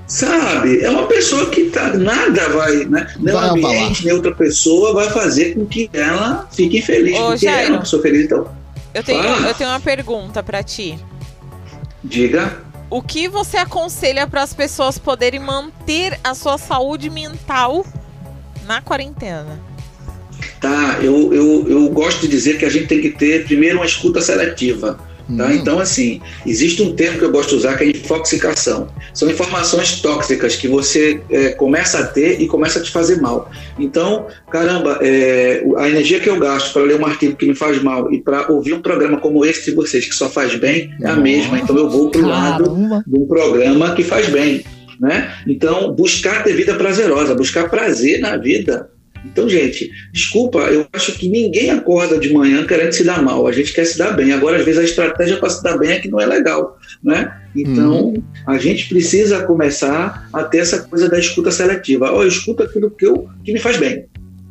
Sabe? 0.08 0.82
É 0.82 0.90
uma 0.90 1.06
pessoa 1.06 1.50
que 1.50 1.64
tá, 1.64 1.94
nada 1.94 2.48
vai, 2.48 2.86
né? 2.86 3.06
Nem 3.20 3.34
o 3.34 3.38
Vai 3.38 3.50
ambiente, 3.50 4.04
nem 4.06 4.14
outra 4.14 4.34
pessoa 4.34 4.94
vai 4.94 5.10
fazer 5.10 5.54
com 5.54 5.66
que 5.66 5.88
ela 5.92 6.48
fique 6.50 6.78
infeliz. 6.78 7.16
Ô, 7.16 7.28
porque 7.28 7.46
ela 7.46 7.60
é 7.60 7.68
uma 7.68 7.80
pessoa 7.80 8.02
feliz, 8.02 8.24
então. 8.24 8.50
Eu 8.94 9.04
tenho, 9.04 9.22
Fala. 9.22 9.48
eu 9.48 9.54
tenho 9.54 9.70
uma 9.70 9.80
pergunta 9.80 10.42
pra 10.42 10.62
ti. 10.62 10.98
Diga. 12.02 12.62
O 12.90 13.02
que 13.02 13.28
você 13.28 13.58
aconselha 13.58 14.26
para 14.26 14.42
as 14.42 14.54
pessoas 14.54 14.96
poderem 14.96 15.38
manter 15.38 16.18
a 16.24 16.34
sua 16.34 16.56
saúde 16.56 17.10
mental 17.10 17.84
na 18.66 18.80
quarentena? 18.80 19.60
Tá, 20.58 20.98
eu, 21.02 21.32
eu, 21.34 21.66
eu 21.68 21.88
gosto 21.90 22.22
de 22.22 22.28
dizer 22.28 22.58
que 22.58 22.64
a 22.64 22.70
gente 22.70 22.86
tem 22.86 23.00
que 23.00 23.10
ter 23.10 23.44
primeiro 23.44 23.78
uma 23.78 23.84
escuta 23.84 24.22
seletiva. 24.22 24.98
Tá? 25.36 25.52
Então, 25.52 25.78
assim, 25.78 26.20
existe 26.46 26.82
um 26.82 26.94
termo 26.94 27.18
que 27.18 27.24
eu 27.24 27.30
gosto 27.30 27.50
de 27.50 27.56
usar 27.56 27.76
que 27.76 27.84
é 27.84 27.88
infoxicação. 27.88 28.88
São 29.12 29.30
informações 29.30 30.00
tóxicas 30.00 30.56
que 30.56 30.66
você 30.66 31.20
é, 31.28 31.50
começa 31.50 31.98
a 31.98 32.06
ter 32.06 32.40
e 32.40 32.46
começa 32.46 32.78
a 32.78 32.82
te 32.82 32.90
fazer 32.90 33.20
mal. 33.20 33.50
Então, 33.78 34.26
caramba, 34.50 34.98
é, 35.02 35.62
a 35.76 35.88
energia 35.88 36.18
que 36.18 36.30
eu 36.30 36.38
gasto 36.38 36.72
para 36.72 36.82
ler 36.82 36.98
um 36.98 37.04
artigo 37.04 37.36
que 37.36 37.46
me 37.46 37.54
faz 37.54 37.82
mal 37.82 38.10
e 38.10 38.20
para 38.20 38.50
ouvir 38.50 38.72
um 38.72 38.80
programa 38.80 39.18
como 39.18 39.44
esse 39.44 39.66
de 39.66 39.76
vocês, 39.76 40.06
que 40.06 40.14
só 40.14 40.30
faz 40.30 40.54
bem, 40.54 40.90
é 41.02 41.08
a 41.08 41.16
mesma. 41.16 41.58
Então, 41.58 41.76
eu 41.76 41.90
vou 41.90 42.10
para 42.10 42.22
o 42.22 42.26
lado 42.26 43.04
de 43.06 43.18
um 43.18 43.26
programa 43.26 43.94
que 43.94 44.02
faz 44.02 44.28
bem. 44.30 44.64
Né? 44.98 45.30
Então, 45.46 45.92
buscar 45.92 46.42
ter 46.42 46.54
vida 46.54 46.74
prazerosa, 46.74 47.34
buscar 47.34 47.68
prazer 47.68 48.18
na 48.20 48.36
vida. 48.36 48.90
Então, 49.24 49.48
gente, 49.48 49.90
desculpa, 50.12 50.58
eu 50.60 50.86
acho 50.92 51.12
que 51.18 51.28
ninguém 51.28 51.70
acorda 51.70 52.18
de 52.18 52.32
manhã 52.32 52.66
querendo 52.66 52.92
se 52.92 53.04
dar 53.04 53.22
mal. 53.22 53.46
A 53.46 53.52
gente 53.52 53.72
quer 53.72 53.84
se 53.84 53.98
dar 53.98 54.12
bem. 54.12 54.32
Agora, 54.32 54.58
às 54.58 54.64
vezes, 54.64 54.80
a 54.80 54.84
estratégia 54.84 55.36
para 55.36 55.50
se 55.50 55.62
dar 55.62 55.76
bem 55.76 55.92
é 55.92 56.00
que 56.00 56.08
não 56.08 56.20
é 56.20 56.26
legal. 56.26 56.78
Né? 57.02 57.32
Então, 57.54 58.14
a 58.46 58.58
gente 58.58 58.88
precisa 58.88 59.44
começar 59.44 60.28
a 60.32 60.42
ter 60.44 60.58
essa 60.58 60.80
coisa 60.80 61.08
da 61.08 61.18
escuta 61.18 61.50
seletiva. 61.50 62.12
Ó, 62.12 62.22
eu 62.22 62.28
escuto 62.28 62.62
aquilo 62.62 62.90
que, 62.90 63.06
eu, 63.06 63.28
que 63.44 63.52
me 63.52 63.58
faz 63.58 63.76
bem. 63.76 64.06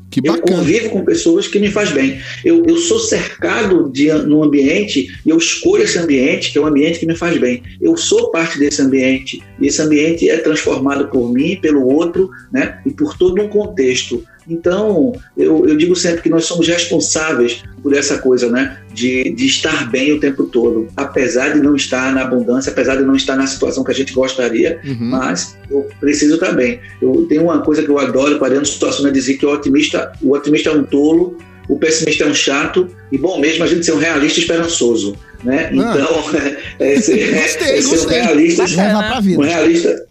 que 0.09 0.21
Eu 0.23 0.33
bacana. 0.33 0.57
convivo 0.57 0.89
com 0.89 1.05
pessoas 1.05 1.47
que 1.47 1.59
me 1.59 1.69
faz 1.69 1.91
bem. 1.91 2.19
Eu, 2.43 2.63
eu 2.65 2.77
sou 2.77 2.99
cercado 2.99 3.89
de 3.91 4.11
num 4.11 4.43
ambiente 4.43 5.07
e 5.25 5.29
eu 5.29 5.37
escolho 5.37 5.83
esse 5.83 5.97
ambiente, 5.97 6.51
que 6.51 6.57
é 6.57 6.61
um 6.61 6.67
ambiente 6.67 6.99
que 6.99 7.05
me 7.05 7.15
faz 7.15 7.37
bem. 7.37 7.63
Eu 7.79 7.95
sou 7.97 8.31
parte 8.31 8.59
desse 8.59 8.81
ambiente 8.81 9.41
e 9.59 9.67
esse 9.67 9.81
ambiente 9.81 10.29
é 10.29 10.37
transformado 10.37 11.07
por 11.07 11.31
mim, 11.31 11.57
pelo 11.61 11.85
outro, 11.87 12.29
né? 12.51 12.79
E 12.85 12.91
por 12.91 13.17
todo 13.17 13.41
um 13.41 13.47
contexto. 13.47 14.23
Então, 14.49 15.13
eu, 15.35 15.67
eu 15.67 15.75
digo 15.75 15.95
sempre 15.95 16.21
que 16.21 16.29
nós 16.29 16.45
somos 16.45 16.67
responsáveis 16.67 17.63
por 17.83 17.93
essa 17.93 18.17
coisa, 18.19 18.49
né? 18.49 18.77
De, 18.93 19.29
de 19.31 19.45
estar 19.45 19.89
bem 19.91 20.13
o 20.13 20.19
tempo 20.19 20.43
todo, 20.45 20.87
apesar 20.95 21.53
de 21.53 21.59
não 21.61 21.75
estar 21.75 22.13
na 22.13 22.21
abundância, 22.21 22.71
apesar 22.71 22.95
de 22.95 23.03
não 23.03 23.15
estar 23.15 23.35
na 23.35 23.45
situação 23.45 23.83
que 23.83 23.91
a 23.91 23.95
gente 23.95 24.13
gostaria, 24.13 24.79
Uhum. 24.85 24.97
mas 24.99 25.57
eu 25.69 25.87
preciso 25.99 26.35
estar 26.35 26.51
bem. 26.53 26.79
Eu 27.01 27.25
tenho 27.27 27.43
uma 27.43 27.59
coisa 27.61 27.83
que 27.83 27.89
eu 27.89 27.99
adoro 27.99 28.39
para 28.39 28.49
dentro 28.49 28.63
de 28.65 28.71
situação 28.71 29.05
é 29.07 29.11
dizer 29.11 29.35
que 29.37 29.45
o 29.45 29.49
otimista, 29.51 30.11
o 30.21 30.31
otimista 30.33 30.69
é 30.69 30.73
um 30.73 30.83
tolo, 30.83 31.37
o 31.69 31.77
pessimista 31.77 32.23
é 32.23 32.27
um 32.27 32.33
chato 32.33 32.87
e 33.11 33.17
bom 33.17 33.39
mesmo 33.39 33.63
a 33.63 33.67
gente 33.67 33.85
ser 33.85 33.91
um 33.91 33.97
realista 33.97 34.39
esperançoso, 34.39 35.17
né? 35.43 35.69
Então, 35.73 36.23
é, 36.79 36.99
ser, 37.01 37.33
Gostei, 37.35 37.77
é 37.77 37.81
ser 37.81 37.99
um 38.05 38.07
realista, 38.07 38.63
um 38.63 39.41
realista, 39.41 40.05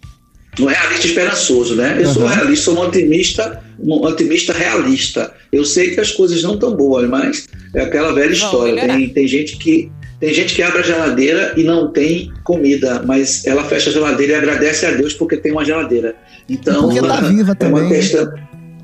um 0.60 0.64
realista 0.66 1.06
esperançoso, 1.06 1.74
né? 1.74 1.96
Eu 2.00 2.12
sou 2.12 2.22
um 2.22 2.26
Uhum. 2.26 2.32
realista, 2.34 2.64
sou 2.66 2.74
um 2.76 2.80
otimista, 2.86 3.62
um 3.78 3.92
otimista 4.04 4.52
realista. 4.52 5.32
Eu 5.52 5.64
sei 5.64 5.90
que 5.90 6.00
as 6.00 6.10
coisas 6.12 6.42
não 6.42 6.54
estão 6.54 6.74
boas, 6.74 7.08
mas 7.08 7.46
é 7.74 7.82
aquela 7.82 8.12
velha 8.12 8.32
história. 8.32 8.86
Tem, 8.86 9.08
tem 9.08 9.26
gente 9.28 9.56
que 9.58 9.90
Tem 10.18 10.32
gente 10.32 10.54
que 10.54 10.62
abre 10.62 10.78
a 10.78 10.82
geladeira 10.82 11.52
e 11.58 11.62
não 11.62 11.92
tem 11.92 12.32
comida, 12.42 13.02
mas 13.04 13.44
ela 13.46 13.62
fecha 13.64 13.90
a 13.90 13.92
geladeira 13.92 14.32
e 14.32 14.36
agradece 14.36 14.86
a 14.86 14.92
Deus 14.92 15.12
porque 15.12 15.36
tem 15.36 15.52
uma 15.52 15.62
geladeira. 15.62 16.14
Então, 16.48 16.84
Porque 16.88 17.00
tá 17.06 17.20
viva 17.20 17.54
é 17.60 17.66
uma 17.66 17.80
também. 17.80 17.88
questão. 17.90 18.32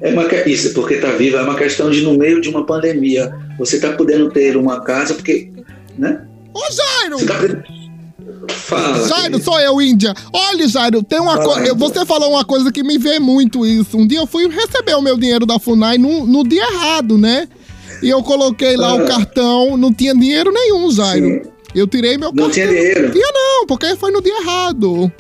É 0.02 0.12
uma, 0.12 0.26
isso, 0.46 0.74
porque 0.74 0.96
tá 0.96 1.12
viva, 1.12 1.38
é 1.38 1.42
uma 1.42 1.54
questão 1.54 1.88
de 1.90 2.02
no 2.02 2.18
meio 2.18 2.38
de 2.40 2.50
uma 2.50 2.66
pandemia, 2.66 3.32
você 3.58 3.80
tá 3.80 3.92
podendo 3.92 4.28
ter 4.30 4.56
uma 4.58 4.82
casa, 4.82 5.14
porque. 5.14 5.50
Né? 5.96 6.20
Ô, 6.52 6.60
Jairo! 6.70 7.18
Você 7.18 7.24
tá 7.26 7.38
podendo- 7.38 7.62
Fala. 8.48 9.06
Jairo, 9.08 9.42
sou 9.42 9.58
eu, 9.60 9.80
Índia. 9.80 10.14
Olha, 10.32 10.66
Jairo, 10.68 11.02
tem 11.02 11.20
uma 11.20 11.38
coisa. 11.38 11.74
Você 11.74 12.04
falou 12.06 12.30
uma 12.32 12.44
coisa 12.44 12.70
que 12.72 12.82
me 12.82 12.98
vê 12.98 13.18
muito 13.18 13.64
isso. 13.66 13.96
Um 13.96 14.06
dia 14.06 14.18
eu 14.18 14.26
fui 14.26 14.48
receber 14.48 14.94
o 14.94 15.02
meu 15.02 15.16
dinheiro 15.16 15.44
da 15.46 15.58
FUNAI 15.58 15.98
no, 15.98 16.26
no 16.26 16.46
dia 16.46 16.62
errado, 16.62 17.16
né? 17.18 17.48
E 18.02 18.08
eu 18.08 18.22
coloquei 18.22 18.76
lá 18.76 18.94
o 18.94 19.02
Ah. 19.02 19.06
cartão, 19.06 19.76
não 19.76 19.92
tinha 19.92 20.14
dinheiro 20.14 20.50
nenhum, 20.52 20.90
Jairo. 20.90 21.42
Eu 21.74 21.86
tirei 21.86 22.18
meu 22.18 22.28
Não 22.32 22.44
cartão. 22.44 22.50
tinha 22.50 22.66
dinheiro? 22.68 23.10
Tinha 23.12 23.30
não, 23.32 23.66
porque 23.66 23.94
foi 23.96 24.10
no 24.10 24.20
dia 24.22 24.40
errado. 24.42 25.10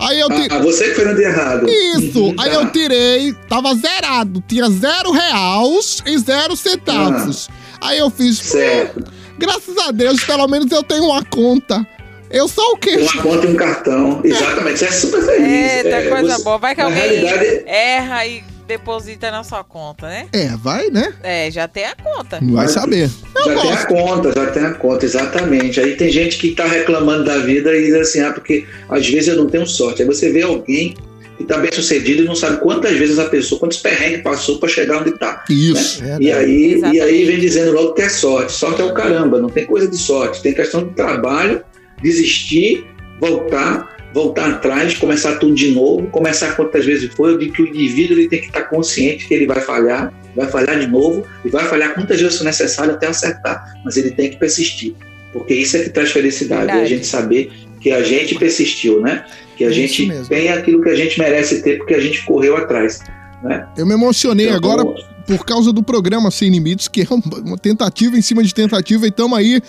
Aí 0.00 0.18
eu 0.18 0.28
tirei. 0.30 0.48
Ah, 0.50 0.58
você 0.58 0.88
que 0.88 0.94
foi 0.94 1.04
no 1.04 1.14
dia 1.14 1.28
errado. 1.28 1.66
Isso, 1.68 2.18
Uhum, 2.24 2.34
aí 2.38 2.50
tá. 2.50 2.56
eu 2.56 2.70
tirei, 2.72 3.32
tava 3.48 3.72
zerado, 3.74 4.42
tinha 4.48 4.68
zero 4.68 5.12
reais 5.12 6.02
e 6.06 6.18
zero 6.18 6.56
centavos. 6.56 7.48
Aí 7.80 7.98
eu 7.98 8.10
fiz, 8.10 8.40
Ah. 8.40 8.44
Certo. 8.44 8.98
"Hum, 9.00 9.04
graças 9.38 9.76
a 9.78 9.90
Deus, 9.92 10.24
pelo 10.24 10.48
menos 10.48 10.72
eu 10.72 10.82
tenho 10.82 11.04
uma 11.04 11.22
conta. 11.24 11.86
Eu 12.32 12.48
sou 12.48 12.72
o 12.72 12.76
quê? 12.76 12.96
Uma 12.96 13.22
conta 13.22 13.46
e 13.46 13.50
um 13.50 13.54
cartão. 13.56 14.20
Exatamente, 14.24 14.78
você 14.78 14.84
é 14.86 14.90
super 14.92 15.22
feliz. 15.22 15.72
Eita, 15.84 15.88
É, 15.88 16.08
coisa 16.08 16.36
você- 16.36 16.42
boa. 16.44 16.58
Vai 16.58 16.74
que 16.74 16.80
na 16.80 16.86
alguém 16.88 17.02
realidade, 17.02 17.62
erra 17.66 18.26
e 18.26 18.42
deposita 18.66 19.30
na 19.30 19.44
sua 19.44 19.62
conta, 19.62 20.06
né? 20.08 20.26
É, 20.32 20.48
vai, 20.56 20.88
né? 20.88 21.12
É, 21.22 21.50
já 21.50 21.68
tem 21.68 21.84
a 21.84 21.94
conta. 21.94 22.38
Vai 22.42 22.68
saber. 22.68 23.10
já 23.44 23.60
tem 23.60 23.72
a 23.72 23.86
conta, 23.86 24.32
já 24.32 24.46
tem 24.50 24.64
a 24.64 24.70
conta, 24.74 25.04
exatamente. 25.04 25.78
Aí 25.80 25.94
tem 25.96 26.10
gente 26.10 26.38
que 26.38 26.52
tá 26.52 26.64
reclamando 26.64 27.24
da 27.24 27.38
vida 27.38 27.76
e 27.76 27.84
diz 27.86 27.94
assim, 27.94 28.20
ah, 28.20 28.32
porque 28.32 28.64
às 28.88 29.06
vezes 29.06 29.28
eu 29.28 29.36
não 29.36 29.46
tenho 29.46 29.66
sorte. 29.66 30.00
Aí 30.02 30.08
você 30.08 30.30
vê 30.32 30.42
alguém 30.42 30.94
que 31.36 31.44
tá 31.44 31.58
bem 31.58 31.70
sucedido 31.72 32.22
e 32.22 32.24
não 32.24 32.36
sabe 32.36 32.58
quantas 32.58 32.96
vezes 32.96 33.18
a 33.18 33.24
pessoa, 33.24 33.58
quantos 33.58 33.78
perrengues 33.78 34.22
passou 34.22 34.58
para 34.58 34.68
chegar 34.68 35.00
onde 35.02 35.12
tá. 35.18 35.44
Isso. 35.50 36.02
né? 36.02 36.16
E 36.20 36.32
aí, 36.32 36.80
e 36.92 37.00
aí 37.00 37.24
vem 37.24 37.38
dizendo 37.40 37.72
logo 37.72 37.92
que 37.94 38.02
é 38.02 38.08
sorte. 38.08 38.52
Sorte 38.52 38.80
é 38.80 38.84
o 38.84 38.94
caramba, 38.94 39.38
não 39.40 39.48
tem 39.50 39.66
coisa 39.66 39.86
de 39.88 39.98
sorte. 39.98 40.40
Tem 40.40 40.54
questão 40.54 40.84
de 40.86 40.94
trabalho, 40.94 41.62
desistir, 42.02 42.84
voltar, 43.20 43.96
voltar 44.12 44.50
atrás, 44.50 44.94
começar 44.94 45.36
tudo 45.36 45.54
de 45.54 45.70
novo, 45.70 46.06
começar 46.08 46.54
quantas 46.56 46.84
vezes 46.84 47.12
foi. 47.14 47.32
Eu 47.32 47.38
digo 47.38 47.52
que 47.52 47.62
o 47.62 47.66
indivíduo 47.68 48.18
ele 48.18 48.28
tem 48.28 48.40
que 48.40 48.46
estar 48.46 48.62
consciente 48.62 49.26
que 49.26 49.34
ele 49.34 49.46
vai 49.46 49.60
falhar, 49.60 50.12
vai 50.36 50.48
falhar 50.48 50.78
de 50.78 50.86
novo 50.86 51.24
e 51.44 51.48
vai 51.48 51.64
falhar 51.66 51.94
quantas 51.94 52.20
vezes 52.20 52.38
for 52.38 52.44
necessário 52.44 52.92
até 52.92 53.06
acertar. 53.06 53.74
Mas 53.84 53.96
ele 53.96 54.10
tem 54.10 54.30
que 54.30 54.36
persistir, 54.36 54.94
porque 55.32 55.54
isso 55.54 55.76
é 55.76 55.84
que 55.84 55.90
traz 55.90 56.10
felicidade. 56.10 56.66
Verdade. 56.66 56.82
A 56.82 56.86
gente 56.86 57.06
saber 57.06 57.52
que 57.80 57.90
a 57.90 58.02
gente 58.02 58.34
persistiu, 58.36 59.00
né? 59.00 59.24
Que 59.56 59.64
a 59.64 59.68
Isso 59.68 59.76
gente 59.76 60.06
mesmo. 60.06 60.28
tem 60.28 60.48
aquilo 60.50 60.82
que 60.82 60.88
a 60.88 60.94
gente 60.94 61.18
merece 61.18 61.62
ter 61.62 61.78
porque 61.78 61.94
a 61.94 62.00
gente 62.00 62.24
correu 62.24 62.56
atrás. 62.56 63.00
Né? 63.42 63.66
Eu 63.76 63.84
me 63.84 63.92
emocionei 63.92 64.46
Então, 64.46 64.56
agora 64.56 64.84
por 65.26 65.44
causa 65.44 65.72
do 65.72 65.82
programa 65.82 66.30
Sem 66.30 66.50
Limites, 66.50 66.88
que 66.88 67.02
é 67.02 67.06
uma 67.44 67.58
tentativa 67.58 68.16
em 68.16 68.22
cima 68.22 68.42
de 68.42 68.54
tentativa, 68.54 69.04
e 69.04 69.08
estamos 69.08 69.36
aí 69.38 69.60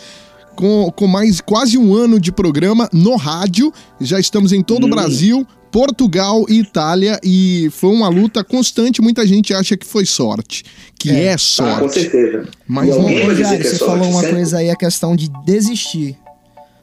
com, 0.55 0.91
com 0.91 1.07
mais 1.07 1.41
quase 1.41 1.77
um 1.77 1.93
ano 1.93 2.19
de 2.19 2.31
programa 2.31 2.89
no 2.93 3.15
rádio. 3.15 3.71
Já 3.99 4.19
estamos 4.19 4.51
em 4.53 4.61
todo 4.61 4.83
o 4.83 4.87
Hum. 4.87 4.91
Brasil, 4.91 5.47
Portugal 5.71 6.45
e 6.47 6.59
Itália, 6.59 7.19
e 7.23 7.67
foi 7.71 7.89
uma 7.89 8.07
luta 8.07 8.43
constante. 8.43 9.01
Muita 9.01 9.25
gente 9.25 9.53
acha 9.53 9.75
que 9.75 9.85
foi 9.85 10.05
sorte, 10.05 10.63
que 10.99 11.09
é, 11.09 11.29
Ah, 11.29 11.33
com 11.33 11.37
sorte. 11.39 12.01
certeza. 12.01 12.47
Mas 12.67 12.89
não- 12.89 13.03
Jair, 13.09 13.25
que 13.35 13.41
é 13.41 13.57
você 13.63 13.75
sorte. 13.77 13.85
falou 13.95 14.09
uma 14.11 14.21
sempre. 14.21 14.35
coisa 14.35 14.57
aí, 14.59 14.69
a 14.69 14.75
questão 14.75 15.15
de 15.15 15.29
desistir. 15.45 16.15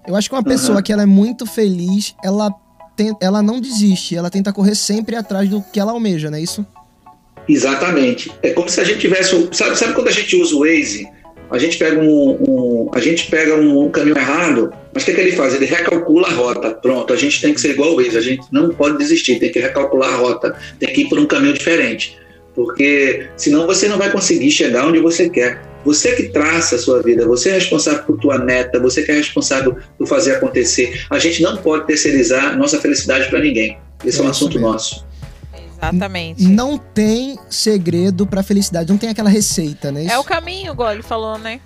Eu 0.08 0.16
acho 0.16 0.28
que 0.28 0.34
uma 0.34 0.42
pessoa 0.42 0.74
Aham. 0.78 0.82
que 0.82 0.92
ela 0.92 1.02
é 1.02 1.06
muito 1.06 1.46
feliz, 1.46 2.14
ela, 2.24 2.50
tem, 2.96 3.14
ela 3.20 3.40
não 3.42 3.60
desiste, 3.60 4.16
ela 4.16 4.28
tenta 4.28 4.52
correr 4.52 4.74
sempre 4.74 5.14
atrás 5.14 5.48
do 5.48 5.62
que 5.62 5.78
ela 5.78 5.92
almeja, 5.92 6.28
não 6.30 6.38
é 6.38 6.42
isso? 6.42 6.66
Exatamente. 7.48 8.30
É 8.42 8.50
como 8.50 8.68
se 8.68 8.80
a 8.80 8.84
gente 8.84 8.98
tivesse. 9.00 9.34
o- 9.34 9.52
Sabe, 9.52 9.76
sabe 9.78 9.94
quando 9.94 10.08
a 10.08 10.12
gente 10.12 10.34
usa 10.36 10.54
o 10.54 10.60
Waze? 10.60 11.08
A 11.50 11.58
gente 11.58 11.76
pega 11.78 11.98
um, 12.00 12.30
um- 12.40 12.90
a 12.92 13.00
gente 13.00 13.28
pega 13.30 13.56
um, 13.56 13.90
caminho 13.90 14.16
errado, 14.16 14.72
mas 14.94 15.02
o 15.02 15.06
que, 15.06 15.12
que 15.14 15.20
ele 15.20 15.32
faz? 15.32 15.54
Ele 15.54 15.66
recalcula 15.66 16.28
a 16.28 16.30
rota. 16.32 16.70
Pronto, 16.70 17.12
a 17.12 17.16
gente 17.16 17.40
tem 17.40 17.52
que 17.52 17.60
ser 17.60 17.70
igual 17.70 17.92
o 17.92 17.96
Waze, 17.96 18.16
a 18.16 18.20
gente 18.20 18.46
não 18.52 18.70
pode 18.70 18.98
desistir, 18.98 19.38
tem 19.38 19.50
que 19.50 19.58
recalcular 19.58 20.12
a 20.14 20.16
rota, 20.16 20.54
tem 20.78 20.92
que 20.92 21.02
ir 21.02 21.08
por 21.08 21.18
um 21.18 21.26
caminho 21.26 21.54
diferente. 21.54 22.16
Porque 22.54 23.26
senão 23.36 23.66
você 23.66 23.88
não 23.88 23.98
vai 23.98 24.10
conseguir 24.10 24.50
chegar 24.50 24.86
onde 24.86 24.98
você 25.00 25.28
quer. 25.28 25.62
Você 25.84 26.14
que 26.14 26.24
traça 26.24 26.74
a 26.76 26.78
sua 26.78 27.02
vida, 27.02 27.26
você 27.26 27.48
é 27.50 27.52
responsável 27.54 28.02
por 28.04 28.18
tua 28.18 28.38
meta, 28.38 28.78
você 28.78 29.02
que 29.02 29.10
é 29.10 29.14
responsável 29.14 29.76
por 29.96 30.06
fazer 30.06 30.32
acontecer. 30.32 31.04
A 31.08 31.18
gente 31.18 31.40
não 31.42 31.56
pode 31.56 31.86
terceirizar 31.86 32.56
nossa 32.58 32.78
felicidade 32.78 33.30
para 33.30 33.40
ninguém. 33.40 33.78
Esse 34.04 34.20
é 34.20 34.22
um 34.22 34.26
É 34.26 34.30
isso 34.30 34.44
assunto 34.44 34.54
mesmo. 34.58 34.72
nosso. 34.72 35.06
Exatamente. 35.82 36.42
Não 36.42 36.76
tem 36.76 37.38
segredo 37.48 38.26
pra 38.26 38.42
felicidade, 38.42 38.90
não 38.90 38.98
tem 38.98 39.08
aquela 39.08 39.30
receita, 39.30 39.90
né? 39.90 40.06
É 40.06 40.18
o 40.18 40.24
caminho, 40.24 40.72
igual 40.72 40.92
ele 40.92 41.02
falou, 41.02 41.38
né? 41.38 41.60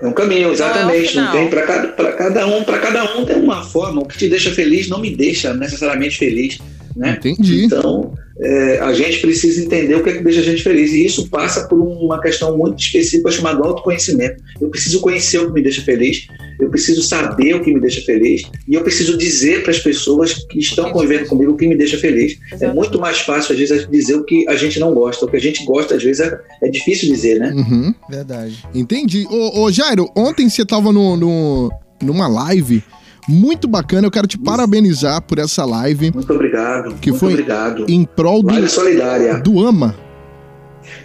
É 0.00 0.06
um 0.06 0.12
caminho, 0.12 0.50
exatamente. 0.50 1.16
Não 1.16 1.22
é 1.22 1.26
Não, 1.26 1.32
tem 1.32 1.50
para 1.50 1.66
cada, 1.66 1.88
pra 1.88 2.12
cada 2.12 2.46
um, 2.46 2.64
para 2.64 2.78
cada 2.78 3.18
um 3.18 3.24
tem 3.24 3.36
uma 3.36 3.62
forma. 3.62 4.02
O 4.02 4.06
que 4.06 4.16
te 4.16 4.28
deixa 4.28 4.50
feliz 4.50 4.88
não 4.88 4.98
me 4.98 5.14
deixa 5.14 5.52
necessariamente 5.52 6.16
feliz, 6.16 6.58
né? 6.96 7.18
Entendi. 7.18 7.64
Então 7.64 8.14
é, 8.42 8.78
a 8.80 8.92
gente 8.94 9.20
precisa 9.20 9.62
entender 9.62 9.94
o 9.94 10.02
que 10.02 10.10
é 10.10 10.12
que 10.16 10.24
deixa 10.24 10.40
a 10.40 10.42
gente 10.42 10.62
feliz 10.62 10.92
e 10.92 11.04
isso 11.04 11.28
passa 11.28 11.68
por 11.68 11.78
uma 11.78 12.20
questão 12.20 12.56
muito 12.56 12.78
específica 12.82 13.30
chamada 13.30 13.62
autoconhecimento. 13.66 14.42
Eu 14.60 14.68
preciso 14.68 15.00
conhecer 15.00 15.38
o 15.40 15.48
que 15.48 15.52
me 15.52 15.62
deixa 15.62 15.82
feliz, 15.82 16.26
eu 16.58 16.70
preciso 16.70 17.02
saber 17.02 17.54
o 17.54 17.62
que 17.62 17.72
me 17.72 17.80
deixa 17.80 18.00
feliz 18.02 18.42
e 18.68 18.74
eu 18.74 18.82
preciso 18.82 19.16
dizer 19.18 19.62
para 19.62 19.70
as 19.72 19.78
pessoas 19.78 20.34
que 20.34 20.58
estão 20.58 20.90
convivendo 20.90 21.26
comigo 21.28 21.52
o 21.52 21.56
que 21.56 21.66
me 21.66 21.76
deixa 21.76 21.98
feliz. 21.98 22.38
É 22.60 22.72
muito 22.72 22.98
mais 22.98 23.18
fácil 23.20 23.52
às 23.52 23.58
vezes 23.58 23.86
dizer 23.90 24.14
o 24.14 24.24
que 24.24 24.48
a 24.48 24.56
gente 24.56 24.78
não 24.80 24.94
gosta, 24.94 25.24
o 25.26 25.28
que 25.28 25.36
a 25.36 25.40
gente 25.40 25.64
gosta 25.64 25.94
às 25.96 26.02
vezes 26.02 26.20
é, 26.20 26.38
é 26.62 26.68
difícil 26.70 27.08
dizer, 27.12 27.38
né? 27.38 27.52
Uhum. 27.54 27.94
Verdade. 28.08 28.64
Entendi. 28.74 29.26
Ô, 29.30 29.62
ô 29.64 29.70
Jairo, 29.70 30.08
ontem 30.16 30.48
você 30.48 30.64
tava 30.64 30.92
no, 30.92 31.16
no- 31.16 31.70
numa 32.02 32.26
live 32.28 32.82
muito 33.30 33.66
bacana. 33.68 34.06
Eu 34.06 34.10
quero 34.10 34.26
te 34.26 34.36
parabenizar 34.38 35.22
por 35.22 35.38
essa 35.38 35.64
live. 35.64 36.10
Muito 36.12 36.32
obrigado. 36.32 36.94
Que 37.00 37.10
muito 37.10 37.20
foi 37.20 37.32
obrigado. 37.32 37.86
em 37.88 38.04
prol 38.04 38.42
do, 38.42 38.68
solidária. 38.68 39.38
do 39.38 39.64
AMA. 39.66 39.94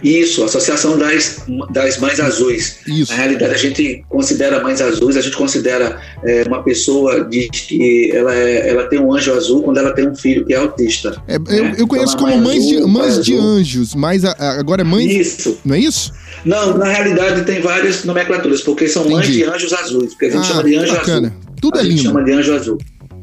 Isso, 0.02 0.42
Associação 0.42 0.98
das, 0.98 1.42
das 1.70 1.98
Mães 1.98 2.18
Azuis. 2.18 2.78
Isso. 2.86 3.12
Na 3.12 3.18
realidade, 3.18 3.54
a 3.54 3.56
gente 3.58 4.04
considera 4.08 4.60
Mães 4.60 4.80
Azuis, 4.80 5.16
a 5.16 5.20
gente 5.20 5.36
considera 5.36 6.00
é, 6.24 6.42
uma 6.46 6.62
pessoa 6.62 7.24
diz 7.28 7.48
que 7.50 8.10
ela, 8.12 8.34
é- 8.34 8.70
ela 8.70 8.84
tem 8.88 8.98
um 8.98 9.12
anjo 9.14 9.32
azul 9.32 9.62
quando 9.62 9.78
ela 9.78 9.92
tem 9.92 10.08
um 10.08 10.14
filho 10.14 10.44
que 10.44 10.52
é 10.52 10.56
autista. 10.56 11.22
É, 11.28 11.36
eu, 11.36 11.40
né? 11.40 11.74
eu 11.78 11.86
conheço 11.86 12.14
Então, 12.14 12.26
como 12.26 12.36
mãe 12.42 12.54
mães, 12.56 12.66
de, 12.66 12.76
azul, 12.76 12.88
mães 12.88 13.14
pai 13.14 13.22
de 13.22 13.34
azul. 13.34 13.46
anjos, 13.48 13.94
mas 13.94 14.24
a- 14.24 14.32
a- 14.38 14.58
agora 14.58 14.80
é 14.82 14.84
mães. 14.84 15.12
Isso. 15.14 15.58
Não 15.64 15.74
é 15.74 15.78
isso? 15.80 16.12
Não, 16.44 16.76
na 16.76 16.86
realidade 16.86 17.44
tem 17.44 17.60
várias 17.60 18.04
nomenclaturas, 18.04 18.62
porque 18.62 18.88
são 18.88 19.04
mães 19.08 19.26
Entendi. 19.28 19.38
de 19.38 19.44
anjos 19.44 19.72
azuis, 19.72 20.10
porque 20.14 20.26
a 20.26 20.30
gente 20.30 20.40
Ah, 20.40 20.44
chama 20.44 20.64
de 20.64 20.76
anjo 20.76 20.92
bacana. 20.92 21.28
azul. 21.28 21.45
Tudo 21.60 21.78
a 21.78 21.80
é 21.80 21.84
gente 21.84 21.92
lindo. 21.96 22.02
chama 22.08 22.24
de 22.24 22.32
anjo 22.32 22.54
azul. 22.54 22.78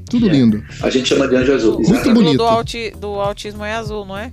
Tudo 0.09 0.27
lindo. 0.29 0.63
A 0.81 0.89
gente 0.89 1.07
chama 1.09 1.27
de 1.27 1.35
anjo 1.35 1.53
azul. 1.53 1.73
Muito 1.73 1.89
exatamente. 1.91 2.11
O 2.11 2.23
bonito. 2.23 2.37
do, 2.37 2.43
auti- 2.43 2.91
do 2.99 3.07
autismo 3.07 3.63
é 3.65 3.73
azul, 3.73 4.05
não 4.05 4.17
é? 4.17 4.31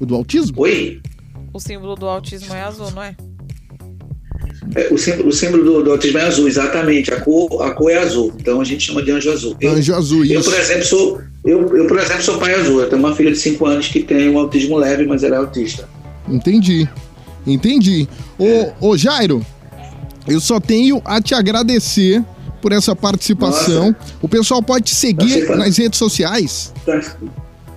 O 0.00 0.06
do 0.06 0.14
autismo? 0.14 0.54
Oi? 0.60 1.00
O 1.52 1.60
símbolo 1.60 1.94
do 1.94 2.06
autismo 2.06 2.54
é 2.54 2.62
azul, 2.62 2.90
não 2.90 3.02
é? 3.02 3.16
É, 4.74 4.92
o 4.92 4.98
símbolo, 4.98 5.28
o 5.28 5.32
símbolo 5.32 5.64
do, 5.64 5.82
do 5.84 5.92
autismo 5.92 6.18
é 6.18 6.22
azul, 6.26 6.48
exatamente. 6.48 7.12
A 7.12 7.20
cor, 7.20 7.62
a 7.62 7.70
cor 7.70 7.90
é 7.90 7.98
azul. 7.98 8.32
Então 8.38 8.60
a 8.60 8.64
gente 8.64 8.84
chama 8.84 9.02
de 9.02 9.10
anjo 9.12 9.30
azul. 9.30 9.56
Eu, 9.60 9.72
Anjo 9.72 9.94
azul, 9.94 10.24
eu, 10.24 10.40
isso. 10.40 10.50
por 10.50 10.58
exemplo, 10.58 10.84
sou, 10.84 11.20
eu, 11.44 11.76
eu, 11.76 11.86
por 11.86 11.98
exemplo, 11.98 12.22
sou 12.22 12.38
pai 12.38 12.54
azul. 12.54 12.80
Eu 12.80 12.88
tenho 12.88 13.00
uma 13.00 13.14
filha 13.14 13.30
de 13.30 13.38
5 13.38 13.64
anos 13.64 13.88
que 13.88 14.02
tem 14.02 14.28
um 14.28 14.38
autismo 14.38 14.76
leve, 14.76 15.06
mas 15.06 15.22
ela 15.22 15.36
é 15.36 15.38
autista. 15.38 15.88
Entendi. 16.28 16.86
Entendi. 17.46 18.08
Ô, 18.38 18.88
ô 18.88 18.96
Jairo, 18.96 19.44
eu 20.26 20.40
só 20.40 20.58
tenho 20.58 21.00
a 21.04 21.22
te 21.22 21.32
agradecer 21.34 22.22
por 22.60 22.72
essa 22.72 22.94
participação. 22.94 23.94
O 24.20 24.28
pessoal 24.28 24.62
pode 24.62 24.86
te 24.86 24.94
seguir 24.94 25.46
tá- 25.46 25.56
nas 25.56 25.76
redes 25.76 25.98
sociais. 25.98 26.72
Tá? 26.84 27.00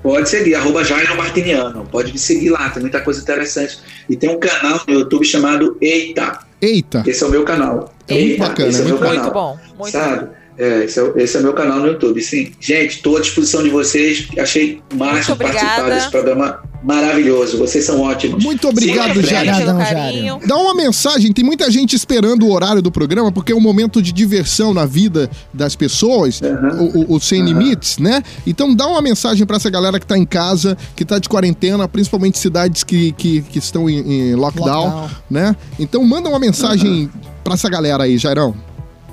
Pode 0.02 0.30
seguir, 0.30 0.56
arroba 0.56 0.84
Jairo 0.84 1.18
Martiniano. 1.18 1.86
Pode 1.92 2.12
me 2.14 2.18
seguir 2.18 2.50
lá, 2.52 2.70
tem 2.70 2.82
muita 2.82 3.02
coisa 3.02 3.22
interessante. 3.22 3.80
E 4.10 4.16
tem 4.16 4.30
um 4.30 4.40
canal 4.40 4.82
no 4.88 4.94
YouTube 4.94 5.26
chamado 5.26 5.78
Eita. 5.82 6.40
Eita. 6.62 7.04
Esse 7.06 7.24
é 7.24 7.28
o 7.28 7.30
meu 7.30 7.44
canal. 7.44 7.94
É 8.08 8.14
muito 8.14 8.38
bacana, 8.40 8.70
esse 8.70 8.80
é 8.80 8.86
o 8.86 8.88
muito 8.88 9.02
meu 9.02 9.10
bom. 9.10 9.16
canal. 9.16 9.24
Muito 9.24 9.34
bom, 9.34 9.78
muito 9.78 9.92
sabe? 9.92 10.30
É, 10.58 10.84
esse, 10.84 11.00
é, 11.00 11.12
esse 11.18 11.38
é 11.38 11.40
meu 11.42 11.54
canal 11.54 11.80
no 11.80 11.88
YouTube. 11.88 12.22
Sim, 12.22 12.52
gente, 12.60 12.96
estou 12.98 13.18
à 13.18 13.22
disposição 13.22 13.64
de 13.64 13.70
vocês. 13.70 14.28
Achei 14.38 14.82
máximo 14.94 15.38
participar 15.38 15.90
desse 15.90 16.12
programa 16.12 16.62
maravilhoso. 16.84 17.58
Vocês 17.58 17.84
são 17.86 18.02
ótimos. 18.02 18.44
Muito 18.44 18.68
obrigado. 18.68 19.12
Obrigadão, 19.12 19.78
carinho. 19.78 20.40
Dá 20.46 20.56
uma 20.58 20.74
mensagem, 20.74 21.32
tem 21.34 21.44
muita 21.44 21.70
gente 21.70 21.96
esperando 21.96 22.46
o 22.46 22.52
horário 22.54 22.82
do 22.82 22.92
programa, 22.92 23.32
porque 23.32 23.52
é 23.52 23.56
um 23.56 23.60
momento 23.62 24.02
de 24.02 24.12
diversão 24.12 24.74
na 24.74 24.86
vida 24.86 25.30
das 25.54 25.76
pessoas, 25.76 26.40
o, 26.42 27.00
o- 27.14 27.16
o 27.16 27.20
Sem 27.20 27.44
Limites, 27.44 27.98
né? 27.98 28.24
Então 28.46 28.74
dá 28.74 28.88
uma 28.88 29.02
mensagem 29.02 29.46
pra 29.46 29.58
essa 29.58 29.70
galera 29.70 30.00
que 30.00 30.06
tá 30.06 30.18
em 30.18 30.26
casa, 30.26 30.78
que 30.96 31.04
tá 31.06 31.20
de 31.20 31.28
quarentena, 31.30 31.88
principalmente 31.88 32.38
cidades 32.38 32.84
que, 32.84 33.12
que, 33.14 33.42
que 33.42 33.60
estão 33.60 33.90
em, 33.90 34.00
em 34.32 34.36
lockdown, 34.36 34.86
Lockdown. 34.86 35.10
né? 35.30 35.56
Então 35.78 36.04
manda 36.06 36.30
uma 36.30 36.40
mensagem 36.40 37.10
pra 37.44 37.54
essa 37.56 37.70
galera 37.70 38.04
aí, 38.04 38.18
Jairão. 38.18 38.56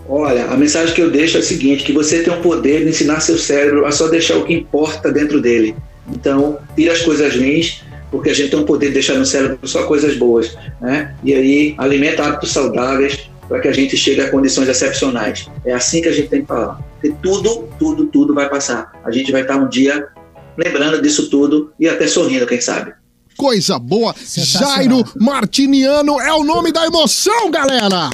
Olha, 0.08 0.46
a 0.46 0.56
mensagem 0.56 0.94
que 0.94 1.00
eu 1.02 1.10
deixo 1.10 1.36
é 1.36 1.40
a 1.40 1.42
seguinte: 1.42 1.82
que 1.82 1.92
você 1.92 2.22
tem 2.22 2.32
o 2.32 2.40
poder 2.40 2.84
de 2.84 2.90
ensinar 2.90 3.18
seu 3.20 3.36
cérebro 3.36 3.84
a 3.86 3.90
só 3.90 4.06
deixar 4.08 4.36
o 4.36 4.44
que 4.44 4.54
importa 4.54 5.10
dentro 5.10 5.40
dele. 5.42 5.74
Então, 6.10 6.58
tira 6.74 6.92
as 6.92 7.02
coisas 7.02 7.34
ruins, 7.34 7.82
porque 8.10 8.30
a 8.30 8.34
gente 8.34 8.50
tem 8.50 8.60
o 8.60 8.64
poder 8.64 8.88
de 8.88 8.94
deixar 8.94 9.14
no 9.14 9.26
cérebro 9.26 9.58
só 9.66 9.84
coisas 9.84 10.16
boas, 10.16 10.56
né? 10.80 11.14
E 11.24 11.34
aí 11.34 11.74
alimenta 11.78 12.24
hábitos 12.24 12.52
saudáveis 12.52 13.28
para 13.48 13.60
que 13.60 13.68
a 13.68 13.72
gente 13.72 13.96
chegue 13.96 14.20
a 14.20 14.30
condições 14.30 14.68
excepcionais. 14.68 15.48
É 15.64 15.72
assim 15.72 16.02
que 16.02 16.08
a 16.08 16.12
gente 16.12 16.28
tem 16.28 16.42
que 16.42 16.48
falar. 16.48 16.80
Porque 17.00 17.14
tudo, 17.22 17.68
tudo, 17.78 18.06
tudo 18.06 18.34
vai 18.34 18.48
passar. 18.48 18.92
A 19.04 19.10
gente 19.10 19.30
vai 19.30 19.42
estar 19.42 19.56
um 19.56 19.68
dia 19.68 20.08
lembrando 20.56 21.00
disso 21.00 21.28
tudo 21.30 21.72
e 21.78 21.88
até 21.88 22.06
sorrindo, 22.06 22.46
quem 22.46 22.60
sabe. 22.60 22.92
Coisa 23.36 23.78
boa. 23.78 24.14
Jairo 24.18 25.04
Martiniano 25.20 26.18
é 26.20 26.32
o 26.32 26.42
nome 26.42 26.72
da 26.72 26.86
emoção, 26.86 27.50
galera. 27.50 28.08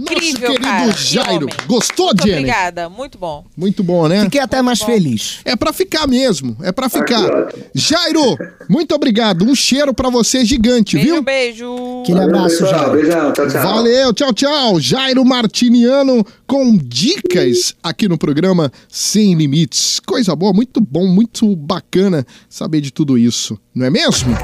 Incrível, 0.00 0.48
Nosso 0.48 0.60
querido 0.60 0.60
cara. 0.60 0.92
Que 0.92 1.02
Jairo. 1.14 1.36
homem. 1.46 1.48
Gostou, 1.66 2.06
Muito 2.06 2.22
Jenny? 2.26 2.38
obrigada, 2.38 2.88
muito 2.88 3.18
bom. 3.18 3.44
Muito 3.56 3.82
bom, 3.82 4.08
né? 4.08 4.24
Fiquei 4.24 4.40
até 4.40 4.62
mais 4.62 4.80
feliz. 4.82 5.40
É 5.44 5.54
pra 5.56 5.72
ficar 5.72 6.06
mesmo, 6.06 6.56
é 6.62 6.72
pra 6.72 6.88
ficar. 6.88 7.28
Jairo, 7.74 8.36
muito 8.68 8.94
obrigado. 8.94 9.44
Um 9.44 9.54
cheiro 9.54 9.92
pra 9.92 10.08
você 10.10 10.44
gigante, 10.44 10.96
viu? 10.96 11.22
Beijo. 11.22 12.02
Aquele 12.02 12.20
abraço, 12.22 12.66
Jairo. 12.66 12.92
Beijão, 12.92 13.32
tchau, 13.32 13.48
tchau. 13.48 13.62
Valeu, 13.62 14.12
tchau, 14.12 14.32
tchau. 14.32 14.80
Jairo 14.80 15.24
Martiniano 15.24 16.24
com 16.46 16.76
dicas 16.76 17.74
aqui 17.82 18.08
no 18.08 18.16
programa 18.18 18.72
Sem 18.88 19.34
Limites. 19.34 20.00
Coisa 20.00 20.34
boa, 20.34 20.52
muito 20.52 20.80
bom, 20.80 21.06
muito 21.06 21.54
bacana 21.56 22.26
saber 22.48 22.80
de 22.80 22.90
tudo 22.90 23.16
isso, 23.18 23.58
não 23.74 23.86
é 23.86 23.90
mesmo? 23.90 24.36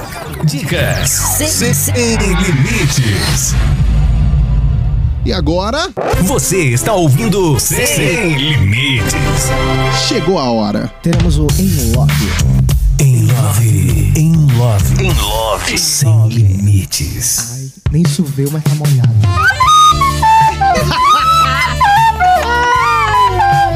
Dicas 0.44 1.10
sem 1.10 2.16
limites. 2.16 3.54
E 5.26 5.32
agora? 5.32 5.90
Você 6.22 6.68
está 6.68 6.92
ouvindo 6.92 7.58
Sem 7.58 8.36
Limites. 8.36 9.12
Chegou 10.06 10.38
a 10.38 10.52
hora. 10.52 10.86
Teremos 11.02 11.36
o 11.36 11.48
Em 11.58 11.92
Love. 11.96 12.30
Em 13.00 13.26
Love. 13.26 14.12
Em 14.14 14.32
Love. 14.56 15.04
Em 15.04 15.12
Love. 15.12 15.78
Sem 15.78 16.28
Limites. 16.28 17.72
Nem 17.90 18.06
choveu, 18.06 18.48
mas 18.52 18.62
tá 18.62 18.70
molhado. 18.76 19.12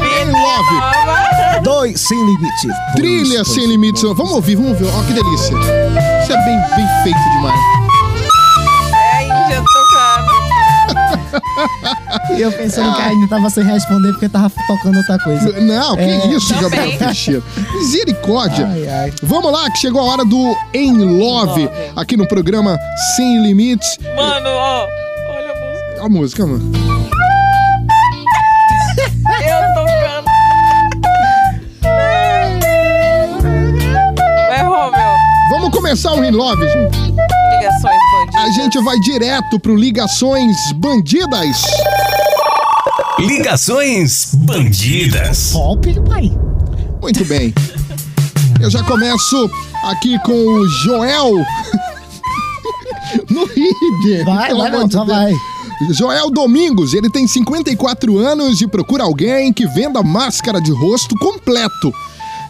Em 0.05 0.31
Love. 0.31 1.63
Dois 1.63 1.99
sem 1.99 2.17
limite. 2.17 2.69
Trilha 2.95 3.43
sem 3.43 3.67
limites. 3.67 4.03
Vamos 4.03 4.31
ouvir, 4.31 4.55
vamos 4.55 4.79
ver. 4.79 4.87
Ó, 4.87 5.03
que 5.03 5.11
delícia. 5.11 5.53
Isso 6.23 6.31
é 6.31 6.45
bem, 6.45 6.57
bem 6.77 7.03
feito 7.03 7.19
demais. 7.35 7.90
E 12.35 12.41
eu 12.41 12.51
pensando 12.51 12.95
que 12.95 13.01
ainda 13.01 13.27
tava 13.27 13.49
sem 13.49 13.63
responder 13.63 14.11
porque 14.13 14.29
tava 14.29 14.51
tocando 14.67 14.97
outra 14.97 15.17
coisa. 15.19 15.59
Não, 15.61 15.95
que 15.95 16.01
É, 16.03 16.27
isso, 16.27 16.53
também. 16.53 16.69
Gabriel 16.69 16.97
Teixeira. 16.97 17.43
Misericórdia. 17.73 18.67
Ai, 18.67 18.87
ai. 18.87 19.13
Vamos 19.23 19.51
lá, 19.51 19.69
que 19.71 19.77
chegou 19.79 20.01
a 20.01 20.05
hora 20.05 20.25
do 20.25 20.55
Em 20.73 20.97
Love, 20.97 21.69
aqui 21.95 22.15
no 22.17 22.27
programa 22.27 22.77
Sem 23.15 23.41
Limites. 23.43 23.97
Mano, 24.15 24.49
ó. 24.49 24.87
Olha 25.29 25.51
a 25.51 25.55
música. 25.55 26.05
A 26.05 26.09
música, 26.09 26.47
mano. 26.47 26.71
Eu 29.41 29.73
tocando. 29.73 30.31
Romeu. 34.63 35.15
Vamos 35.49 35.69
começar 35.69 36.13
o 36.13 36.23
Em 36.23 36.31
Love, 36.31 36.67
gente. 36.67 37.20
Ligações 37.81 38.11
bandidas. 38.11 38.35
A 38.35 38.51
gente 38.51 38.83
vai 38.83 38.99
direto 38.99 39.59
pro 39.59 39.75
Ligações 39.75 40.57
Bandidas. 40.75 41.61
Ligações 43.17 44.35
bandidas. 44.35 45.51
Pop, 45.51 45.99
pai. 46.01 46.31
Muito 47.01 47.25
bem. 47.25 47.53
Eu 48.59 48.69
já 48.69 48.83
começo 48.83 49.49
aqui 49.85 50.19
com 50.19 50.31
o 50.33 50.67
Joel. 50.67 51.33
No 53.29 53.45
Rio, 53.45 54.23
Vai, 54.23 54.53
vai, 54.53 54.71
não, 54.71 54.89
só 54.89 55.03
vai. 55.03 55.33
Joel 55.89 56.29
Domingos, 56.29 56.93
ele 56.93 57.09
tem 57.09 57.27
54 57.27 58.17
anos 58.17 58.61
e 58.61 58.67
procura 58.67 59.03
alguém 59.03 59.51
que 59.51 59.67
venda 59.67 60.01
máscara 60.01 60.61
de 60.61 60.71
rosto 60.71 61.13
completo. 61.17 61.93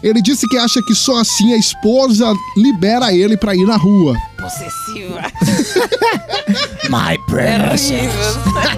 Ele 0.04 0.22
disse 0.22 0.46
que 0.46 0.56
acha 0.56 0.80
que 0.82 0.94
só 0.94 1.18
assim 1.18 1.52
a 1.52 1.56
esposa 1.56 2.32
libera 2.56 3.12
ele 3.12 3.36
pra 3.36 3.56
ir 3.56 3.66
na 3.66 3.76
rua. 3.76 4.16
Possessiva. 4.42 5.22
My 6.90 7.16
Terrível. 7.28 8.12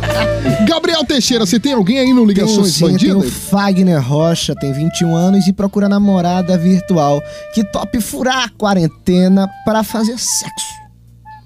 Gabriel 0.69 1.05
Teixeira, 1.05 1.47
você 1.47 1.59
tem 1.59 1.73
alguém 1.73 1.99
aí 1.99 2.13
no 2.13 2.25
Ligações 2.25 2.79
Tenho 2.79 2.91
sim, 2.91 2.97
tem 2.99 3.13
o 3.13 3.19
Bandidas? 3.19 3.49
Fagner 3.49 4.07
Rocha, 4.07 4.55
tem 4.55 4.73
21 4.73 5.17
anos 5.17 5.47
e 5.47 5.53
procura 5.53 5.89
namorada 5.89 6.57
virtual 6.59 7.23
que 7.55 7.65
tope 7.65 8.01
furar 8.01 8.45
a 8.45 8.49
quarentena 8.51 9.49
pra 9.65 9.83
fazer 9.83 10.19
sexo. 10.19 10.84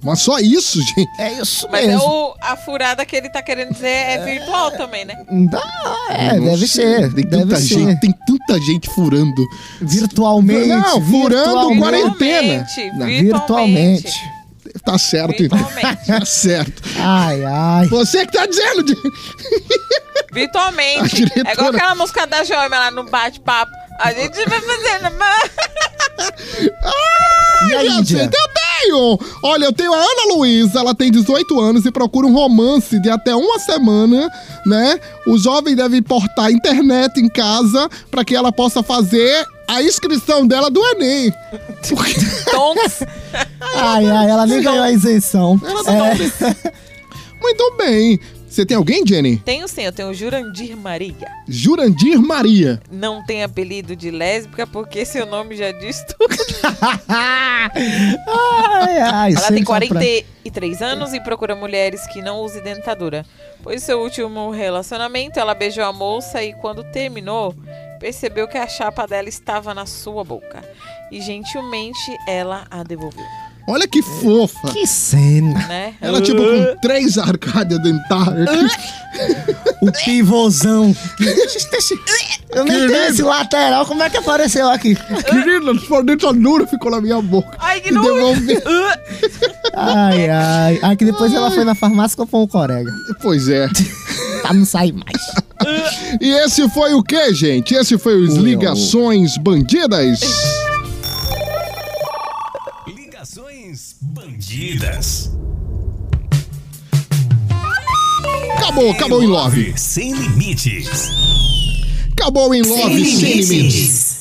Mas 0.03 0.21
só 0.21 0.39
isso, 0.39 0.81
gente? 0.95 1.09
É 1.19 1.33
isso 1.33 1.67
Mas 1.71 1.85
é 1.85 1.89
mesmo. 1.89 2.05
o, 2.05 2.35
a 2.41 2.57
furada 2.57 3.05
que 3.05 3.17
ele 3.17 3.29
tá 3.29 3.43
querendo 3.43 3.73
dizer 3.73 3.89
é 3.89 4.25
virtual 4.25 4.71
também, 4.71 5.05
né? 5.05 5.15
Dá, 5.51 5.63
é, 6.11 6.35
Não 6.39 6.45
deve 6.47 6.69
sei, 6.69 6.85
ser. 6.85 7.13
Tem 7.15 7.25
deve 7.25 7.43
tanta, 7.45 7.57
ser. 7.57 7.67
gente, 7.67 8.01
tem 8.01 8.15
tanta 8.27 8.61
gente 8.61 8.89
furando. 8.91 9.45
Virtualmente. 9.81 10.69
Não, 10.69 11.01
furando 11.05 11.69
virtualmente. 11.69 11.81
quarentena. 11.81 12.65
Virtualmente, 12.65 12.99
Não, 12.99 13.07
Virtualmente. 13.07 14.13
Tá 14.85 14.99
certo, 14.99 15.43
então. 15.43 15.59
Virtualmente. 15.59 16.07
Tá 16.07 16.25
certo. 16.25 16.83
Ai, 16.99 17.45
ai. 17.45 17.87
Você 17.89 18.25
que 18.27 18.33
tá 18.33 18.47
dizendo, 18.47 18.83
de... 18.85 18.95
Virtualmente. 20.33 21.17
diretora- 21.27 21.49
É 21.49 21.53
igual 21.55 21.69
aquela 21.71 21.95
música 21.95 22.27
da 22.27 22.45
Joelma 22.45 22.79
lá 22.79 22.91
no 22.91 23.05
bate-papo. 23.05 23.73
A 23.99 24.13
gente 24.13 24.37
vai 24.49 24.61
fazendo. 24.61 25.11
E 27.69 27.75
a 27.75 27.85
já 27.85 27.93
Índia? 27.95 28.19
sei, 28.19 28.27
eu 28.27 28.49
Olha, 29.43 29.65
eu 29.65 29.73
tenho 29.73 29.93
a 29.93 29.97
Ana 29.97 30.35
Luísa, 30.35 30.81
ela 30.81 30.95
tem 30.95 31.11
18 31.11 31.61
anos 31.61 31.85
e 31.85 31.91
procura 31.91 32.27
um 32.27 32.33
romance 32.33 32.99
de 33.01 33.11
até 33.11 33.35
uma 33.35 33.59
semana, 33.59 34.31
né? 34.65 34.99
O 35.27 35.37
jovem 35.39 35.75
deve 35.75 36.01
portar 36.03 36.51
internet 36.51 37.21
em 37.21 37.29
casa 37.29 37.89
para 38.11 38.25
que 38.25 38.35
ela 38.35 38.53
possa 38.53 38.83
fazer 38.83 39.47
a 39.69 39.83
inscrição 39.83 40.47
dela 40.47 40.71
do 40.71 40.85
Enem. 40.93 41.33
Porque. 41.89 42.15
Ai, 43.75 44.07
ai, 44.07 44.31
ela 44.31 44.47
nem 44.47 44.63
ganhou 44.63 44.83
a 44.83 44.91
isenção. 44.91 45.61
ela 45.65 45.85
tá 45.85 45.93
É, 45.93 46.73
Muito 47.41 47.77
bem. 47.77 48.19
Você 48.49 48.65
tem 48.65 48.77
alguém, 48.77 49.07
Jenny? 49.07 49.37
Tenho 49.39 49.69
sim, 49.69 49.83
eu 49.83 49.93
tenho 49.93 50.13
Jurandir 50.15 50.77
Maria. 50.77 51.29
Jurandir 51.47 52.19
Maria. 52.21 52.81
Não 52.91 53.25
tem 53.25 53.43
apelido 53.43 53.95
de 53.95 54.11
lésbica 54.11 54.67
porque 54.67 55.05
seu 55.05 55.27
nome 55.27 55.55
já 55.57 55.71
diz 55.71 56.03
tudo. 56.05 56.35
ai, 57.09 58.99
ai. 59.01 59.33
Ela 59.35 59.49
tem 59.49 59.65
só 59.65 59.79
pra- 59.79 59.87
43 59.89 60.83
anos 60.83 61.13
e 61.13 61.21
procura 61.21 61.55
mulheres 61.55 62.07
que 62.07 62.23
não 62.23 62.41
usem 62.41 62.63
dentadura. 62.63 63.25
Pois 63.63 63.83
seu 63.83 64.01
último 64.01 64.51
relacionamento, 64.51 65.39
ela 65.39 65.55
beijou 65.55 65.85
a 65.85 65.93
moça 65.93 66.43
e 66.43 66.53
quando 66.55 66.85
terminou, 66.85 67.55
percebeu 68.01 68.47
que 68.49 68.57
a 68.57 68.67
chapa 68.67 69.07
dela 69.07 69.29
estava 69.29 69.75
na 69.75 69.85
sua 69.87 70.25
boca. 70.25 70.63
E 71.11 71.21
gentilmente 71.21 72.17
ela 72.27 72.67
a 72.71 72.83
devolveu, 72.83 73.25
Olha 73.69 73.87
que 73.87 74.01
fofa. 74.03 74.69
Que 74.73 74.87
cena. 74.87 75.67
né? 75.69 75.95
Ela, 76.01 76.23
tipo, 76.23 76.43
com 76.43 76.77
três 76.81 77.19
arcádias 77.19 77.81
dentárias. 77.83 78.49
O 79.81 79.91
pivôzão. 80.05 80.95
Eu 82.51 82.65
nem 82.65 82.87
tenho 82.87 83.05
esse 83.05 83.23
lateral, 83.23 83.85
como 83.87 84.03
é 84.03 84.11
que 84.11 84.17
apareceu 84.17 84.69
aqui? 84.71 84.97
Querida, 85.25 85.75
sua 85.87 86.03
dentadura 86.05 86.67
ficou 86.67 86.91
na 86.91 87.01
minha 87.01 87.21
boca. 87.21 87.57
Ai, 87.59 87.81
que 87.81 87.91
nojo! 87.91 88.15
devolvi. 88.15 88.63
Ai, 89.75 90.29
ai. 90.29 90.79
Aí 90.83 90.97
que 90.97 91.05
depois 91.05 91.33
ela 91.33 91.51
foi 91.51 91.65
na 91.65 91.75
farmácia 91.75 92.15
e 92.15 92.19
comprou 92.19 92.43
um 92.43 92.47
corega. 92.47 92.93
Pois 93.23 93.49
é. 93.49 93.69
Pra 94.43 94.53
não 94.53 94.65
sair 94.65 94.93
mais. 94.93 96.21
E 96.21 96.31
esse 96.31 96.69
foi 96.71 96.95
o 96.95 97.03
que, 97.03 97.33
gente? 97.35 97.75
Esse 97.75 97.99
foi 97.99 98.21
os. 98.21 98.35
Ligações 98.37 99.37
Bandidas. 99.37 100.21
Acabou, 108.57 108.91
acabou 108.91 109.23
em 109.23 109.29
love. 109.29 109.73
Sem 109.77 110.13
limites. 110.13 111.09
Acabou 112.11 112.53
em 112.53 112.63
love, 112.63 113.05
sem 113.05 113.41
limites. 113.41 114.19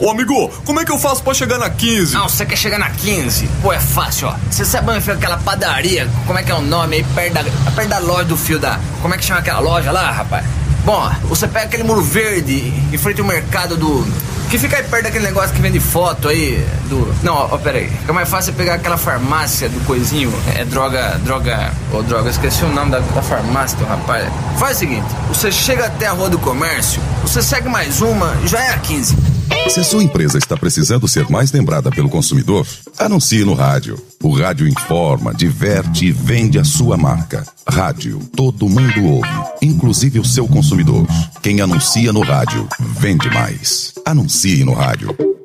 Ô 0.00 0.10
amigo, 0.10 0.48
como 0.64 0.78
é 0.78 0.84
que 0.84 0.92
eu 0.92 0.98
faço 0.98 1.24
pra 1.24 1.34
chegar 1.34 1.58
na 1.58 1.68
15? 1.68 2.14
Não, 2.14 2.28
você 2.28 2.46
quer 2.46 2.54
chegar 2.54 2.78
na 2.78 2.90
15? 2.90 3.48
Pô, 3.60 3.72
é 3.72 3.80
fácil, 3.80 4.28
ó. 4.28 4.36
Você 4.48 4.64
sabe 4.64 4.92
onde 4.92 5.00
fica 5.00 5.14
aquela 5.14 5.38
padaria? 5.38 6.08
Como 6.24 6.38
é 6.38 6.44
que 6.44 6.52
é 6.52 6.54
o 6.54 6.60
nome 6.60 6.94
aí? 6.96 7.02
Perto 7.02 7.34
da, 7.34 7.70
perto 7.72 7.88
da 7.88 7.98
loja 7.98 8.26
do 8.26 8.36
fio 8.36 8.60
da. 8.60 8.78
Como 9.02 9.12
é 9.12 9.18
que 9.18 9.24
chama 9.24 9.40
aquela 9.40 9.58
loja 9.58 9.90
lá, 9.90 10.12
rapaz? 10.12 10.46
Bom, 10.84 11.10
você 11.24 11.46
pega 11.46 11.66
aquele 11.66 11.82
muro 11.82 12.02
verde 12.02 12.72
em 12.92 12.98
frente 12.98 13.20
ao 13.20 13.26
mercado 13.26 13.76
do. 13.76 14.06
Que 14.48 14.58
fica 14.58 14.78
aí 14.78 14.82
perto 14.82 15.04
daquele 15.04 15.26
negócio 15.26 15.54
que 15.54 15.60
vende 15.60 15.78
foto 15.78 16.28
aí 16.28 16.66
do. 16.88 17.14
Não, 17.22 17.34
ó, 17.34 17.48
ó, 17.52 17.58
pera 17.58 17.78
aí. 17.78 17.90
Fica 17.90 18.12
mais 18.14 18.28
fácil 18.28 18.54
pegar 18.54 18.74
aquela 18.74 18.96
farmácia 18.96 19.68
do 19.68 19.78
coisinho. 19.84 20.32
É 20.56 20.64
droga. 20.64 21.20
Droga. 21.22 21.72
Ô, 21.92 22.02
droga, 22.02 22.30
esqueci 22.30 22.64
o 22.64 22.68
nome 22.68 22.90
da, 22.90 23.00
da 23.00 23.22
farmácia 23.22 23.76
do 23.76 23.84
rapaz. 23.84 24.26
Faz 24.58 24.76
o 24.76 24.80
seguinte: 24.80 25.06
você 25.28 25.52
chega 25.52 25.86
até 25.86 26.06
a 26.06 26.12
rua 26.12 26.30
do 26.30 26.38
comércio, 26.38 27.02
você 27.20 27.42
segue 27.42 27.68
mais 27.68 28.00
uma, 28.00 28.34
já 28.46 28.58
é 28.60 28.70
a 28.70 28.78
15. 28.78 29.37
Se 29.68 29.80
a 29.80 29.84
sua 29.84 30.02
empresa 30.02 30.38
está 30.38 30.56
precisando 30.56 31.06
ser 31.06 31.28
mais 31.28 31.52
lembrada 31.52 31.90
pelo 31.90 32.08
consumidor, 32.08 32.66
anuncie 32.98 33.44
no 33.44 33.52
rádio. 33.52 34.02
O 34.22 34.34
rádio 34.34 34.66
informa, 34.66 35.34
diverte 35.34 36.06
e 36.06 36.10
vende 36.10 36.58
a 36.58 36.64
sua 36.64 36.96
marca. 36.96 37.46
Rádio, 37.68 38.18
todo 38.34 38.68
mundo 38.68 39.04
ouve, 39.04 39.28
inclusive 39.60 40.18
o 40.18 40.24
seu 40.24 40.48
consumidor. 40.48 41.06
Quem 41.42 41.60
anuncia 41.60 42.12
no 42.12 42.22
rádio, 42.22 42.66
vende 42.98 43.28
mais. 43.30 43.92
Anuncie 44.06 44.64
no 44.64 44.72
rádio. 44.72 45.37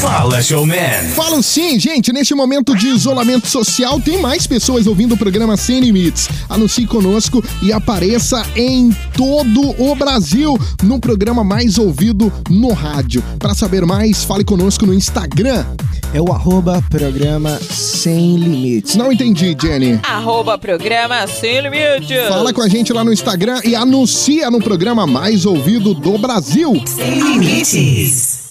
Fala, 0.00 0.40
showman. 0.40 1.08
Falo 1.16 1.42
sim, 1.42 1.76
gente. 1.80 2.12
Neste 2.12 2.32
momento 2.32 2.72
de 2.76 2.86
isolamento 2.86 3.48
social, 3.48 4.00
tem 4.00 4.22
mais 4.22 4.46
pessoas 4.46 4.86
ouvindo 4.86 5.16
o 5.16 5.18
programa 5.18 5.56
Sem 5.56 5.80
Limites. 5.80 6.28
Anuncie 6.48 6.86
conosco 6.86 7.44
e 7.60 7.72
apareça 7.72 8.46
em 8.54 8.90
todo 9.16 9.74
o 9.76 9.96
Brasil 9.96 10.56
no 10.84 11.00
programa 11.00 11.42
mais 11.42 11.78
ouvido 11.78 12.32
no 12.48 12.72
rádio. 12.72 13.24
Para 13.40 13.56
saber 13.56 13.84
mais, 13.84 14.22
fale 14.22 14.44
conosco 14.44 14.86
no 14.86 14.94
Instagram. 14.94 15.66
É 16.14 16.20
o 16.20 16.32
arroba 16.32 16.80
programa 16.88 17.58
Sem 17.58 18.36
Limites. 18.36 18.94
Não 18.94 19.12
entendi, 19.12 19.56
Jenny. 19.60 19.98
Arroba 20.04 20.56
programa 20.56 21.26
Sem 21.26 21.60
Limites. 21.60 22.28
Fala 22.28 22.52
com 22.52 22.62
a 22.62 22.68
gente 22.68 22.92
lá 22.92 23.02
no 23.02 23.12
Instagram 23.12 23.60
e 23.64 23.74
anuncia 23.74 24.48
no 24.48 24.60
programa 24.60 25.08
mais 25.08 25.44
ouvido 25.44 25.92
do 25.92 26.16
Brasil. 26.18 26.80
Sem 26.86 27.20
limites. 27.20 28.46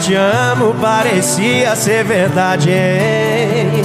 Te 0.00 0.14
amo 0.14 0.74
parecia 0.80 1.76
ser 1.76 2.04
verdade. 2.04 2.70
hein? 2.70 3.84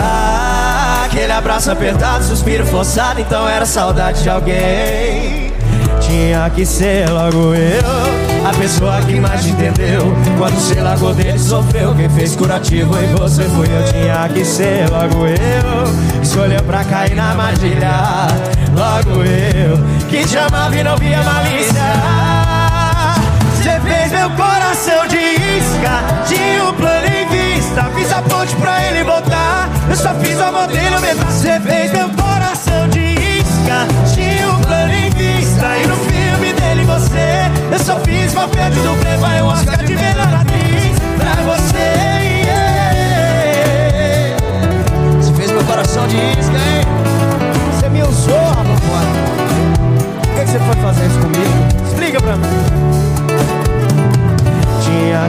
Ah, 0.00 1.02
aquele 1.04 1.32
abraço 1.32 1.70
apertado, 1.70 2.24
suspiro 2.24 2.64
forçado, 2.64 3.20
então 3.20 3.48
era 3.48 3.66
saudade 3.66 4.22
de 4.22 4.30
alguém. 4.30 5.52
Tinha 6.00 6.48
que 6.50 6.64
ser 6.64 7.08
logo 7.10 7.54
eu, 7.54 8.48
a 8.48 8.52
pessoa 8.54 9.00
que 9.02 9.18
mais 9.18 9.42
te 9.42 9.50
entendeu. 9.50 10.14
Quando 10.38 10.54
você 10.54 10.80
largou 10.80 11.14
dele, 11.14 11.38
sofreu. 11.38 11.94
Quem 11.94 12.08
fez 12.10 12.36
curativo 12.36 12.96
em 12.98 13.14
você 13.14 13.44
fui 13.44 13.66
eu. 13.66 13.84
Tinha 13.92 14.28
que 14.28 14.44
ser 14.44 14.88
logo 14.90 15.26
eu, 15.26 16.22
escolheu 16.22 16.62
pra 16.64 16.84
cair 16.84 17.14
na 17.14 17.30
armadilha. 17.30 18.26
Logo 18.76 19.22
eu, 19.22 19.78
que 20.08 20.24
te 20.24 20.36
amava 20.38 20.76
e 20.76 20.84
não 20.84 20.96
via 20.96 21.22
malícia. 21.22 22.31
Meu 24.12 24.30
coração 24.30 25.06
de 25.08 25.16
isca, 25.16 26.04
tinha 26.28 26.64
um 26.64 26.74
plano 26.74 27.06
em 27.06 27.26
vista. 27.28 27.84
Fiz 27.94 28.12
a 28.12 28.22
ponte 28.22 28.54
pra 28.56 28.82
ele 28.86 29.02
voltar, 29.04 29.68
eu 29.88 29.96
só 29.96 30.14
fiz 30.14 30.38
o 30.38 30.42
amor 30.42 30.66
dele 30.68 30.94
aumentar. 30.94 31.30
Você 31.30 31.58
fez 31.60 31.90
meu 31.92 32.08
coração 32.10 32.88
de 32.90 33.00
isca, 33.00 33.86
tinha 34.14 34.48
um 34.50 34.60
plano 34.60 34.92
em 34.92 35.10
vista. 35.10 35.76
E 35.78 35.86
no 35.86 35.96
filme 35.96 36.52
dele 36.52 36.84
você, 36.84 37.50
eu 37.72 37.78
só 37.78 37.98
fiz 38.00 38.34
papel 38.34 38.70
de 38.70 38.80
dublê. 38.80 39.16
Vai 39.16 39.42
um 39.42 39.46
Oscar 39.46 39.82
de 39.82 39.96
melhor 39.96 40.34
atriz 40.34 40.98
pra 41.16 41.34
você. 41.42 41.78
yeah. 42.44 42.76
Você 45.16 45.32
fez 45.34 45.50
meu 45.50 45.64
coração 45.64 46.06
de 46.06 46.16
isca, 46.16 46.58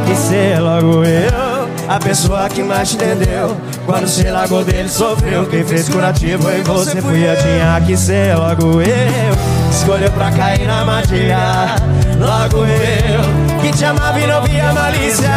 que 0.04 0.16
ser 0.16 0.60
logo 0.60 1.04
eu, 1.04 1.70
a 1.88 2.00
pessoa 2.00 2.50
que 2.50 2.62
mais 2.62 2.90
te 2.90 2.96
entendeu. 2.96 3.58
Quando 3.86 4.08
você 4.08 4.30
largou 4.32 4.64
dele, 4.64 4.90
sofreu. 4.90 5.46
Quem 5.46 5.64
fez 5.64 5.90
curativo 5.90 6.50
em 6.52 6.64
você 6.64 7.02
fui 7.02 7.30
eu. 7.30 7.36
Tinha 7.38 7.82
que 7.86 7.98
ser 7.98 8.36
logo 8.36 8.82
eu, 8.82 9.36
escolheu 9.72 10.12
pra 10.12 10.32
cair 10.32 10.68
na 10.68 10.80
armadilha. 10.80 11.76
Logo 12.20 12.66
eu, 12.66 13.62
que 13.62 13.72
te 13.72 13.86
amava 13.86 14.20
e 14.20 14.28
não 14.28 14.42
via 14.44 14.74
malícia. 14.74 15.30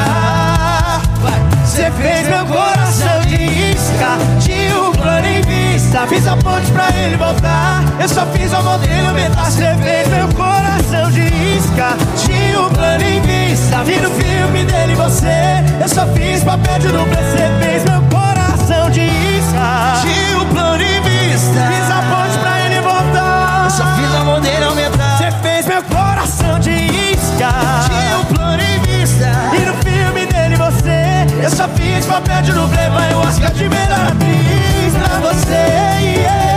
Você 1.64 1.90
fez 1.90 2.28
meu 2.28 2.46
coração 2.46 3.20
de 3.26 3.72
isca, 3.72 4.16
tinha 4.40 4.80
um 4.80 4.92
plano 4.92 5.26
em 5.26 5.42
vista. 5.42 6.06
Fiz 6.06 6.26
a 6.26 6.36
ponte 6.36 6.70
pra 6.72 6.88
ele 6.96 7.16
voltar, 7.16 7.82
eu 8.00 8.08
só 8.08 8.24
fiz 8.26 8.52
o 8.52 8.56
amor 8.56 8.78
dele 8.78 9.06
aumentar. 9.06 9.50
Você 9.50 9.74
fez 9.82 10.08
meu 10.08 10.28
coração 10.28 10.55
de 10.86 11.26
isca, 11.56 11.96
tinha 12.16 12.60
um 12.60 12.70
plano 12.70 13.02
em 13.02 13.20
vista. 13.20 13.82
Vi 13.84 13.96
no 13.96 14.10
filme 14.10 14.64
dele 14.64 14.94
você, 14.94 15.64
eu 15.80 15.88
só 15.88 16.06
fiz 16.14 16.44
papel 16.44 16.78
de 16.78 16.88
dublê. 16.88 17.16
Você 17.16 17.64
fez 17.64 17.84
meu 17.84 18.02
coração 18.02 18.90
de 18.90 19.00
isca, 19.00 20.00
tinha 20.02 20.38
um 20.38 20.46
plano 20.46 20.82
em 20.82 21.00
vista. 21.00 21.66
Fiz 21.70 21.90
a 21.90 22.02
ponte 22.10 22.38
pra 22.38 22.60
ele 22.66 22.80
voltar, 22.80 23.64
eu 23.64 23.70
só 23.70 23.84
fiz 23.96 24.12
o 24.12 24.16
amor 24.16 24.40
dele 24.40 24.64
aumentar. 24.64 25.18
Você 25.18 25.30
fez 25.42 25.66
meu 25.66 25.82
coração 25.82 26.58
de 26.60 26.70
isca, 26.70 27.50
tinha 27.88 28.18
um 28.18 28.24
plano 28.26 28.62
em 28.62 28.78
vista. 28.80 29.32
E 29.54 29.66
no 29.66 29.74
filme 29.82 30.26
dele 30.26 30.56
você, 30.56 31.26
eu 31.42 31.50
só 31.50 31.68
fiz 31.68 32.06
papel 32.06 32.42
de 32.42 32.52
dublê. 32.52 32.88
Vai 32.90 33.12
o 33.12 33.18
Oscar 33.18 33.50
de 33.50 33.68
melhor 33.68 34.06
atriz 34.06 34.94
pra 34.94 35.18
você. 35.30 35.86
yeah. 36.16 36.55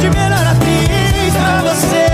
De 0.00 0.10
melhor 0.10 0.46
atriz 0.46 1.32
pra 1.32 1.62
você. 1.62 2.06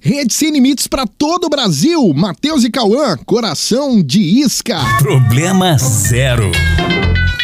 Rede 0.00 0.32
Sem 0.32 0.50
Limites 0.50 0.86
para 0.86 1.06
todo 1.06 1.44
o 1.44 1.50
Brasil. 1.50 2.14
Matheus 2.14 2.64
e 2.64 2.70
Cauã, 2.70 3.16
coração 3.26 4.02
de 4.02 4.20
isca. 4.20 4.78
Problema 4.98 5.76
zero. 5.76 6.50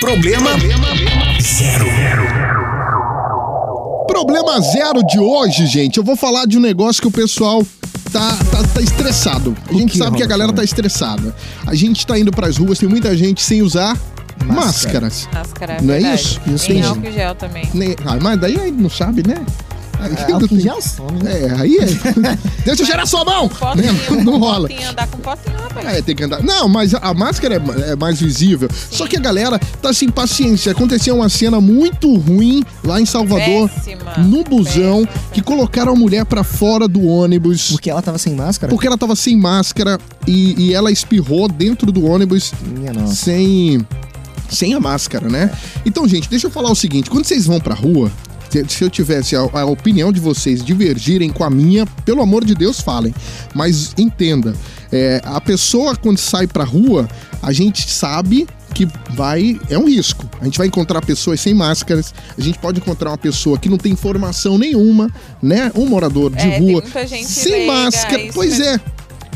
Problema 0.00 0.50
zero. 1.42 1.86
Problema 4.06 4.60
zero 4.60 5.04
de 5.04 5.18
hoje, 5.18 5.66
gente. 5.66 5.98
Eu 5.98 6.04
vou 6.04 6.16
falar 6.16 6.46
de 6.46 6.56
um 6.56 6.60
negócio 6.60 7.02
que 7.02 7.08
o 7.08 7.10
pessoal 7.10 7.62
tá, 8.14 8.36
tá, 8.50 8.62
tá 8.62 8.80
estressado. 8.80 9.56
A 9.68 9.72
gente 9.72 9.90
que, 9.92 9.98
sabe 9.98 10.16
que 10.16 10.22
a 10.22 10.26
galera 10.26 10.52
tá 10.52 10.62
estressada. 10.62 11.34
A 11.66 11.74
gente 11.74 12.06
tá 12.06 12.16
indo 12.16 12.30
pras 12.30 12.56
ruas, 12.56 12.78
tem 12.78 12.88
muita 12.88 13.16
gente 13.16 13.42
sem 13.42 13.60
usar 13.60 13.98
máscaras. 14.46 15.28
Máscara, 15.32 15.78
Não 15.82 15.92
é 15.94 15.98
verdade. 15.98 16.40
isso? 16.46 16.66
Tem 16.66 16.76
Tem 16.76 16.82
álcool 16.84 17.10
gel 17.12 17.34
também. 17.34 17.68
Nem- 17.74 17.96
ah, 18.06 18.16
mas 18.22 18.38
daí 18.40 18.56
aí 18.58 18.70
não 18.70 18.88
sabe, 18.88 19.26
né? 19.26 19.44
Aí, 20.00 20.12
É, 20.12 20.32
álcool 20.32 20.54
em 20.54 20.60
gel 20.60 20.80
some, 20.82 21.22
né? 21.22 21.42
É, 21.42 21.60
aí 21.60 21.76
é. 21.78 21.86
Deixa 22.64 22.82
eu 22.82 22.86
cheirar 22.86 23.06
sua 23.06 23.24
mão! 23.24 23.48
Potinho, 23.48 23.92
Né? 24.14 24.22
Não 24.24 24.38
rola. 24.38 24.68
potinho, 24.68 24.88
andar 24.90 25.06
com 25.08 25.18
potinho, 25.18 25.56
rapaz. 25.56 25.86
É, 25.86 26.02
tem 26.02 26.14
que 26.16 26.24
andar. 26.24 26.42
Não, 26.42 26.68
mas 26.68 26.94
a, 26.94 27.14
máscara 27.14 27.54
é, 27.56 27.90
é 27.92 27.96
mais 27.96 28.20
visível. 28.20 28.68
Só 28.90 29.06
que 29.06 29.16
a 29.16 29.20
galera 29.20 29.58
tá 29.80 29.92
sem 29.92 30.08
paciência. 30.10 30.72
Aconteceu 30.72 31.14
uma 31.16 31.28
cena 31.28 31.60
muito 31.60 32.14
ruim 32.16 32.64
lá 32.82 33.00
em 33.00 33.06
Salvador, 33.06 33.68
Péssima. 33.70 34.14
no 34.18 34.42
busão, 34.44 35.06
que 35.32 35.40
colocaram 35.40 35.92
a 35.92 35.96
mulher 35.96 36.24
pra 36.24 36.42
fora 36.44 36.86
do 36.88 37.04
ônibus. 37.06 37.70
Porque 37.70 37.90
ela 37.90 38.02
tava 38.02 38.18
sem 38.18 38.34
máscara? 38.34 38.70
Porque 38.70 38.86
ela 38.86 38.98
tava 38.98 39.14
sem 39.16 39.36
máscara 39.36 39.98
e, 40.26 40.54
e 40.68 40.74
ela 40.74 40.90
espirrou 40.90 41.48
dentro 41.48 41.90
do 41.92 42.04
ônibus 42.06 42.52
Minha 42.76 42.92
nossa. 42.92 43.14
sem, 43.14 43.86
sem 44.48 44.74
a 44.74 44.80
máscara, 44.80 45.28
né? 45.28 45.50
Então, 45.84 46.06
gente, 46.08 46.28
deixa 46.28 46.46
eu 46.46 46.50
falar 46.50 46.70
o 46.70 46.74
seguinte: 46.74 47.08
quando 47.10 47.24
vocês 47.24 47.46
vão 47.46 47.60
pra 47.60 47.74
rua, 47.74 48.10
se, 48.68 48.82
eu 48.84 48.90
tivesse 48.90 49.34
a, 49.36 49.40
a 49.40 49.64
opinião 49.64 50.12
de 50.12 50.20
vocês 50.20 50.64
divergirem 50.64 51.30
com 51.30 51.44
a 51.44 51.50
minha, 51.50 51.86
pelo 52.04 52.20
amor 52.22 52.44
de 52.44 52.54
Deus, 52.54 52.80
falem. 52.80 53.14
Mas 53.54 53.92
entenda, 53.98 54.54
é, 54.92 55.20
a 55.24 55.40
pessoa 55.40 55.96
quando 55.96 56.18
sai 56.18 56.46
pra 56.46 56.64
rua, 56.64 57.08
a 57.42 57.52
gente 57.52 57.90
sabe 57.90 58.46
que 58.74 58.88
vai. 59.10 59.58
É 59.70 59.78
um 59.78 59.86
risco. 59.86 60.28
A 60.40 60.44
gente 60.44 60.58
vai 60.58 60.66
encontrar 60.66 61.00
pessoas 61.00 61.40
sem 61.40 61.54
máscaras, 61.54 62.12
a 62.36 62.40
gente 62.40 62.58
pode 62.58 62.80
encontrar 62.80 63.10
uma 63.10 63.18
pessoa 63.18 63.56
que 63.58 63.68
não 63.68 63.78
tem 63.78 63.92
informação 63.92 64.58
nenhuma, 64.58 65.08
né? 65.42 65.70
Um 65.76 65.86
morador 65.86 66.30
de 66.30 66.38
É, 66.42 66.50
tem 66.50 66.60
rua 66.60 66.82
muita 66.82 67.06
gente 67.06 67.26
sem 67.26 67.66
máscara. 67.66 68.20
isso 68.20 68.32
Pois 68.34 68.58
mesmo. 68.58 68.74
é. 68.74 68.80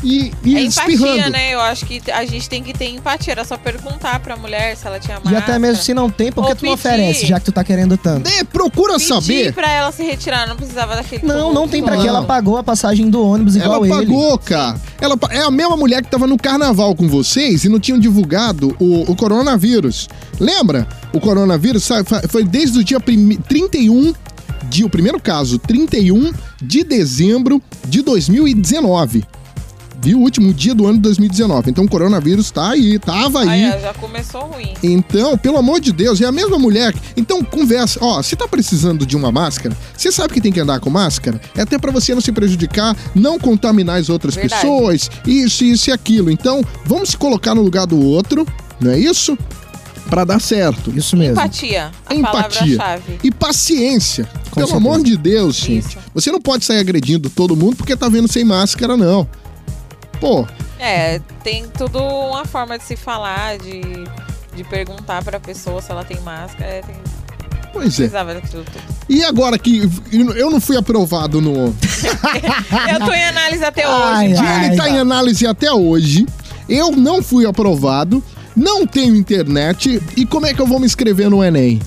E, 0.03 0.31
e 0.43 0.55
É 0.55 0.61
empatia, 0.63 0.93
espirrando. 0.93 1.29
né? 1.31 1.53
Eu 1.53 1.59
acho 1.59 1.85
que 1.85 2.01
a 2.11 2.25
gente 2.25 2.47
tem 2.49 2.63
que 2.63 2.73
ter 2.73 2.89
empatia. 2.89 3.33
Era 3.33 3.43
só 3.45 3.57
perguntar 3.57 4.19
pra 4.19 4.35
mulher 4.37 4.75
se 4.77 4.85
ela 4.87 4.99
tinha 4.99 5.17
E 5.17 5.19
máscara. 5.19 5.37
até 5.39 5.59
mesmo 5.59 5.83
se 5.83 5.93
não 5.93 6.09
tem, 6.09 6.31
por 6.31 6.43
que 6.45 6.49
Ou 6.51 6.55
tu 6.55 6.65
não 6.65 6.73
oferece, 6.73 7.25
já 7.25 7.39
que 7.39 7.45
tu 7.45 7.51
tá 7.51 7.63
querendo 7.63 7.97
tanto? 7.97 8.27
É, 8.29 8.43
procura 8.43 8.93
Pedir 8.93 9.07
saber. 9.07 9.53
pra 9.53 9.69
ela 9.71 9.91
se 9.91 10.03
retirar, 10.03 10.47
não 10.47 10.55
precisava 10.55 10.95
daquele 10.95 11.25
Não, 11.25 11.53
não 11.53 11.67
tem 11.67 11.83
pra 11.83 11.97
que 11.97 12.07
ela 12.07 12.23
pagou 12.23 12.57
a 12.57 12.63
passagem 12.63 13.09
do 13.09 13.21
ônibus 13.25 13.55
Ela 13.55 13.75
igual 13.75 13.85
ele. 13.85 13.93
pagou, 14.07 14.37
cara. 14.39 14.79
Ela 15.01 15.15
é 15.29 15.39
a 15.41 15.51
mesma 15.51 15.75
mulher 15.77 16.01
que 16.03 16.09
tava 16.09 16.25
no 16.27 16.37
carnaval 16.37 16.95
com 16.95 17.07
vocês 17.07 17.63
e 17.65 17.69
não 17.69 17.79
tinham 17.79 17.99
divulgado 17.99 18.75
o, 18.79 19.11
o 19.11 19.15
coronavírus. 19.15 20.07
Lembra? 20.39 20.87
O 21.13 21.19
coronavírus 21.19 21.87
foi 22.29 22.43
desde 22.43 22.79
o 22.79 22.83
dia 22.83 22.99
prime- 22.99 23.37
31 23.37 24.13
de 24.69 24.83
o 24.83 24.89
primeiro 24.89 25.19
caso, 25.19 25.57
31 25.57 26.31
de 26.61 26.83
dezembro 26.83 27.61
de 27.87 28.01
2019. 28.03 29.23
Viu? 30.01 30.19
O 30.19 30.21
último 30.21 30.53
dia 30.53 30.73
do 30.73 30.85
ano 30.85 30.95
de 30.97 31.03
2019. 31.03 31.69
Então 31.71 31.83
o 31.83 31.89
coronavírus 31.89 32.51
tá 32.51 32.71
aí, 32.71 32.97
tava 32.99 33.41
aí. 33.41 33.69
Ó, 33.69 33.79
já 33.79 33.93
começou 33.93 34.41
ruim. 34.45 34.73
Então, 34.81 35.37
pelo 35.37 35.57
amor 35.57 35.79
de 35.79 35.91
Deus, 35.91 36.21
é 36.21 36.25
a 36.25 36.31
mesma 36.31 36.57
mulher. 36.57 36.93
Então, 37.17 37.43
conversa. 37.43 37.99
Ó, 38.01 38.21
você 38.21 38.35
tá 38.35 38.47
precisando 38.47 39.05
de 39.05 39.15
uma 39.17 39.31
máscara? 39.31 39.75
Você 39.95 40.11
sabe 40.11 40.33
que 40.33 40.41
tem 40.41 40.51
que 40.51 40.59
andar 40.59 40.79
com 40.79 40.89
máscara? 40.89 41.39
É 41.55 41.61
até 41.61 41.77
pra 41.77 41.91
você 41.91 42.13
não 42.13 42.21
se 42.21 42.31
prejudicar, 42.31 42.95
não 43.13 43.37
contaminar 43.37 43.99
as 43.99 44.09
outras 44.09 44.35
Verdade. 44.35 44.61
pessoas, 44.61 45.09
isso, 45.25 45.63
isso 45.63 45.89
e 45.89 45.93
aquilo. 45.93 46.31
Então, 46.31 46.63
vamos 46.85 47.09
se 47.09 47.17
colocar 47.17 47.53
no 47.53 47.61
lugar 47.61 47.85
do 47.85 47.99
outro, 47.99 48.47
não 48.79 48.91
é 48.91 48.99
isso? 48.99 49.37
Pra 50.09 50.23
dar 50.23 50.39
certo. 50.41 50.91
Isso 50.95 51.15
mesmo. 51.15 51.33
Empatia. 51.33 51.91
A 52.07 52.15
Empatia. 52.15 52.77
palavra-chave. 52.77 53.19
E 53.23 53.29
paciência. 53.29 54.23
Com 54.49 54.55
Pelo 54.61 54.67
certeza. 54.67 54.77
amor 54.77 55.03
de 55.03 55.15
Deus, 55.15 55.55
gente. 55.55 55.97
Você 56.15 56.31
não 56.31 56.41
pode 56.41 56.65
sair 56.65 56.79
agredindo 56.79 57.29
todo 57.29 57.55
mundo 57.55 57.75
porque 57.75 57.95
tá 57.95 58.09
vendo 58.09 58.27
sem 58.27 58.43
máscara, 58.43 58.97
não. 58.97 59.27
Pô, 60.19 60.45
É, 60.77 61.19
tem 61.43 61.67
tudo 61.67 61.99
uma 61.99 62.45
forma 62.45 62.77
de 62.77 62.83
se 62.83 62.95
falar, 62.95 63.57
de, 63.57 63.81
de 64.55 64.63
perguntar 64.63 65.23
pra 65.23 65.39
pessoa 65.39 65.81
se 65.81 65.91
ela 65.91 66.03
tem 66.03 66.19
máscara. 66.21 66.65
É, 66.65 66.81
tem... 66.81 66.95
pois 67.73 67.99
é. 67.99 68.09
E 69.07 69.23
agora 69.23 69.57
que 69.57 69.81
eu 70.35 70.49
não 70.51 70.61
fui 70.61 70.77
aprovado 70.77 71.41
no. 71.41 71.75
Eu 72.91 72.99
tô 73.05 73.13
em 73.13 73.23
análise 73.23 73.63
até 73.63 73.83
Ai, 73.85 74.31
hoje. 74.31 74.41
ai. 74.41 74.65
Ele 74.65 74.75
tá 74.77 74.89
em 74.89 74.97
análise 74.99 75.47
até 75.47 75.71
hoje. 75.71 76.25
Eu 76.67 76.91
não 76.91 77.23
fui 77.23 77.45
aprovado, 77.45 78.23
não 78.55 78.85
tenho 78.85 79.15
internet. 79.15 80.01
E 80.15 80.25
como 80.25 80.45
é 80.45 80.53
que 80.53 80.61
eu 80.61 80.67
vou 80.67 80.79
me 80.79 80.85
inscrever 80.85 81.29
no 81.29 81.43
Enem? 81.43 81.81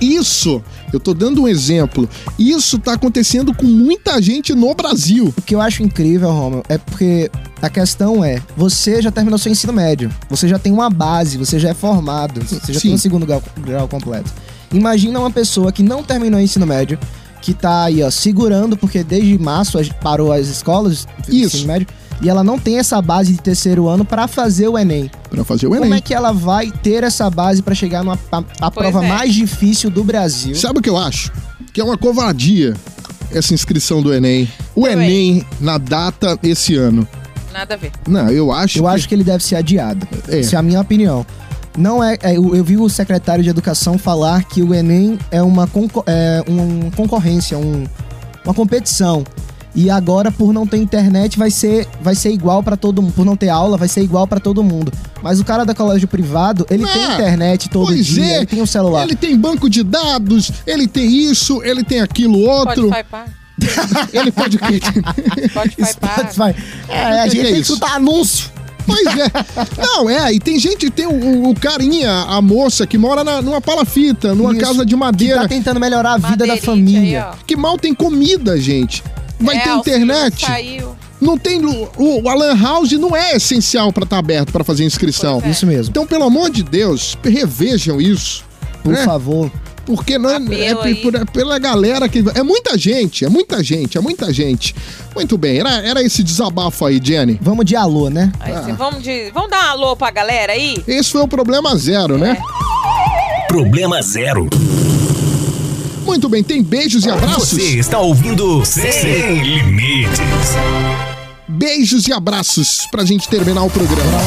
Isso, 0.00 0.62
eu 0.92 1.00
tô 1.00 1.12
dando 1.12 1.42
um 1.42 1.48
exemplo. 1.48 2.08
Isso 2.38 2.78
tá 2.78 2.92
acontecendo 2.92 3.52
com 3.54 3.66
muita 3.66 4.20
gente 4.22 4.54
no 4.54 4.74
Brasil. 4.74 5.32
O 5.36 5.42
que 5.42 5.54
eu 5.54 5.60
acho 5.60 5.82
incrível, 5.82 6.30
Romulo, 6.30 6.62
é 6.68 6.78
porque 6.78 7.30
a 7.60 7.68
questão 7.68 8.24
é, 8.24 8.40
você 8.56 9.02
já 9.02 9.10
terminou 9.10 9.38
seu 9.38 9.50
ensino 9.50 9.72
médio, 9.72 10.10
você 10.30 10.46
já 10.46 10.58
tem 10.58 10.72
uma 10.72 10.88
base, 10.88 11.36
você 11.36 11.58
já 11.58 11.70
é 11.70 11.74
formado, 11.74 12.40
você 12.40 12.72
já 12.72 12.80
Sim. 12.80 12.88
tem 12.88 12.94
um 12.94 12.98
segundo 12.98 13.26
grau, 13.26 13.42
grau 13.58 13.88
completo. 13.88 14.32
Imagina 14.72 15.18
uma 15.18 15.30
pessoa 15.30 15.72
que 15.72 15.82
não 15.82 16.02
terminou 16.02 16.38
o 16.38 16.42
ensino 16.42 16.66
médio, 16.66 16.98
que 17.40 17.54
tá 17.54 17.84
aí, 17.84 18.02
ó, 18.02 18.10
segurando, 18.10 18.76
porque 18.76 19.02
desde 19.02 19.38
março 19.38 19.78
parou 20.00 20.32
as 20.32 20.46
escolas 20.48 21.06
Isso. 21.28 21.56
ensino 21.56 21.66
médio, 21.66 21.88
e 22.20 22.28
ela 22.28 22.42
não 22.42 22.58
tem 22.58 22.78
essa 22.78 23.00
base 23.00 23.32
de 23.32 23.38
terceiro 23.40 23.88
ano 23.88 24.04
pra 24.04 24.26
fazer 24.26 24.68
o 24.68 24.78
Enem. 24.78 25.10
Pra 25.30 25.44
fazer 25.44 25.66
o 25.66 25.70
Como 25.70 25.84
Enem. 25.84 25.98
é 25.98 26.00
que 26.00 26.12
ela 26.14 26.32
vai 26.32 26.70
ter 26.70 27.04
essa 27.04 27.28
base 27.30 27.62
pra 27.62 27.74
chegar 27.74 28.02
numa 28.04 28.18
a, 28.32 28.42
a 28.60 28.70
prova 28.70 29.04
é. 29.04 29.08
mais 29.08 29.34
difícil 29.34 29.90
do 29.90 30.02
Brasil? 30.02 30.54
Sabe 30.54 30.78
o 30.80 30.82
que 30.82 30.90
eu 30.90 30.96
acho? 30.96 31.30
Que 31.72 31.80
é 31.80 31.84
uma 31.84 31.96
covardia 31.98 32.74
essa 33.30 33.52
inscrição 33.54 34.02
do 34.02 34.12
Enem. 34.12 34.48
O 34.74 34.82
Também. 34.82 35.30
Enem 35.30 35.46
na 35.60 35.78
data 35.78 36.38
esse 36.42 36.74
ano. 36.76 37.06
Nada 37.52 37.74
a 37.74 37.76
ver. 37.76 37.92
Não, 38.06 38.28
eu 38.30 38.50
acho. 38.52 38.78
Eu 38.78 38.84
que- 38.84 38.88
acho 38.90 39.08
que 39.08 39.14
ele 39.14 39.24
deve 39.24 39.42
ser 39.44 39.56
adiado. 39.56 40.06
É. 40.28 40.40
Essa 40.40 40.56
é 40.56 40.58
a 40.58 40.62
minha 40.62 40.80
opinião. 40.80 41.24
Não 41.76 42.02
é, 42.02 42.18
é, 42.22 42.36
eu, 42.36 42.56
eu 42.56 42.64
vi 42.64 42.76
o 42.76 42.88
secretário 42.88 43.44
de 43.44 43.50
Educação 43.50 43.96
falar 43.98 44.42
que 44.44 44.62
o 44.62 44.74
Enem 44.74 45.16
é 45.30 45.40
uma 45.42 45.66
conco- 45.66 46.02
é, 46.06 46.42
um- 46.48 46.90
concorrência, 46.90 47.56
um- 47.56 47.84
uma 48.44 48.52
competição. 48.54 49.22
E 49.74 49.90
agora, 49.90 50.32
por 50.32 50.52
não 50.52 50.66
ter 50.66 50.78
internet, 50.78 51.38
vai 51.38 51.50
ser, 51.50 51.86
vai 52.00 52.14
ser 52.14 52.30
igual 52.32 52.62
pra 52.62 52.76
todo 52.76 53.00
mundo. 53.02 53.12
Por 53.12 53.24
não 53.24 53.36
ter 53.36 53.48
aula, 53.48 53.76
vai 53.76 53.86
ser 53.86 54.02
igual 54.02 54.26
pra 54.26 54.40
todo 54.40 54.62
mundo. 54.62 54.90
Mas 55.22 55.38
o 55.40 55.44
cara 55.44 55.64
da 55.64 55.74
colégio 55.74 56.08
privado, 56.08 56.66
ele 56.70 56.84
Ah, 56.84 56.88
tem 56.88 57.04
internet 57.14 57.68
todo 57.68 57.86
pois 57.86 58.04
dia, 58.06 58.24
é. 58.24 58.36
ele 58.38 58.46
tem 58.46 58.62
um 58.62 58.66
celular. 58.66 59.04
Ele 59.04 59.14
tem 59.14 59.36
banco 59.36 59.68
de 59.70 59.82
dados, 59.84 60.50
ele 60.66 60.88
tem 60.88 61.06
isso, 61.10 61.62
ele 61.62 61.84
tem 61.84 62.00
aquilo 62.00 62.40
outro. 62.40 62.90
Pode. 62.90 63.38
Ele 64.12 64.30
pode 64.30 64.56
o 64.56 64.60
quê? 64.60 64.78
Spotify. 65.84 66.54
É, 66.88 67.20
a 67.20 67.24
que 67.24 67.30
gente 67.30 67.40
é 67.40 67.44
tem 67.44 67.54
que 67.54 67.60
escutar 67.60 67.96
anúncio. 67.96 68.50
Pois 68.86 69.04
é. 69.06 69.30
Não, 69.84 70.08
é, 70.08 70.32
e 70.32 70.38
tem 70.40 70.58
gente, 70.60 70.88
tem 70.90 71.06
o, 71.06 71.50
o- 71.50 71.54
carinha, 71.54 72.08
a 72.28 72.40
moça 72.40 72.86
que 72.86 72.96
mora 72.96 73.22
na- 73.24 73.42
numa 73.42 73.60
palafita, 73.60 74.32
numa 74.34 74.52
Isso. 74.52 74.60
casa 74.60 74.86
de 74.86 74.94
Que 74.94 74.96
madeira, 74.96 75.40
tá 75.42 75.48
tentando 75.48 75.78
melhorar 75.80 76.12
a 76.12 76.16
vida 76.18 76.28
da 76.36 76.46
Madeirite 76.46 76.66
família. 76.66 77.26
aí, 77.32 77.36
que 77.46 77.56
mal 77.56 77.76
tem 77.76 77.92
comida, 77.92 78.58
gente. 78.60 79.02
Vai 79.40 79.56
É, 79.56 79.60
ter 79.60 79.70
internet. 79.74 80.44
Saiu. 80.46 80.96
Não 81.20 81.36
tem. 81.36 81.64
O, 81.64 81.88
o 82.22 82.28
Alan 82.28 82.56
House 82.60 82.92
não 82.92 83.14
é 83.16 83.34
essencial 83.36 83.92
pra 83.92 84.04
estar 84.04 84.18
aberto 84.18 84.52
pra 84.52 84.62
fazer 84.62 84.84
inscrição. 84.84 85.42
É. 85.44 85.50
Isso 85.50 85.66
mesmo. 85.66 85.90
Então, 85.90 86.06
pelo 86.06 86.24
amor 86.24 86.50
de 86.50 86.62
Deus, 86.62 87.16
revejam 87.24 88.00
isso. 88.00 88.44
Por 88.82 88.92
né? 88.92 89.04
favor. 89.04 89.50
Porque 89.84 90.18
não 90.18 90.28
é, 90.28 90.36
é 90.36 91.24
pela 91.32 91.58
galera 91.58 92.08
que. 92.10 92.22
É 92.34 92.42
muita 92.42 92.76
gente, 92.76 93.24
é 93.24 93.28
muita 93.30 93.64
gente, 93.64 93.96
é 93.96 94.00
muita 94.02 94.30
gente. 94.32 94.74
Muito 95.14 95.38
bem, 95.38 95.58
era, 95.60 95.70
era 95.78 96.02
esse 96.02 96.22
desabafo 96.22 96.84
aí, 96.84 97.00
Jenny. 97.02 97.38
Vamos 97.40 97.64
de 97.64 97.74
alô, 97.74 98.10
né? 98.10 98.30
Aí, 98.38 98.52
Ah. 98.52 98.74
vamos, 98.76 99.02
de, 99.02 99.30
vamos 99.32 99.50
dar 99.50 99.64
um 99.64 99.70
alô 99.70 99.96
pra 99.96 100.10
galera 100.10 100.52
aí? 100.52 100.76
Esse 100.86 101.10
foi 101.10 101.22
o 101.22 101.28
problema 101.28 101.74
zero, 101.74 102.18
né? 102.18 102.36
Problema 103.48 104.02
zero. 104.02 104.46
Muito 106.08 106.26
bem, 106.28 106.42
tem 106.42 106.62
beijos 106.62 107.04
e 107.04 107.10
abraços? 107.10 107.50
Você 107.50 107.78
está 107.78 107.98
ouvindo 107.98 108.64
Sem 108.64 109.42
Limites. 109.42 110.18
Beijos 111.46 112.08
e 112.08 112.12
abraços 112.14 112.86
pra 112.90 113.04
gente 113.04 113.28
terminar 113.28 113.62
o 113.62 113.68
programa. 113.70 114.18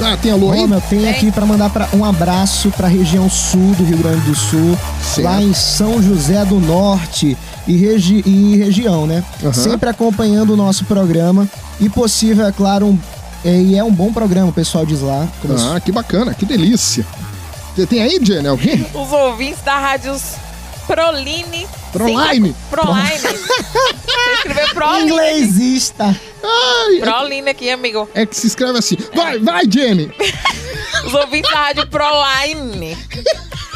Ah, 0.00 0.16
tem 0.16 0.30
alô 0.30 0.52
aí? 0.52 0.60
Roma, 0.60 0.76
eu 0.76 0.80
tenho 0.82 1.10
aqui 1.10 1.30
pra 1.32 1.44
mandar 1.44 1.70
pra, 1.70 1.88
um 1.92 2.04
abraço 2.04 2.70
pra 2.76 2.86
região 2.86 3.28
sul 3.28 3.74
do 3.74 3.84
Rio 3.84 3.98
Grande 3.98 4.20
do 4.22 4.34
Sul, 4.34 4.78
Certo. 5.02 5.24
lá 5.24 5.42
em 5.42 5.52
São 5.52 6.00
José 6.00 6.44
do 6.44 6.60
Norte 6.60 7.36
e, 7.66 7.76
regi 7.76 8.22
e 8.24 8.56
região, 8.56 9.04
né? 9.06 9.24
Aham. 9.42 9.52
Sempre 9.52 9.88
acompanhando 9.90 10.54
o 10.54 10.56
nosso 10.56 10.84
programa 10.84 11.48
e 11.80 11.88
possível, 11.88 12.46
é 12.46 12.52
claro, 12.52 12.86
um, 12.86 12.98
é, 13.44 13.60
e 13.60 13.76
é 13.76 13.82
um 13.84 13.92
bom 13.92 14.12
programa, 14.12 14.48
o 14.48 14.52
pessoal 14.52 14.86
diz 14.86 15.00
lá. 15.00 15.26
Como 15.40 15.54
Ah, 15.58 15.80
que 15.80 15.90
bacana, 15.90 16.32
que 16.32 16.46
delícia. 16.46 17.04
Você 17.74 17.86
tem 17.86 18.02
aí, 18.02 18.18
Jenny, 18.22 18.46
alguém? 18.48 18.86
Os 18.94 19.12
ouvintes 19.12 19.60
da 19.64 19.78
Rádio 19.78 20.14
Proline. 20.86 21.66
Proline. 21.92 22.54
Proline. 22.70 23.18
Você 23.18 24.32
escreveu 24.34 24.68
Proline. 24.74 25.02
Inglesista. 25.10 26.04
Ai, 26.44 26.98
Proline 27.00 27.50
aqui, 27.50 27.70
amigo. 27.70 28.08
é 28.14 28.26
que 28.26 28.36
se 28.36 28.46
escreve 28.46 28.78
assim. 28.78 28.96
Vai, 29.14 29.38
vai, 29.38 29.62
Jenny. 29.70 30.12
Os 31.06 31.14
ouvintes 31.14 31.50
da 31.50 31.58
Rádio 31.58 31.86
Proline. 31.88 32.96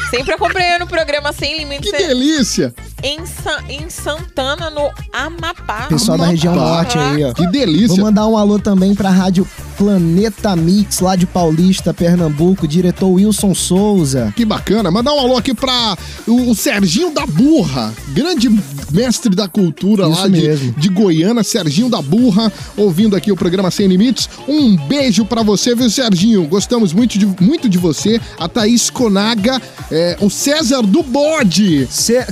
Sempre 0.09 0.33
acompanhando 0.33 0.83
o 0.83 0.87
programa 0.87 1.33
Sem 1.33 1.57
Limites 1.57 1.91
Que 1.91 1.97
delícia. 1.97 2.73
Em, 3.03 3.25
Sa- 3.25 3.63
em 3.69 3.89
Santana, 3.89 4.69
no 4.69 4.89
Amapá. 5.13 5.87
Pessoal 5.87 6.17
da 6.17 6.27
região 6.27 6.53
Amapá. 6.53 6.69
norte 6.75 6.97
aí, 6.97 7.23
ó. 7.23 7.33
Que 7.33 7.47
delícia. 7.47 7.87
Vou 7.95 7.97
mandar 8.05 8.27
um 8.27 8.37
alô 8.37 8.57
também 8.59 8.93
pra 8.95 9.09
Rádio 9.09 9.47
Planeta 9.77 10.55
Mix, 10.55 10.99
lá 10.99 11.15
de 11.15 11.27
Paulista, 11.27 11.93
Pernambuco, 11.93 12.67
diretor 12.67 13.07
Wilson 13.09 13.53
Souza. 13.53 14.33
Que 14.35 14.43
bacana. 14.43 14.89
Mandar 14.89 15.13
um 15.13 15.19
alô 15.19 15.37
aqui 15.37 15.53
pra 15.53 15.95
o, 16.27 16.49
o 16.49 16.55
Serginho 16.55 17.11
da 17.13 17.25
Burra, 17.27 17.93
grande 18.09 18.49
mestre 18.91 19.35
da 19.35 19.47
cultura 19.47 20.07
Isso 20.09 20.19
lá 20.21 20.27
de, 20.27 20.31
mesmo. 20.41 20.71
de 20.75 20.89
Goiânia, 20.89 21.43
Serginho 21.43 21.89
da 21.89 22.01
Burra, 22.01 22.51
ouvindo 22.75 23.15
aqui 23.15 23.31
o 23.31 23.35
programa 23.35 23.69
Sem 23.69 23.87
Limites. 23.87 24.27
Um 24.47 24.75
beijo 24.75 25.23
pra 25.25 25.43
você, 25.43 25.75
viu, 25.75 25.89
Serginho? 25.89 26.47
Gostamos 26.47 26.91
muito 26.91 27.19
de, 27.19 27.25
muito 27.39 27.69
de 27.69 27.77
você. 27.77 28.19
A 28.39 28.47
Thaís 28.49 28.89
Conaga, 28.89 29.61
é, 29.91 30.17
o 30.19 30.29
César 30.29 30.81
do 30.81 31.03
Bode. 31.03 31.87
Cê- 31.91 32.25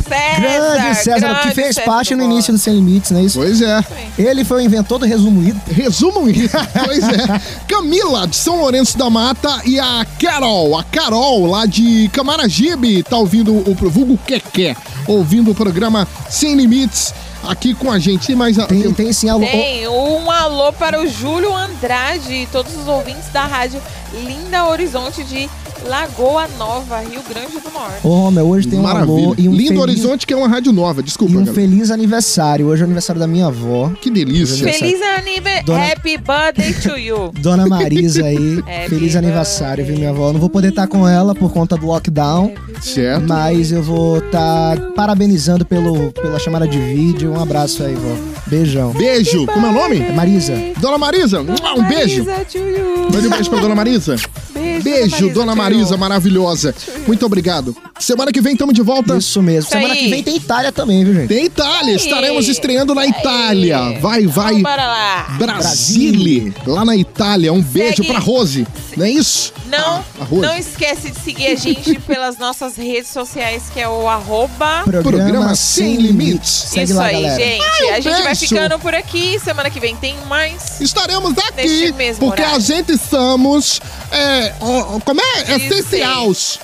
grande 0.59 0.95
César, 0.95 1.15
que 1.15 1.19
grande 1.19 1.55
fez 1.55 1.75
César 1.75 1.85
parte 1.85 2.15
no 2.15 2.23
início 2.23 2.53
do 2.53 2.59
Sem 2.59 2.75
Limites, 2.75 3.11
não 3.11 3.19
é 3.19 3.23
isso? 3.23 3.39
Pois 3.39 3.61
é. 3.61 3.83
Ele 4.17 4.43
foi 4.43 4.61
o 4.61 4.65
inventor 4.65 4.99
do 4.99 5.05
resumido. 5.05 5.59
Resumam 5.71 6.29
isso. 6.29 6.55
pois 6.85 7.03
é. 7.03 7.41
Camila, 7.67 8.27
de 8.27 8.35
São 8.35 8.57
Lourenço 8.57 8.97
da 8.97 9.09
Mata, 9.09 9.61
e 9.65 9.79
a 9.79 10.05
Carol, 10.19 10.77
a 10.77 10.83
Carol, 10.83 11.45
lá 11.45 11.65
de 11.65 12.09
Camaragibe, 12.09 13.03
tá 13.03 13.17
ouvindo 13.17 13.53
o 13.53 13.75
vulgo 13.89 14.17
Quequé, 14.25 14.75
ouvindo 15.07 15.51
o 15.51 15.55
programa 15.55 16.07
Sem 16.29 16.55
Limites 16.55 17.13
aqui 17.47 17.73
com 17.73 17.91
a 17.91 17.99
gente. 17.99 18.31
E 18.31 18.35
mais 18.35 18.57
Tem, 18.57 18.93
tem 18.93 19.13
sim 19.13 19.29
alô. 19.29 19.45
Tem 19.45 19.87
um 19.87 20.29
alô 20.29 20.73
para 20.73 20.99
o 21.01 21.07
Júlio 21.07 21.55
Andrade 21.55 22.33
e 22.33 22.47
todos 22.47 22.75
os 22.75 22.87
ouvintes 22.87 23.29
da 23.31 23.45
rádio 23.45 23.81
Linda 24.13 24.65
Horizonte 24.65 25.23
de 25.23 25.49
Lagoa 25.87 26.47
Nova, 26.57 26.99
Rio 26.99 27.21
Grande 27.29 27.59
do 27.59 27.71
Norte. 27.71 27.99
Ô, 28.03 28.09
Romeu, 28.09 28.47
hoje 28.47 28.67
tem 28.67 28.79
um 28.79 28.81
Maravilha. 28.83 29.13
alô 29.25 29.35
e 29.37 29.47
um 29.47 29.51
Lindo 29.51 29.67
feliz... 29.67 29.79
Horizonte, 29.81 30.25
que 30.27 30.33
é 30.33 30.37
uma 30.37 30.47
rádio 30.47 30.71
nova. 30.73 31.03
Desculpa, 31.03 31.33
E 31.33 31.37
um 31.37 31.39
galera. 31.45 31.53
feliz 31.55 31.91
aniversário. 31.91 32.67
Hoje 32.67 32.81
é 32.81 32.85
o 32.85 32.87
aniversário 32.87 33.19
da 33.19 33.27
minha 33.27 33.47
avó. 33.47 33.91
Que 34.01 34.09
delícia. 34.09 34.71
Feliz 34.71 35.01
aniversário. 35.01 35.65
Dona- 35.65 35.85
Happy 35.91 36.17
birthday 36.17 36.73
to 36.73 36.97
you. 36.97 37.31
Dona 37.39 37.67
Marisa 37.67 38.25
aí, 38.25 38.63
feliz 38.89 39.15
aniversário, 39.15 39.85
viu, 39.85 39.95
minha 39.95 40.09
avó? 40.09 40.29
Eu 40.29 40.33
não 40.33 40.39
vou 40.39 40.49
poder 40.49 40.69
estar 40.69 40.87
com 40.87 41.07
ela 41.07 41.35
por 41.35 41.51
conta 41.51 41.77
do 41.77 41.85
lockdown. 41.85 42.53
Certo. 42.81 43.27
Mas 43.27 43.71
eu 43.71 43.83
vou 43.83 44.17
estar 44.17 44.77
parabenizando 44.95 45.65
pelo, 45.65 46.11
pela 46.13 46.39
chamada 46.39 46.67
de 46.67 46.79
vídeo. 46.79 47.31
Um 47.31 47.39
abraço 47.41 47.83
aí, 47.83 47.93
vó. 47.93 48.15
Beijão. 48.47 48.91
Beijo. 48.93 49.45
Como 49.47 49.65
é 49.67 49.69
o 49.69 49.73
nome? 49.73 49.99
Marisa. 50.11 50.53
Dona 50.79 50.97
Marisa, 50.97 51.41
um 51.41 51.45
beijo. 51.87 52.23
Marisa 52.25 52.45
to 52.51 52.57
you. 52.57 53.09
Mande 53.11 53.27
um 53.27 53.29
beijo 53.29 53.49
pra 53.49 53.59
Dona 53.59 53.75
Marisa. 53.75 54.15
Beijo, 54.53 54.83
Beijo, 54.83 55.29
Dona 55.33 55.55
Marisa, 55.55 55.74
maravilhosa. 55.97 56.73
Muito 57.07 57.25
obrigado. 57.25 57.75
Semana 57.99 58.31
que 58.31 58.41
vem 58.41 58.53
estamos 58.53 58.73
de 58.73 58.81
volta. 58.81 59.17
Isso 59.17 59.41
mesmo. 59.41 59.61
Isso 59.61 59.69
Semana 59.69 59.93
aí. 59.93 59.99
que 60.03 60.09
vem 60.09 60.23
tem 60.23 60.35
Itália 60.35 60.71
também, 60.71 61.03
viu, 61.03 61.13
gente? 61.13 61.27
Tem 61.27 61.45
Itália, 61.45 61.95
estaremos 61.95 62.47
estreando 62.47 62.93
na 62.93 63.05
Itália. 63.05 63.99
Vai, 63.99 64.25
vai. 64.27 64.61
Bora 64.61 64.85
lá. 64.87 65.35
Brasile, 65.37 66.53
lá 66.65 66.83
na 66.85 66.95
Itália. 66.95 67.51
Um 67.53 67.61
beijo 67.61 67.97
Segue. 67.97 68.07
pra 68.09 68.19
Rose. 68.19 68.67
Não 68.97 69.05
é 69.05 69.09
isso? 69.11 69.53
Não, 69.67 70.03
a 70.19 70.23
Rose. 70.23 70.41
não 70.41 70.57
esquece 70.57 71.11
de 71.11 71.19
seguir 71.19 71.47
a 71.47 71.55
gente 71.55 71.99
pelas 72.07 72.37
nossas 72.37 72.75
redes 72.75 73.09
sociais, 73.09 73.63
que 73.73 73.79
é 73.79 73.87
o 73.89 74.07
arroba... 74.07 74.83
Programa 74.85 75.55
Sem 75.55 75.95
Limites. 75.97 76.49
Segue 76.49 76.85
Isso 76.85 76.93
lá, 76.95 77.05
aí, 77.05 77.13
galera. 77.21 77.43
gente. 77.43 77.63
Ai, 77.63 77.85
um 77.85 77.93
a 77.93 77.99
gente 77.99 78.13
vai 78.13 78.23
beijo. 78.23 78.39
ficando 78.47 78.79
por 78.79 78.93
aqui. 78.95 79.39
Semana 79.39 79.69
que 79.69 79.79
vem 79.79 79.95
tem 79.95 80.15
mais. 80.27 80.79
Estaremos 80.81 81.33
Neste 81.33 81.49
aqui 81.59 81.91
mesmo 81.93 82.19
porque 82.27 82.41
a 82.41 82.45
horário. 82.47 82.61
gente 82.65 82.97
somos. 82.97 83.81
É, 84.11 84.53
ó, 84.61 84.95
ó, 84.95 84.99
como 84.99 85.21
é? 85.21 85.54
Essenciais. 85.55 86.59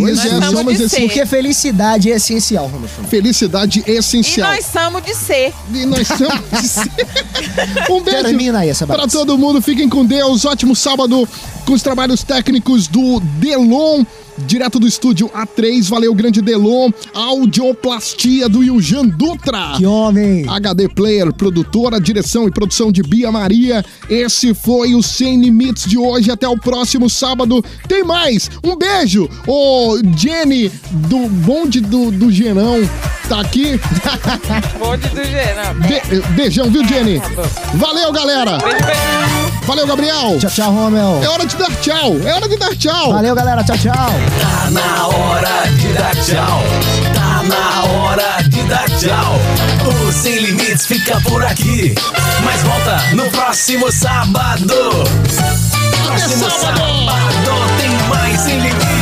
Pois 0.00 0.18
Isso, 0.18 0.26
é, 0.28 0.38
Nós 0.40 0.50
somos 0.50 0.76
de 0.76 0.86
ser. 0.86 1.00
Porque 1.00 1.24
felicidade 1.24 2.12
é 2.12 2.16
essencial, 2.16 2.66
Romeu. 2.66 2.90
Felicidade 3.08 3.82
E 3.86 3.92
essencial. 3.92 4.52
nós 4.52 4.66
somos 4.66 5.02
de 5.02 5.14
ser. 5.14 5.54
E 5.72 5.86
nós 5.86 6.06
somos 6.12 6.60
de 6.62 6.68
ser. 6.68 6.90
Um 7.90 8.02
beijo 8.02 8.22
Termina 8.22 8.58
aí 8.58 8.68
essa 8.68 8.86
para 8.86 8.98
bagaça. 8.98 9.16
todo 9.16 9.38
mundo. 9.38 9.62
Fiquem 9.62 9.88
com 9.88 10.04
Deus. 10.04 10.44
Ótimo 10.44 10.76
sábado 10.76 11.26
com 11.64 11.72
os 11.72 11.80
trabalhos 11.80 12.22
técnicos 12.22 12.86
do 12.86 13.18
Delon. 13.20 14.04
Direto 14.46 14.78
do 14.78 14.86
estúdio 14.86 15.28
A3, 15.30 15.82
valeu 15.88 16.14
grande 16.14 16.40
Delon, 16.40 16.90
audioplastia 17.14 18.48
do 18.48 18.62
Yujan 18.62 19.06
Dutra. 19.06 19.74
Que 19.76 19.84
homem! 19.84 20.48
HD 20.48 20.88
Player, 20.88 21.32
produtora, 21.32 22.00
direção 22.00 22.46
e 22.46 22.50
produção 22.50 22.90
de 22.92 23.02
Bia 23.02 23.30
Maria. 23.32 23.84
Esse 24.08 24.54
foi 24.54 24.94
o 24.94 25.02
Sem 25.02 25.40
Limites 25.40 25.84
de 25.86 25.98
hoje. 25.98 26.30
Até 26.30 26.48
o 26.48 26.56
próximo 26.58 27.10
sábado. 27.10 27.64
Tem 27.88 28.04
mais. 28.04 28.50
Um 28.64 28.76
beijo. 28.76 29.28
Ô, 29.46 29.98
Jenny, 30.16 30.70
do 30.90 31.28
bonde 31.28 31.80
do, 31.80 32.10
do 32.10 32.30
Genão, 32.30 32.76
tá 33.28 33.40
aqui. 33.40 33.78
Bonde 34.78 35.08
do 35.08 35.24
Gena. 35.24 35.74
Be- 35.74 36.20
beijão, 36.34 36.70
viu, 36.70 36.84
Jenny? 36.86 37.20
Valeu, 37.74 38.12
galera. 38.12 38.58
Beijo, 38.58 38.76
beijo. 38.86 39.47
Valeu, 39.68 39.86
Gabriel. 39.86 40.38
Tchau, 40.38 40.50
tchau, 40.50 40.72
Romel. 40.72 41.20
É 41.22 41.28
hora 41.28 41.44
de 41.44 41.54
dar 41.54 41.70
tchau. 41.76 42.16
É 42.24 42.32
hora 42.32 42.48
de 42.48 42.56
dar 42.56 42.74
tchau. 42.74 43.12
Valeu, 43.12 43.34
galera. 43.34 43.62
Tchau, 43.62 43.76
tchau. 43.76 43.92
Tá 44.40 44.70
na 44.70 45.06
hora 45.08 45.70
de 45.72 45.92
dar 45.92 46.14
tchau. 46.16 46.62
Tá 47.14 47.42
na 47.42 47.84
hora 47.84 48.42
de 48.48 48.62
dar 48.62 48.88
tchau. 48.98 49.36
O 50.08 50.10
Sem 50.10 50.38
Limites 50.38 50.86
fica 50.86 51.20
por 51.20 51.44
aqui. 51.44 51.94
Mas 52.42 52.62
volta 52.62 52.96
no 53.14 53.30
próximo 53.30 53.92
sábado. 53.92 54.74
Próximo 56.06 56.50
sábado, 56.50 56.78
sábado 57.04 57.76
tem 57.78 58.08
mais 58.08 58.40
Sem 58.40 58.58
Limites. 58.60 58.97